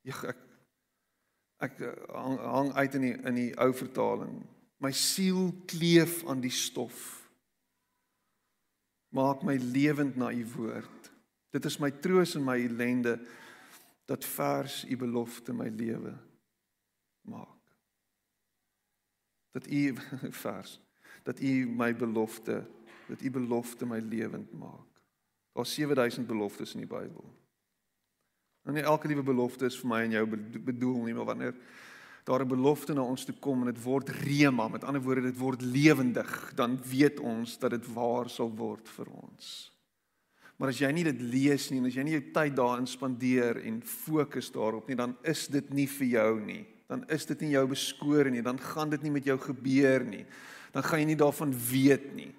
ek 0.10 0.24
ek, 0.34 0.44
ek 1.70 1.82
eh, 1.86 1.98
hang, 2.12 2.38
hang 2.42 2.72
uit 2.76 3.00
in 3.00 3.08
die 3.08 3.16
in 3.32 3.38
die 3.38 3.50
ou 3.62 3.72
vertaling. 3.78 4.40
My 4.82 4.92
siel 4.98 5.52
kleef 5.70 6.24
aan 6.26 6.42
die 6.42 6.54
stof. 6.54 7.21
Maak 9.12 9.44
my 9.44 9.58
lewend 9.60 10.16
na 10.16 10.32
u 10.32 10.46
woord. 10.56 11.12
Dit 11.52 11.66
is 11.68 11.78
my 11.78 11.92
troos 11.92 12.36
in 12.36 12.44
my 12.48 12.58
ellende 12.64 13.20
dat 14.08 14.26
vers 14.26 14.86
u 14.88 14.98
belofte 14.98 15.54
my 15.54 15.68
lewe 15.68 16.14
maak. 17.28 17.76
Dat 19.52 19.68
u 19.68 19.96
vers 20.46 20.80
dat 21.24 21.40
u 21.40 21.68
my 21.68 21.96
belofte 21.96 22.64
dat 23.08 23.22
u 23.22 23.32
belofte 23.32 23.86
my 23.86 24.00
lewend 24.00 24.52
maak. 24.52 24.88
Daar's 25.52 25.74
7000 25.74 26.28
beloftes 26.28 26.74
in 26.74 26.80
die 26.80 26.88
Bybel. 26.88 27.26
En 28.64 28.74
nie 28.74 28.84
elke 28.84 29.08
liewe 29.08 29.24
belofte 29.24 29.66
is 29.66 29.80
vir 29.80 29.90
my 29.90 30.02
en 30.06 30.14
jou 30.16 30.26
bedoel 30.64 31.04
nie, 31.04 31.14
maar 31.18 31.26
wanneer 31.26 31.56
daar 32.24 32.42
'n 32.44 32.48
belofte 32.48 32.94
na 32.94 33.02
ons 33.02 33.26
toe 33.26 33.36
kom 33.40 33.62
en 33.62 33.74
dit 33.74 33.84
word 33.84 34.10
rema, 34.10 34.68
met 34.68 34.84
ander 34.84 35.02
woorde 35.02 35.22
dit 35.22 35.38
word 35.38 35.62
lewendig, 35.62 36.54
dan 36.56 36.80
weet 36.84 37.20
ons 37.20 37.58
dat 37.58 37.72
dit 37.72 37.94
waar 37.94 38.30
sal 38.30 38.52
word 38.56 38.90
vir 38.90 39.08
ons. 39.08 39.72
Maar 40.58 40.70
as 40.70 40.80
jy 40.80 40.92
nie 40.92 41.04
dit 41.04 41.22
lees 41.22 41.72
nie 41.72 41.80
en 41.80 41.86
as 41.86 41.96
jy 41.96 42.04
nie 42.04 42.14
jou 42.14 42.32
tyd 42.34 42.56
daarin 42.56 42.88
spandeer 42.88 43.58
en 43.66 43.82
fokus 43.82 44.52
daarop 44.52 44.88
nie, 44.88 44.96
dan 44.96 45.16
is 45.24 45.48
dit 45.48 45.74
nie 45.74 45.88
vir 45.88 46.08
jou 46.08 46.40
nie. 46.40 46.66
Dan 46.88 47.02
is 47.10 47.26
dit 47.26 47.42
nie 47.42 47.56
jou 47.56 47.68
beskore 47.68 48.30
nie, 48.30 48.44
dan 48.46 48.60
gaan 48.60 48.90
dit 48.90 49.02
nie 49.02 49.12
met 49.12 49.26
jou 49.26 49.38
gebeur 49.40 50.06
nie. 50.06 50.26
Dan 50.72 50.84
gaan 50.84 51.00
jy 51.00 51.06
nie 51.06 51.16
daarvan 51.16 51.56
weet 51.72 52.14
nie. 52.14 52.30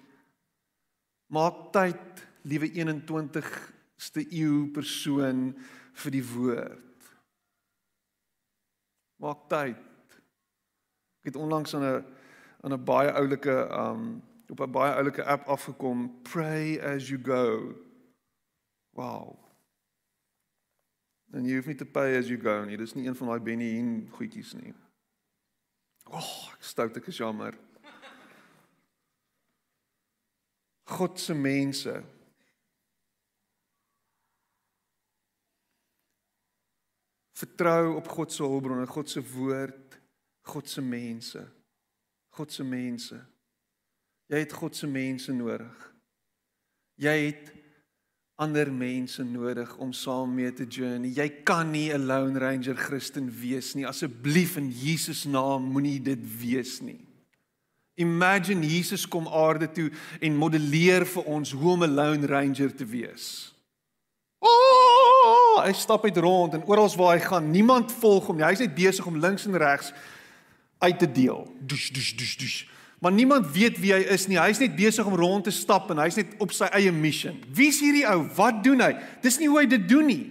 Maak 1.27 1.73
tyd, 1.73 2.23
liewe 2.47 2.69
21ste 2.69 4.23
eeu 4.29 4.71
persoon 4.71 5.49
vir 5.93 6.11
die 6.11 6.23
woord. 6.23 6.92
Maak 9.21 9.47
tyd. 9.49 9.79
Ek 11.23 11.31
het 11.31 11.35
onlangs 11.35 11.75
aan 11.75 11.83
'n 11.83 12.05
aan 12.63 12.73
'n 12.73 12.83
baie 12.83 13.11
oulike 13.11 13.55
um 13.71 14.23
op 14.49 14.59
'n 14.59 14.71
baie 14.71 14.93
oulike 14.93 15.23
app 15.23 15.47
afgekom, 15.47 16.21
pray 16.21 16.79
as 16.79 17.09
you 17.09 17.19
go. 17.23 17.75
Wow. 18.89 19.39
Dan 21.25 21.45
jy 21.45 21.55
hoef 21.55 21.65
nie 21.65 21.75
te 21.75 21.85
pay 21.85 22.17
as 22.17 22.27
you 22.27 22.39
go 22.41 22.63
nie. 22.63 22.77
Dis 22.77 22.93
nie 22.93 23.07
een 23.07 23.15
van 23.15 23.27
daai 23.27 23.39
Benny 23.39 23.71
Hinn 23.73 24.09
goedjies 24.11 24.53
nie. 24.53 24.73
O, 26.05 26.17
oh, 26.17 26.49
ek 26.53 26.63
stout 26.63 26.97
ek 26.97 27.07
is 27.07 27.17
jammer. 27.17 27.57
God 30.83 31.19
se 31.19 31.33
mense 31.33 32.03
Vertrou 37.43 37.97
op 37.97 38.07
God 38.07 38.31
se 38.31 38.43
hulpbronne, 38.43 38.87
God 38.87 39.09
se 39.09 39.21
woord, 39.33 39.97
God 40.47 40.69
se 40.69 40.81
mense. 40.81 41.41
God 42.33 42.51
se 42.51 42.63
mense. 42.63 43.17
Jy 44.31 44.39
het 44.45 44.55
God 44.55 44.77
se 44.77 44.87
mense 44.87 45.33
nodig. 45.35 45.89
Jy 47.03 47.13
het 47.27 47.51
ander 48.41 48.71
mense 48.73 49.23
nodig 49.27 49.75
om 49.77 49.91
saam 49.93 50.33
mee 50.33 50.53
te 50.55 50.65
journey. 50.65 51.11
Jy 51.13 51.43
kan 51.45 51.71
nie 51.71 51.91
'n 51.93 52.07
lone 52.07 52.39
ranger 52.39 52.75
Christen 52.75 53.29
wees 53.29 53.75
nie. 53.75 53.85
Asseblief 53.85 54.57
in 54.57 54.71
Jesus 54.71 55.25
naam 55.25 55.71
moenie 55.71 56.01
dit 56.01 56.19
wees 56.39 56.81
nie. 56.81 57.05
Imagine 57.95 58.65
Jesus 58.65 59.05
kom 59.07 59.27
aarde 59.27 59.71
toe 59.71 59.91
en 60.19 60.35
modelleer 60.35 61.05
vir 61.05 61.23
ons 61.23 61.51
hoe 61.51 61.71
om 61.71 61.83
'n 61.83 61.95
lone 61.95 62.25
ranger 62.25 62.75
te 62.75 62.85
wees. 62.85 63.52
Oh, 65.53 65.61
hy 65.61 65.73
stap 65.77 66.05
uit 66.07 66.17
rond 66.17 66.53
en 66.57 66.63
oral 66.65 66.89
waar 66.97 67.13
hy 67.13 67.21
gaan, 67.21 67.51
niemand 67.53 67.91
volg 68.01 68.25
hom 68.25 68.39
nie. 68.39 68.45
Hy's 68.47 68.61
net 68.63 68.73
besig 68.73 69.05
om 69.05 69.19
links 69.21 69.45
en 69.45 69.57
regs 69.61 69.91
uit 70.81 70.99
te 70.99 71.09
deel. 71.11 71.43
Dush 71.61 71.91
dush 71.93 72.13
dush 72.17 72.37
dush. 72.41 72.63
Maar 73.03 73.11
niemand 73.11 73.51
weet 73.53 73.77
wie 73.83 73.91
hy 73.93 73.99
is 74.15 74.25
nie. 74.31 74.39
Hy's 74.39 74.61
net 74.63 74.73
besig 74.75 75.05
om 75.05 75.13
rond 75.19 75.45
te 75.45 75.53
stap 75.53 75.91
en 75.91 75.99
hy's 76.01 76.17
net 76.17 76.33
op 76.41 76.53
sy 76.55 76.69
eie 76.73 76.91
mission. 76.95 77.35
Wie's 77.53 77.81
hierdie 77.83 78.05
ou? 78.09 78.23
Wat 78.33 78.63
doen 78.65 78.81
hy? 78.81 78.93
Dis 79.21 79.37
nie 79.41 79.49
hoe 79.51 79.59
hy 79.59 79.65
dit 79.69 79.85
doen 79.89 80.07
nie. 80.09 80.23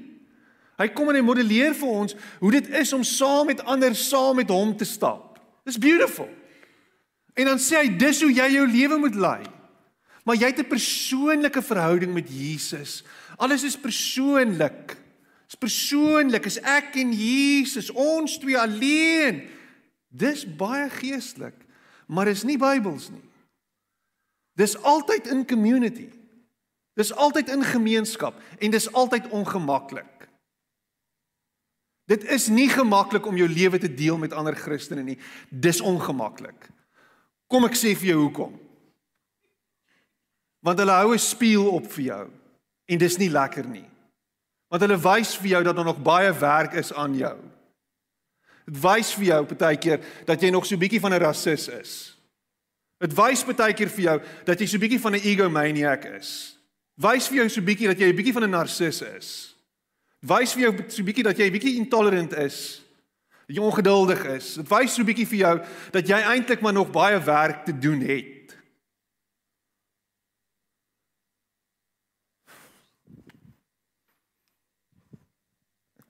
Hy 0.80 0.88
kom 0.90 1.12
en 1.12 1.18
hy 1.20 1.22
modelleer 1.22 1.76
vir 1.78 1.90
ons 2.02 2.16
hoe 2.40 2.52
dit 2.56 2.70
is 2.80 2.94
om 2.96 3.04
saam 3.06 3.52
met 3.52 3.60
ander 3.68 3.94
saam 3.94 4.40
met 4.40 4.50
hom 4.50 4.72
te 4.74 4.88
stap. 4.88 5.36
Dis 5.68 5.78
beautiful. 5.78 6.26
En 7.38 7.52
dan 7.52 7.60
sê 7.62 7.84
hy 7.84 7.92
dis 8.00 8.24
hoe 8.24 8.32
jy 8.32 8.48
jou 8.56 8.64
lewe 8.72 8.98
moet 9.04 9.20
lei. 9.20 9.42
Maar 10.26 10.40
jy 10.40 10.50
het 10.50 10.64
'n 10.64 10.72
persoonlike 10.72 11.62
verhouding 11.62 12.12
met 12.14 12.26
Jesus. 12.26 13.04
Alles 13.36 13.62
is 13.62 13.76
persoonlik. 13.76 14.96
Dis 15.52 15.60
persoonlik, 15.60 16.46
is 16.48 16.56
ek 16.64 16.94
en 16.96 17.10
Jesus, 17.12 17.90
ons 17.92 18.38
twee 18.40 18.56
alleen. 18.56 19.42
Dis 20.08 20.46
baie 20.48 20.86
geestelik, 20.88 21.58
maar 22.08 22.30
is 22.32 22.46
nie 22.48 22.56
Bybels 22.56 23.10
nie. 23.12 23.26
Dis 24.56 24.78
altyd 24.80 25.28
in 25.28 25.44
community. 25.44 26.08
Dis 26.96 27.12
altyd 27.12 27.52
in 27.52 27.64
gemeenskap 27.64 28.40
en 28.60 28.72
dis 28.72 28.88
altyd 28.96 29.28
ongemaklik. 29.28 30.08
Dit 32.08 32.24
is 32.32 32.48
nie 32.48 32.68
gemaklik 32.72 33.28
om 33.28 33.36
jou 33.36 33.48
lewe 33.48 33.80
te 33.80 33.92
deel 33.92 34.18
met 34.20 34.32
ander 34.32 34.56
Christene 34.56 35.04
nie. 35.04 35.18
Dis 35.48 35.80
ongemaklik. 35.84 36.68
Kom 37.48 37.68
ek 37.68 37.76
sê 37.76 37.92
vir 37.92 38.14
jou 38.14 38.20
hoekom? 38.24 38.56
Want 40.64 40.80
hulle 40.80 41.00
hou 41.00 41.12
'n 41.12 41.18
spieël 41.18 41.68
op 41.68 41.92
vir 41.92 42.04
jou 42.04 42.26
en 42.88 42.98
dis 42.98 43.18
nie 43.18 43.28
lekker 43.28 43.68
nie. 43.68 43.91
Want 44.72 44.86
hulle 44.86 44.96
wys 44.96 45.34
vir 45.36 45.50
jou 45.50 45.62
dat 45.66 45.76
daar 45.76 45.84
nog 45.84 46.00
baie 46.00 46.32
werk 46.32 46.72
is 46.80 46.94
aan 46.96 47.12
jou. 47.18 47.34
Dit 48.64 48.78
wys 48.80 49.10
vir 49.18 49.26
jou 49.26 49.40
partykeer 49.50 50.00
dat 50.24 50.40
jy 50.40 50.48
nog 50.54 50.64
so 50.64 50.80
bietjie 50.80 51.00
van 51.02 51.12
'n 51.12 51.20
rasis 51.20 51.68
is. 51.68 51.92
Dit 52.98 53.12
wys 53.12 53.44
partykeer 53.44 53.90
vir 53.90 54.04
jou 54.04 54.20
dat 54.46 54.60
jy 54.60 54.66
so 54.66 54.78
bietjie 54.78 55.00
van 55.00 55.12
'n 55.12 55.20
egomaniac 55.20 56.04
is. 56.04 56.56
Wys 56.96 57.28
vir 57.28 57.36
jou 57.36 57.48
so 57.48 57.60
bietjie 57.60 57.88
dat 57.88 57.98
jy 57.98 58.08
'n 58.08 58.16
bietjie 58.16 58.32
van 58.32 58.44
'n 58.44 58.50
narcis 58.50 59.02
is. 59.02 59.54
Wys 60.20 60.54
vir 60.54 60.62
jou 60.62 60.84
so 60.88 61.02
bietjie 61.02 61.24
dat 61.24 61.36
jy 61.36 61.50
bietjie 61.50 61.76
intolerant 61.76 62.32
is. 62.32 62.82
Dat 63.46 63.56
jy 63.56 63.62
ongeduldig 63.62 64.24
is. 64.24 64.54
Dit 64.54 64.68
wys 64.68 64.94
so 64.94 65.04
bietjie 65.04 65.26
vir 65.26 65.38
jou 65.38 65.60
dat 65.90 66.08
jy 66.08 66.16
eintlik 66.16 66.60
maar 66.60 66.72
nog 66.72 66.90
baie 66.90 67.20
werk 67.20 67.64
te 67.64 67.78
doen 67.78 68.00
het. 68.00 68.41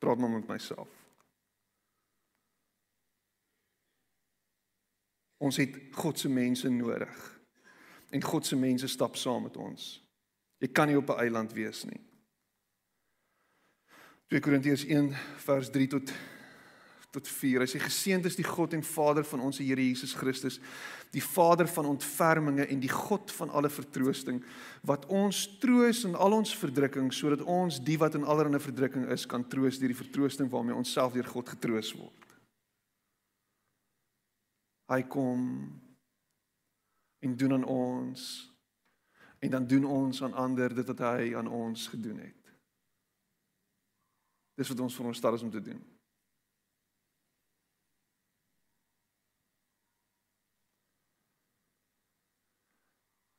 Praat 0.03 0.19
maar 0.19 0.31
met 0.31 0.49
myself. 0.51 0.89
Ons 5.43 5.57
het 5.57 5.77
God 5.91 6.19
se 6.19 6.29
mense 6.29 6.71
nodig. 6.71 7.41
En 8.11 8.23
God 8.23 8.47
se 8.47 8.57
mense 8.57 8.89
stap 8.91 9.17
saam 9.17 9.47
met 9.47 9.57
ons. 9.57 9.87
Jy 10.63 10.69
kan 10.75 10.91
nie 10.91 10.99
op 10.99 11.11
'n 11.11 11.23
eiland 11.23 11.53
wees 11.53 11.85
nie. 11.85 12.01
2 14.27 14.41
Korintiërs 14.41 14.85
1 14.85 15.13
vers 15.47 15.71
3 15.71 15.87
tot 15.87 16.13
tot 17.13 17.29
4. 17.29 17.61
Hy 17.61 17.69
sê 17.69 17.81
geseënd 17.83 18.27
is 18.29 18.39
die 18.39 18.47
God 18.47 18.73
en 18.73 18.83
Vader 18.87 19.25
van 19.29 19.43
ons 19.45 19.61
Here 19.61 19.85
Jesus 19.85 20.15
Christus, 20.17 20.57
die 21.13 21.23
Vader 21.23 21.69
van 21.69 21.91
ontferminge 21.91 22.65
en 22.73 22.81
die 22.81 22.91
God 22.91 23.31
van 23.37 23.53
alle 23.53 23.69
vertroosting 23.73 24.41
wat 24.89 25.05
ons 25.13 25.45
troos 25.61 26.07
in 26.09 26.17
al 26.17 26.39
ons 26.39 26.55
verdrukking 26.57 27.13
sodat 27.13 27.45
ons 27.45 27.83
die 27.85 27.99
wat 28.01 28.17
in 28.17 28.25
allerlei 28.25 28.63
verdrukking 28.65 29.05
is 29.13 29.29
kan 29.29 29.45
troos 29.45 29.81
deur 29.81 29.93
die 29.93 30.01
vertroosting 30.01 30.49
waarmee 30.53 30.79
ons 30.79 30.93
self 30.97 31.13
deur 31.13 31.29
God 31.29 31.53
getroos 31.53 31.93
word. 32.01 32.37
Hy 34.93 35.03
kom 35.13 35.45
en 37.23 37.37
doen 37.37 37.61
aan 37.61 37.69
ons 37.69 38.29
en 39.43 39.53
dan 39.53 39.69
doen 39.69 39.85
ons 39.85 40.25
aan 40.25 40.37
ander 40.49 40.73
dit 40.73 40.89
wat 40.89 41.09
hy 41.13 41.33
aan 41.37 41.49
ons 41.51 41.89
gedoen 41.93 42.25
het. 42.25 42.39
Dis 44.57 44.71
wat 44.73 44.81
ons 44.81 44.97
veronderstel 44.97 45.37
is 45.37 45.45
om 45.45 45.53
te 45.53 45.61
doen. 45.61 45.92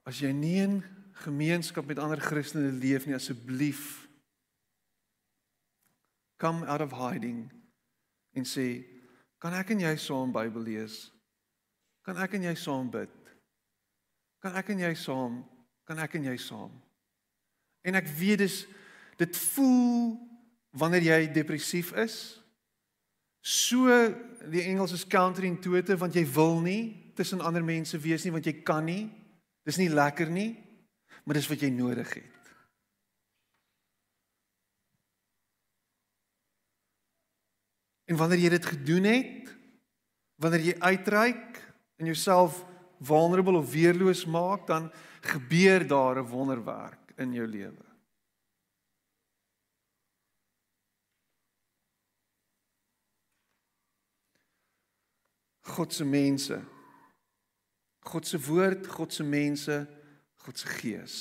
As 0.08 0.20
jy 0.20 0.32
nie 0.36 0.60
in 0.64 0.82
gemeenskap 1.24 1.88
met 1.88 2.02
ander 2.02 2.20
Christene 2.20 2.72
leef 2.76 3.06
nie, 3.08 3.16
asseblief 3.16 4.04
come 6.42 6.66
out 6.68 6.82
of 6.82 6.92
hiding 6.92 7.46
en 8.36 8.48
sê, 8.48 8.84
kan 9.40 9.56
ek 9.56 9.72
en 9.76 9.84
jy 9.86 9.94
saam 10.02 10.34
Bybel 10.36 10.66
lees? 10.66 11.06
Kan 12.04 12.20
ek 12.20 12.36
en 12.36 12.50
jy 12.50 12.56
saam 12.60 12.90
bid? 12.92 13.12
Kan 14.44 14.58
ek 14.60 14.74
en 14.74 14.82
jy 14.84 14.92
saam? 15.00 15.40
Kan 15.88 16.02
ek 16.04 16.18
en 16.20 16.28
jy 16.28 16.36
saam? 16.42 16.74
En 17.88 18.00
ek 18.00 18.10
weet 18.20 18.44
dis 18.44 18.58
dit 19.20 19.40
voel 19.54 20.16
wanneer 20.76 21.06
jy 21.06 21.20
depressief 21.36 21.92
is 22.02 22.16
so 23.44 23.92
die 24.52 24.64
Engels 24.66 24.96
is 24.96 25.06
counterintuitive 25.08 26.00
want 26.02 26.16
jy 26.16 26.24
wil 26.34 26.58
nie 26.64 27.12
tussen 27.18 27.44
ander 27.44 27.64
mense 27.64 28.00
wees 28.02 28.24
nie 28.26 28.34
want 28.34 28.48
jy 28.48 28.56
kan 28.66 28.88
nie 28.88 29.06
Dis 29.64 29.80
nie 29.80 29.90
lekker 29.90 30.30
nie, 30.32 30.52
maar 31.24 31.40
dis 31.40 31.48
wat 31.48 31.62
jy 31.64 31.70
nodig 31.72 32.10
het. 32.20 32.34
En 38.12 38.20
wanneer 38.20 38.44
jy 38.44 38.52
dit 38.58 38.66
gedoen 38.68 39.08
het, 39.08 39.54
wanneer 40.36 40.66
jy 40.68 40.76
uitreik 40.84 41.62
en 42.02 42.10
jouself 42.12 42.60
vulnerable 43.04 43.58
of 43.58 43.72
weerloos 43.72 44.26
maak, 44.28 44.68
dan 44.68 44.92
gebeur 45.24 45.88
daar 45.88 46.20
'n 46.20 46.28
wonderwerk 46.28 47.16
in 47.16 47.34
jou 47.34 47.48
lewe. 47.48 47.86
God 55.62 55.94
se 55.94 56.06
mense 56.06 56.62
God 58.04 58.28
se 58.28 58.40
woord, 58.40 58.88
God 58.88 59.14
se 59.14 59.24
mense, 59.24 59.88
God 60.44 60.58
se 60.58 60.68
gees. 60.68 61.18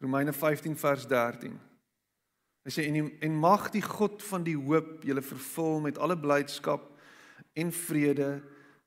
Romeine 0.00 0.32
15 0.32 0.76
vers 0.76 1.06
13. 1.08 1.56
Hy 2.66 2.72
sê 2.74 2.84
en 2.90 3.08
en 3.22 3.38
mag 3.38 3.70
die 3.74 3.82
God 3.82 4.22
van 4.26 4.44
die 4.46 4.56
hoop 4.58 5.04
julle 5.06 5.22
vervul 5.22 5.80
met 5.84 5.98
alle 6.02 6.18
blydskap 6.18 6.88
en 7.56 7.70
vrede 7.72 8.30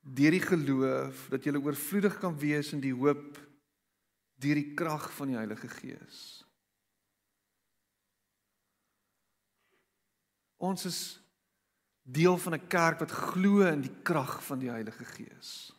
deur 0.04 0.36
die 0.36 0.44
geloof 0.44 1.28
dat 1.32 1.48
julle 1.48 1.62
oorvloedig 1.64 2.20
kan 2.20 2.36
wees 2.40 2.74
in 2.76 2.84
die 2.84 2.94
hoop 2.96 3.40
deur 4.40 4.60
die 4.60 4.74
krag 4.76 5.10
van 5.16 5.32
die 5.32 5.40
Heilige 5.40 5.68
Gees. 5.68 6.20
Ons 10.60 10.86
is 10.86 11.00
deel 12.12 12.38
van 12.38 12.54
'n 12.54 12.68
kerk 12.68 13.00
wat 13.00 13.12
glo 13.12 13.62
in 13.62 13.82
die 13.82 13.96
krag 14.04 14.44
van 14.44 14.60
die 14.60 14.70
Heilige 14.70 15.06
Gees. 15.06 15.74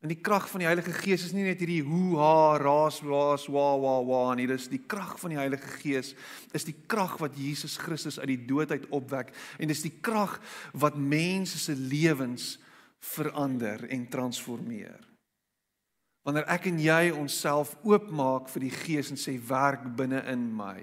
En 0.00 0.08
die 0.08 0.20
krag 0.20 0.46
van 0.48 0.62
die 0.62 0.66
Heilige 0.66 0.92
Gees 0.96 1.26
is 1.26 1.32
nie 1.36 1.44
net 1.44 1.60
hierdie 1.60 1.82
hoe 1.84 2.16
ha 2.16 2.56
ras 2.56 3.02
was 3.04 3.44
wa 3.52 3.76
wa 3.76 3.98
wa 4.00 4.34
nie, 4.34 4.46
dis 4.48 4.70
die 4.72 4.80
krag 4.88 5.18
van 5.20 5.34
die 5.34 5.38
Heilige 5.38 5.68
Gees 5.82 6.14
is 6.56 6.64
die 6.64 6.76
krag 6.86 7.18
wat 7.20 7.36
Jesus 7.36 7.76
Christus 7.76 8.16
uit 8.18 8.30
die 8.32 8.46
dood 8.48 8.72
uit 8.72 8.88
opwek 8.88 9.34
en 9.58 9.68
dis 9.68 9.82
die 9.84 9.92
krag 10.00 10.38
wat 10.72 10.96
mense 10.96 11.60
se 11.60 11.76
lewens 11.76 12.58
verander 13.12 13.84
en 13.92 14.08
transformeer. 14.08 15.04
Wanneer 16.24 16.48
ek 16.48 16.70
en 16.72 16.80
jy 16.80 17.12
onsself 17.12 17.76
oopmaak 17.84 18.48
vir 18.52 18.68
die 18.70 18.72
Gees 18.72 19.12
en 19.12 19.20
sê 19.20 19.36
werk 19.36 19.84
binne 19.96 20.24
in 20.32 20.48
my. 20.56 20.80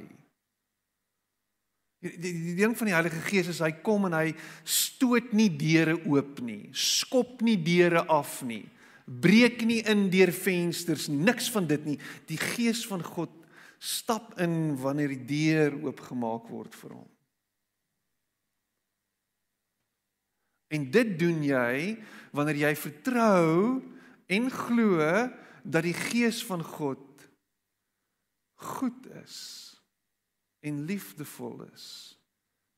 Die, 2.03 2.13
die 2.21 2.33
die 2.51 2.55
ding 2.59 2.75
van 2.77 2.89
die 2.89 2.93
Heilige 2.93 3.21
Gees 3.25 3.49
is 3.49 3.61
hy 3.63 3.71
kom 3.85 4.05
en 4.05 4.15
hy 4.17 4.31
stoot 4.67 5.31
nie 5.37 5.49
deure 5.57 5.95
oop 6.05 6.43
nie, 6.45 6.69
skop 6.77 7.41
nie 7.45 7.57
deure 7.57 8.03
af 8.13 8.43
nie, 8.45 8.65
breek 9.07 9.63
nie 9.65 9.79
in 9.89 10.05
deur 10.13 10.29
vensters, 10.35 11.07
niks 11.09 11.49
van 11.53 11.65
dit 11.69 11.85
nie. 11.87 11.97
Die 12.29 12.37
Gees 12.37 12.83
van 12.89 13.01
God 13.05 13.33
stap 13.81 14.35
in 14.41 14.75
wanneer 14.81 15.13
die 15.15 15.25
deur 15.29 15.77
oopgemaak 15.87 16.49
word 16.53 16.75
vir 16.77 16.97
hom. 16.97 17.09
En 20.73 20.89
dit 20.91 21.13
doen 21.17 21.41
jy 21.45 21.97
wanneer 22.35 22.67
jy 22.67 22.73
vertrou 22.77 23.79
en 24.27 24.49
glo 24.51 24.99
dat 25.63 25.85
die 25.87 25.95
Gees 25.95 26.41
van 26.45 26.61
God 26.65 27.05
goed 28.57 29.07
is 29.23 29.66
en 30.59 30.85
liefdevol 30.85 31.63
is 31.73 31.87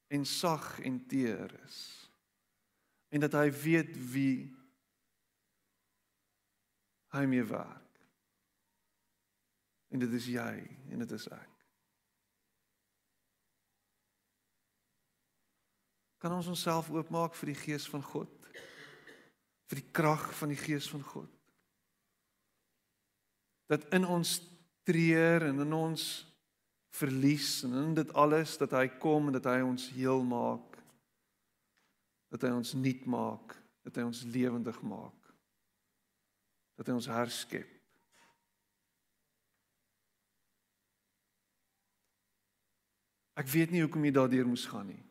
en 0.08 0.26
sag 0.26 0.80
en 0.80 1.06
teer 1.06 1.54
is. 1.66 1.78
En 3.10 3.20
dat 3.20 3.34
hy 3.38 3.50
weet 3.52 3.94
wie 4.12 4.50
hy 7.14 7.26
mee 7.26 7.44
werk. 7.44 8.02
En 9.90 10.02
dit 10.02 10.12
is 10.14 10.28
jy 10.30 10.54
en 10.94 11.02
dit 11.02 11.12
is 11.18 11.28
ek. 11.34 11.56
Kan 16.20 16.36
ons 16.36 16.50
onsself 16.52 16.90
oopmaak 16.92 17.38
vir 17.40 17.54
die 17.54 17.62
gees 17.62 17.88
van 17.90 18.04
God? 18.04 18.34
Vir 19.70 19.80
die 19.80 19.92
krag 19.96 20.26
van 20.36 20.52
die 20.52 20.60
gees 20.60 20.90
van 20.92 21.06
God? 21.06 21.30
Dat 23.70 23.86
in 23.96 24.06
ons 24.06 24.40
treur 24.84 25.46
en 25.48 25.62
in 25.64 25.74
ons 25.78 26.10
verlies 26.90 27.64
en 27.64 27.74
in 27.74 27.94
dit 27.98 28.14
alles 28.14 28.58
dat 28.58 28.74
hy 28.78 28.88
kom 29.02 29.30
en 29.30 29.38
dat 29.38 29.48
hy 29.50 29.62
ons 29.66 29.90
heel 29.94 30.24
maak 30.26 30.78
dat 32.30 32.46
hy 32.46 32.54
ons 32.54 32.74
nuut 32.78 33.06
maak 33.06 33.56
dat 33.86 33.98
hy 33.98 34.06
ons 34.10 34.24
lewendig 34.30 34.82
maak 34.82 35.20
dat 36.80 36.88
hy 36.88 36.96
ons 36.96 37.10
herskep. 37.12 37.68
Ek 43.40 43.48
weet 43.52 43.72
nie 43.72 43.82
hoekom 43.84 44.06
jy 44.08 44.14
daardeur 44.16 44.48
moes 44.48 44.64
gaan 44.68 44.88
nie. 44.88 45.02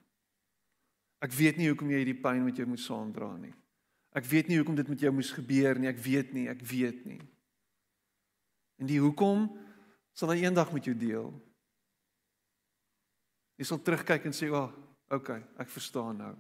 Ek 1.25 1.33
weet 1.37 1.59
nie 1.61 1.69
hoekom 1.69 1.91
jy 1.93 2.01
hierdie 2.03 2.21
pyn 2.23 2.45
met 2.45 2.57
jou 2.61 2.67
moet 2.69 2.81
saamdra 2.81 3.31
nie. 3.41 3.53
Ek 4.17 4.25
weet 4.29 4.49
nie 4.49 4.59
hoekom 4.61 4.77
dit 4.79 4.89
met 4.89 5.05
jou 5.05 5.13
moes 5.13 5.33
gebeur 5.37 5.81
nie. 5.81 5.91
Ek 5.91 6.01
weet 6.01 6.33
nie, 6.37 6.47
ek 6.49 6.63
weet 6.65 7.05
nie. 7.09 7.21
En 8.81 8.89
die 8.89 9.01
hoekom 9.03 9.49
sal 10.17 10.33
hy 10.33 10.45
eendag 10.45 10.73
met 10.73 10.89
jou 10.89 10.95
deel. 10.97 11.33
Jy 13.59 13.67
sal 13.67 13.83
terugkyk 13.83 14.25
en 14.25 14.33
sê, 14.33 14.53
"Ag, 14.55 14.71
oh, 14.71 15.17
okay, 15.17 15.43
ek 15.59 15.69
verstaan 15.69 16.17
nou." 16.17 16.35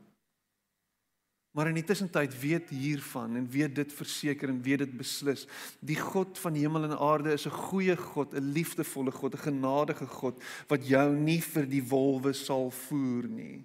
Maar 1.56 1.72
in 1.72 1.78
die 1.80 1.86
tussentyd 1.86 2.34
weet 2.38 2.68
hiervan 2.70 3.36
en 3.36 3.46
weet 3.50 3.74
dit 3.74 3.92
verseker 3.92 4.48
en 4.52 4.60
weet 4.62 4.84
dit 4.84 4.92
beslis. 5.00 5.46
Die 5.80 5.96
God 5.98 6.38
van 6.38 6.54
hemel 6.54 6.84
en 6.86 6.98
aarde 6.98 7.32
is 7.32 7.46
'n 7.46 7.50
goeie 7.70 7.96
God, 7.96 8.34
'n 8.34 8.52
liefdevolle 8.52 9.10
God, 9.10 9.34
'n 9.34 9.48
genadige 9.50 10.06
God 10.06 10.42
wat 10.68 10.86
jou 10.86 11.16
nie 11.16 11.40
vir 11.40 11.66
die 11.66 11.82
wolwe 11.82 12.32
sal 12.32 12.70
voer 12.70 13.26
nie. 13.26 13.64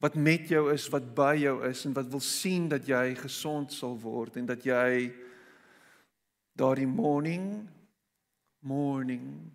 Wat 0.00 0.14
met 0.14 0.48
jou 0.48 0.72
is, 0.72 0.88
wat 0.88 1.14
by 1.14 1.36
jou 1.36 1.68
is 1.68 1.84
en 1.86 1.92
wat 1.92 2.10
wil 2.10 2.20
sien 2.20 2.68
dat 2.68 2.86
jy 2.86 3.14
gesond 3.14 3.72
sal 3.72 3.98
word 3.98 4.36
en 4.36 4.46
dat 4.46 4.64
jy 4.64 5.12
daardie 6.56 6.86
morning 6.86 7.68
morning 8.58 9.52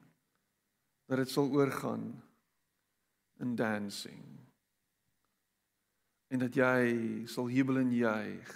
dat 1.08 1.24
dit 1.24 1.32
sal 1.32 1.51
oorgaan 1.55 2.10
in 3.39 3.55
dancing 3.55 4.24
en 6.28 6.39
dat 6.43 6.55
jy 6.55 7.28
sal 7.32 7.47
jubel 7.51 7.80
en 7.80 7.93
juig 7.95 8.55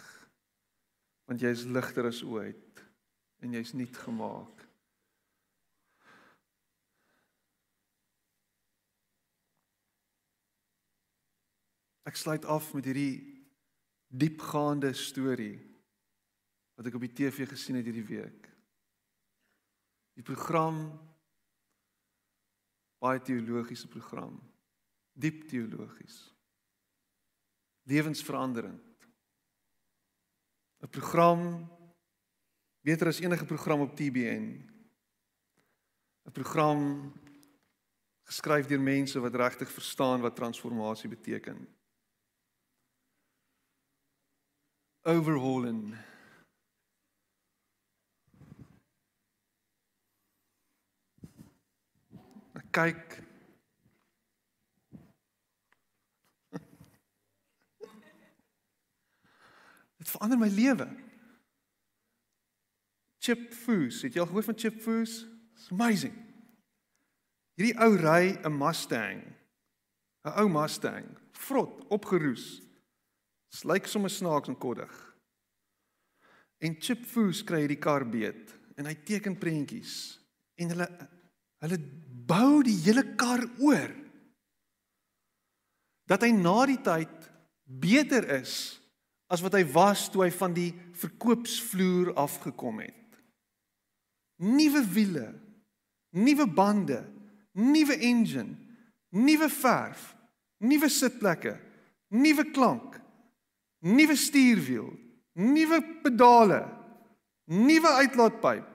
want 1.29 1.43
jy 1.43 1.51
is 1.55 1.63
ligter 1.63 2.09
as 2.09 2.23
ooit 2.27 2.81
en 3.41 3.53
jy's 3.55 3.71
nuut 3.73 3.97
gemaak. 4.03 4.57
Ek 12.05 12.19
sluit 12.19 12.45
af 12.45 12.67
met 12.75 12.89
hierdie 12.89 13.15
diepgaande 14.11 14.91
storie 14.97 15.55
wat 16.75 16.89
ek 16.89 16.97
op 16.99 17.05
die 17.05 17.13
TV 17.15 17.47
gesien 17.47 17.79
het 17.79 17.87
hierdie 17.87 18.07
week. 18.09 18.49
Die 20.19 20.25
program 20.27 20.83
baie 23.01 23.21
teologiese 23.25 23.89
program. 23.89 24.37
Diep 25.17 25.47
teologies 25.49 26.31
lewensveranderend. 27.83 28.81
'n 30.81 30.89
Program 30.89 31.69
beter 32.81 33.07
as 33.07 33.19
enige 33.19 33.45
program 33.45 33.81
op 33.81 33.95
TBN. 33.95 34.45
'n 36.25 36.31
Program 36.31 37.13
geskryf 38.23 38.65
deur 38.67 38.81
mense 38.81 39.19
wat 39.19 39.35
regtig 39.35 39.71
verstaan 39.71 40.21
wat 40.21 40.35
transformasie 40.35 41.09
beteken. 41.09 41.67
Overhauling. 45.01 45.97
Kyk 52.73 53.19
Dit 60.01 60.09
verander 60.09 60.39
my 60.41 60.49
lewe. 60.49 60.87
Chip 63.21 63.53
Foos, 63.53 64.01
het 64.01 64.15
jy 64.15 64.21
al 64.23 64.29
gehoor 64.31 64.47
van 64.47 64.57
Chip 64.57 64.81
Foos? 64.81 65.21
It's 65.53 65.69
amazing. 65.69 66.15
Hierdie 67.59 67.77
ou 67.85 67.93
ry 67.99 68.33
'n 68.41 68.57
Mustang. 68.57 69.21
'n 70.25 70.33
Ou 70.41 70.49
Mustang, 70.49 71.05
vrot, 71.37 71.85
opgeroes. 71.89 72.61
Slyk 73.53 73.85
sommer 73.85 74.09
snaaks 74.09 74.49
en 74.49 74.57
koddig. 74.57 74.93
En 76.57 76.75
Chip 76.81 77.05
Foos 77.05 77.43
kry 77.43 77.59
hierdie 77.61 77.79
kar 77.81 78.05
beet 78.09 78.57
en 78.77 78.85
hy 78.85 78.95
teken 79.05 79.37
prentjies 79.37 80.17
en 80.57 80.73
hulle 80.73 80.87
hulle 81.61 81.77
bou 82.31 82.61
die 82.63 82.77
hele 82.85 83.03
kar 83.19 83.43
oor. 83.59 83.91
Dat 86.07 86.23
hy 86.23 86.31
na 86.35 86.63
die 86.69 86.79
tyd 86.83 87.27
beter 87.65 88.27
is 88.39 88.55
as 89.31 89.43
wat 89.43 89.55
hy 89.55 89.63
was 89.71 90.09
toe 90.11 90.25
hy 90.25 90.31
van 90.35 90.55
die 90.55 90.71
verkoopsvloer 90.99 92.11
afgekom 92.19 92.81
het. 92.83 92.97
Nuwe 94.43 94.81
wiele, 94.91 95.27
nuwe 96.17 96.47
bande, 96.51 96.99
nuwe 97.55 97.95
engine, 97.95 98.57
nuwe 99.15 99.47
verf, 99.51 100.09
nuwe 100.59 100.89
sitplekke, 100.91 101.55
nuwe 102.11 102.47
klank, 102.51 102.97
nuwe 103.87 104.17
stuurwiel, 104.19 104.89
nuwe 105.39 105.79
pedale, 106.03 106.65
nuwe 107.47 107.95
uitlaatpyp, 108.01 108.67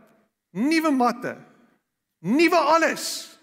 nuwe 0.57 0.93
matte, 0.97 1.37
nuwe 2.25 2.63
alles. 2.77 3.36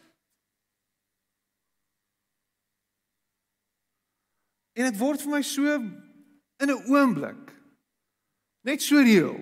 En 4.73 4.89
dit 4.89 4.97
word 4.97 5.21
vir 5.21 5.31
my 5.31 5.41
so 5.41 5.75
in 6.63 6.69
'n 6.69 6.83
oomblik. 6.89 7.53
Net 8.61 8.81
so 8.81 8.95
reël. 8.95 9.37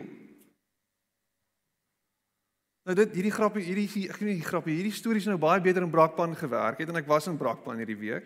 Nou 2.83 2.95
dit 2.95 3.13
hierdie 3.13 3.31
grappie 3.31 3.63
hierdie 3.63 4.09
ek 4.09 4.17
weet 4.17 4.29
nie 4.29 4.39
die 4.41 4.49
grappie 4.49 4.75
hierdie 4.75 4.91
stories 4.95 5.25
nou 5.25 5.37
baie 5.37 5.61
beter 5.61 5.83
in 5.83 5.93
Brakpan 5.93 6.35
gewerk 6.35 6.79
het 6.79 6.89
en 6.89 6.95
ek 6.95 7.07
was 7.07 7.27
in 7.27 7.37
Brakpan 7.37 7.77
hierdie 7.77 7.99
week. 7.99 8.25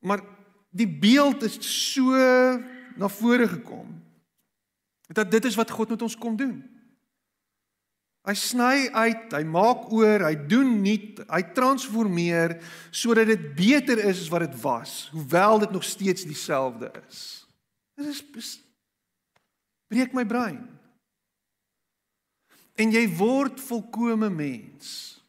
Maar 0.00 0.24
die 0.70 0.88
beeld 0.88 1.42
is 1.42 1.58
so 1.92 2.10
na 2.96 3.08
vore 3.08 3.48
gekom. 3.48 4.02
Dat 5.12 5.30
dit 5.30 5.44
is 5.44 5.54
wat 5.54 5.70
God 5.70 5.88
met 5.88 6.02
ons 6.02 6.16
kom 6.16 6.36
doen. 6.36 6.73
Hy 8.24 8.32
sny 8.38 8.86
uit, 8.88 9.32
hy 9.36 9.42
maak 9.44 9.90
oor, 9.92 10.22
hy 10.24 10.32
doen 10.48 10.70
nuut, 10.80 11.20
hy 11.28 11.42
transformeer 11.52 12.56
sodat 12.88 13.28
dit 13.28 13.50
beter 13.56 14.00
is 14.00 14.22
as 14.24 14.30
wat 14.32 14.46
dit 14.46 14.54
was, 14.62 14.94
hoewel 15.12 15.60
dit 15.60 15.74
nog 15.74 15.84
steeds 15.84 16.24
dieselfde 16.24 16.88
is. 17.04 17.44
Dit 18.00 18.08
is 18.08 18.54
breek 19.92 20.16
my 20.16 20.24
brein. 20.26 20.62
En 22.74 22.90
jy 22.90 23.04
word 23.14 23.60
volkomme 23.62 24.30
mens. 24.32 25.20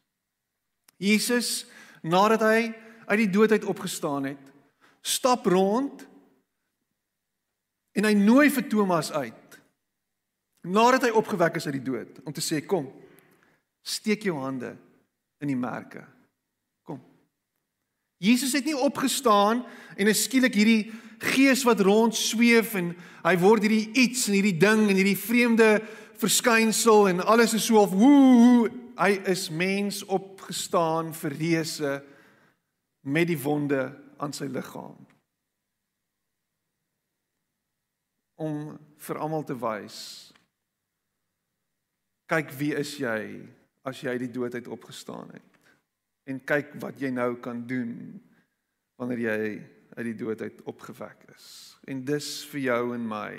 Jesus 0.98 1.66
nadat 2.02 2.42
hy 2.42 2.60
uit 3.06 3.20
die 3.22 3.30
dood 3.30 3.52
uit 3.52 3.68
opgestaan 3.68 4.32
het, 4.32 4.52
stap 5.06 5.46
rond 5.46 6.02
en 7.96 8.08
hy 8.08 8.14
nooi 8.18 8.48
vir 8.50 8.66
Thomas 8.72 9.12
uit 9.14 9.45
nadat 10.66 11.06
hy 11.06 11.12
opgewek 11.14 11.58
is 11.60 11.66
uit 11.68 11.78
die 11.78 11.86
dood 11.86 12.20
om 12.26 12.34
te 12.34 12.44
sê 12.44 12.60
kom 12.66 12.88
steek 13.86 14.26
jou 14.26 14.34
hande 14.42 14.72
in 15.42 15.50
die 15.52 15.58
merke. 15.58 16.02
Kom. 16.86 16.98
Jesus 18.18 18.56
het 18.56 18.66
nie 18.66 18.76
opgestaan 18.76 19.62
en 19.96 20.10
is 20.10 20.24
skielik 20.26 20.56
hierdie 20.58 20.90
gees 21.22 21.62
wat 21.64 21.80
rond 21.86 22.16
sweef 22.16 22.74
en 22.76 22.90
hy 23.24 23.36
word 23.40 23.64
hierdie 23.64 23.92
iets 24.06 24.26
en 24.28 24.36
hierdie 24.36 24.58
ding 24.58 24.88
en 24.88 24.98
hierdie 24.98 25.18
vreemde 25.18 25.70
verskynsel 26.20 27.10
en 27.12 27.24
alles 27.24 27.54
is 27.56 27.68
so 27.68 27.80
of 27.80 27.94
woe 27.94 28.68
hy 28.96 29.12
is 29.28 29.48
mens 29.52 30.02
opgestaan 30.08 31.12
verreese 31.14 32.00
met 33.06 33.28
die 33.28 33.38
wonde 33.38 33.90
aan 34.16 34.32
sy 34.32 34.48
liggaam. 34.48 34.96
Om 38.40 38.78
vir 39.06 39.20
almal 39.20 39.44
te 39.44 39.56
wys 39.60 40.25
kyk 42.30 42.52
wie 42.58 42.72
is 42.74 42.96
jy 42.98 43.20
as 43.86 44.02
jy 44.02 44.16
uit 44.16 44.24
die 44.26 44.34
dood 44.34 44.54
uit 44.54 44.68
opgestaan 44.68 45.30
het? 45.34 45.60
En 46.26 46.42
kyk 46.42 46.74
wat 46.82 46.98
jy 47.00 47.12
nou 47.14 47.36
kan 47.42 47.62
doen 47.66 47.92
wanneer 48.98 49.22
jy 49.28 49.42
uit 49.96 50.06
die 50.10 50.18
dood 50.18 50.42
uit 50.42 50.62
opgewek 50.66 51.28
is. 51.36 51.76
En 51.86 52.02
dis 52.04 52.28
vir 52.50 52.64
jou 52.66 52.82
en 52.96 53.06
my. 53.08 53.30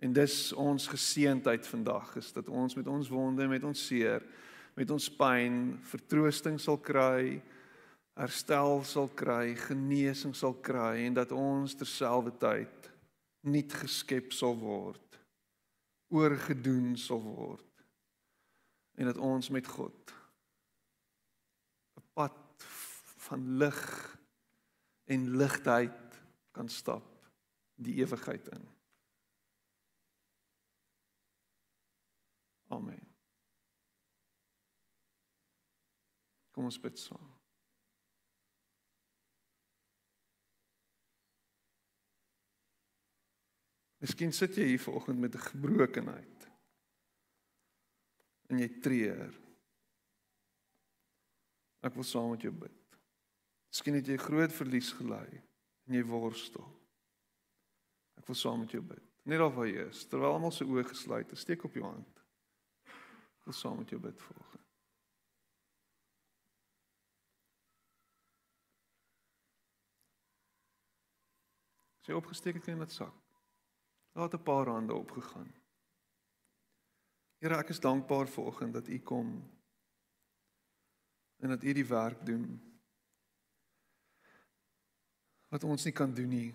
En 0.00 0.14
dis 0.16 0.36
ons 0.56 0.86
geseentheid 0.88 1.66
vandag 1.66 2.14
is 2.20 2.30
dat 2.32 2.48
ons 2.48 2.76
met 2.78 2.86
ons 2.86 3.10
wonde 3.12 3.48
met 3.48 3.64
ons 3.66 3.86
seer 3.90 4.24
met 4.78 4.90
ons 4.90 5.10
pyn 5.12 5.56
vertroosting 5.90 6.56
sal 6.62 6.78
kry 6.80 7.40
herstel 8.20 8.80
sal 8.86 9.10
kry 9.16 9.52
genesing 9.66 10.32
sal 10.36 10.54
kry 10.64 11.02
en 11.04 11.18
dat 11.18 11.34
ons 11.36 11.74
terselfdertyd 11.76 12.88
nuut 13.50 13.76
geskep 13.82 14.32
sal 14.36 14.56
word 14.60 15.09
oorgedoen 16.10 16.96
sal 16.98 17.22
word 17.22 17.84
en 19.00 19.08
dat 19.08 19.18
ons 19.22 19.48
met 19.54 19.66
God 19.66 20.14
'n 22.00 22.06
pad 22.12 22.66
van 23.26 23.56
lig 23.62 23.82
en 25.04 25.36
ligheid 25.36 26.22
kan 26.50 26.68
stap 26.68 27.06
die 27.74 27.94
ewigheid 28.02 28.48
in. 28.48 28.68
Amen. 32.70 33.06
Kom 36.50 36.64
ons 36.64 36.80
bid 36.80 36.98
saam. 36.98 37.29
Miskien 44.00 44.32
sit 44.32 44.56
jy 44.56 44.64
hier 44.72 44.80
vanoggend 44.80 45.20
met 45.20 45.34
'n 45.34 45.46
gebrokenheid. 45.52 46.48
En 48.48 48.58
jy 48.58 48.68
treur. 48.80 49.34
Ek 51.80 51.94
wil 51.94 52.04
saam 52.04 52.30
met 52.30 52.40
jou 52.40 52.52
bid. 52.52 52.98
Miskien 53.68 53.94
het 53.94 54.06
jy 54.06 54.16
groot 54.16 54.52
verlies 54.52 54.92
gely 54.92 55.42
en 55.86 55.94
jy 55.94 56.02
worstel. 56.04 56.66
Ek 58.16 58.26
wil 58.26 58.36
saam 58.36 58.58
met 58.58 58.70
jou 58.70 58.82
bid. 58.82 59.04
Net 59.22 59.38
daar 59.38 59.52
waar 59.54 59.68
jy 59.68 59.86
is, 59.88 60.04
terwyl 60.08 60.32
almal 60.32 60.50
se 60.50 60.64
oë 60.64 60.84
gesluit 60.88 61.32
is, 61.32 61.40
steek 61.40 61.64
op 61.64 61.74
jou 61.74 61.84
hand. 61.84 62.22
Ek 63.40 63.44
wil 63.44 63.56
saam 63.56 63.78
met 63.78 63.88
jou 63.88 64.00
bid 64.00 64.20
volgens. 64.20 64.66
Sy 72.00 72.16
opgesteek 72.16 72.54
het 72.54 72.68
in 72.72 72.80
met 72.80 72.92
sak. 72.92 73.19
Daar 74.12 74.22
het 74.22 74.34
'n 74.34 74.42
paar 74.42 74.66
hande 74.66 74.94
opgegaan. 74.94 75.54
Here, 77.38 77.56
ek 77.56 77.68
is 77.68 77.80
dankbaar 77.80 78.28
vir 78.28 78.44
oggend 78.44 78.72
dat 78.72 78.88
U 78.88 78.98
kom 78.98 79.50
en 81.36 81.48
dat 81.48 81.62
U 81.62 81.72
die 81.72 81.86
werk 81.86 82.26
doen 82.26 82.60
wat 85.48 85.64
ons 85.64 85.84
nie 85.84 85.92
kan 85.92 86.14
doen 86.14 86.28
nie. 86.28 86.54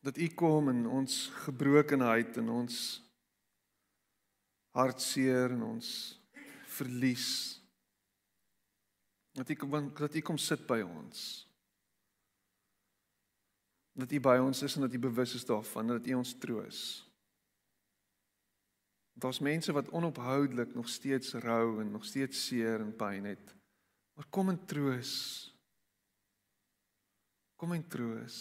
Dat 0.00 0.16
U 0.16 0.28
kom 0.28 0.68
in 0.68 0.86
ons 0.86 1.26
gebrokenheid 1.46 2.36
en 2.36 2.48
ons 2.48 3.02
hartseer 4.70 5.50
en 5.50 5.62
ons 5.62 6.20
verlies. 6.66 7.60
Dat 9.32 9.50
U 9.50 9.54
kom 9.54 9.94
dat 9.94 10.14
U 10.14 10.20
kom 10.20 10.38
sit 10.38 10.66
by 10.66 10.80
ons 10.80 11.45
dat 13.96 14.12
U 14.12 14.20
by 14.20 14.36
ons 14.44 14.62
is 14.62 14.76
en 14.76 14.84
dat 14.84 14.94
U 14.94 14.98
bewus 15.00 15.34
is 15.38 15.44
daarvan 15.48 15.94
dat 15.94 16.06
U 16.06 16.14
ons 16.18 16.34
troos. 16.38 16.80
Daar's 19.16 19.40
mense 19.40 19.72
wat 19.72 19.88
onophoudelik 19.88 20.74
nog 20.74 20.88
steeds 20.88 21.32
rou 21.40 21.80
en 21.80 21.90
nog 21.90 22.04
steeds 22.04 22.46
seer 22.46 22.80
en 22.84 22.92
pyn 22.96 23.24
het. 23.24 23.54
Maar 24.16 24.28
kom 24.28 24.52
en 24.52 24.60
troos. 24.68 25.12
Kom 27.56 27.72
en 27.72 27.86
troos. 27.88 28.36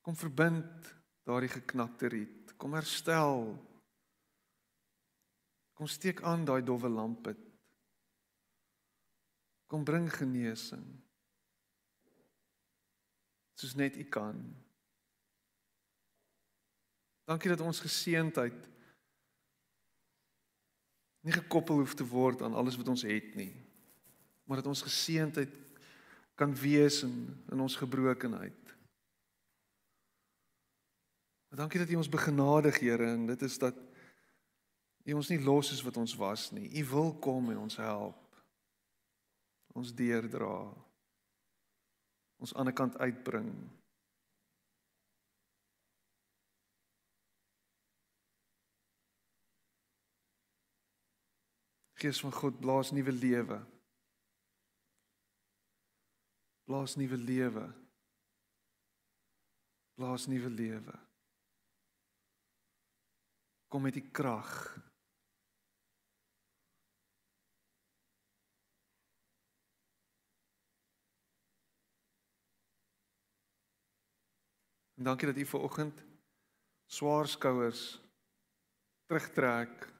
Kom 0.00 0.16
verbind 0.16 0.94
daardie 1.28 1.52
geknakte 1.52 2.08
riet. 2.08 2.54
Kom 2.56 2.72
herstel. 2.72 3.52
Kom 5.76 5.86
steek 5.86 6.22
aan 6.24 6.48
daai 6.48 6.62
dowwe 6.64 6.88
lamp. 6.88 7.28
Kom 9.68 9.84
bring 9.84 10.08
genesing 10.08 10.88
soos 13.58 13.74
net 13.74 13.96
U 13.98 14.04
kan. 14.06 14.38
Dankie 17.28 17.50
dat 17.50 17.60
ons 17.60 17.82
geseëndheid 17.82 18.68
nie 21.26 21.34
gekoppel 21.34 21.82
hoef 21.82 21.96
te 21.98 22.06
word 22.06 22.42
aan 22.46 22.54
alles 22.56 22.78
wat 22.78 22.88
ons 22.88 23.02
het 23.04 23.34
nie, 23.36 23.50
maar 24.46 24.62
dat 24.62 24.70
ons 24.70 24.86
geseëndheid 24.86 25.52
kan 26.38 26.54
wees 26.56 27.02
in 27.02 27.18
in 27.50 27.60
ons 27.60 27.76
gebrokenheid. 27.76 28.74
Maar 31.48 31.64
dankie 31.64 31.80
dat 31.80 31.90
U 31.90 31.98
ons 31.98 32.08
begenadig, 32.08 32.78
Here, 32.78 33.10
en 33.10 33.26
dit 33.26 33.42
is 33.42 33.58
dat 33.58 33.76
U 35.04 35.12
ons 35.12 35.28
nie 35.28 35.40
los 35.42 35.72
is 35.72 35.82
wat 35.82 35.96
ons 35.96 36.14
was 36.14 36.50
nie. 36.52 36.68
U 36.80 36.84
wil 36.92 37.14
kom 37.18 37.50
en 37.50 37.58
ons 37.58 37.76
help. 37.76 38.24
Ons 39.72 39.94
deurdra 39.94 40.68
ons 42.38 42.54
aan 42.54 42.70
die 42.70 42.76
kant 42.76 42.96
uitbring. 43.02 43.50
Gees 51.98 52.20
van 52.22 52.32
God 52.32 52.60
blaas 52.62 52.92
nuwe 52.94 53.12
lewe. 53.12 53.58
Blaas 56.68 56.94
nuwe 56.94 57.16
lewe. 57.16 57.64
Blaas 59.98 60.26
nuwe 60.30 60.50
lewe. 60.50 60.94
Kom 63.68 63.82
met 63.82 63.98
die 63.98 64.06
krag 64.14 64.52
En 74.98 75.04
dankie 75.04 75.26
dat 75.26 75.36
u 75.36 75.46
ver 75.46 75.60
oggend 75.60 76.04
swaar 76.86 77.28
skouers 77.28 78.00
terugtrek, 79.06 79.92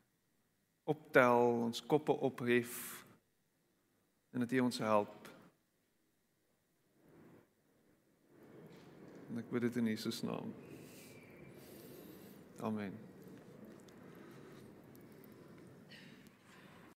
optel, 0.82 1.38
ons 1.38 1.86
koppe 1.86 2.12
ophef 2.12 3.04
en 4.30 4.40
dat 4.40 4.52
u 4.52 4.58
ons 4.58 4.78
help. 4.78 5.28
En 9.28 9.38
ek 9.38 9.50
bid 9.50 9.68
dit 9.68 9.76
in 9.76 9.92
Jesus 9.94 10.22
naam. 10.22 10.54
Amen. 12.58 13.07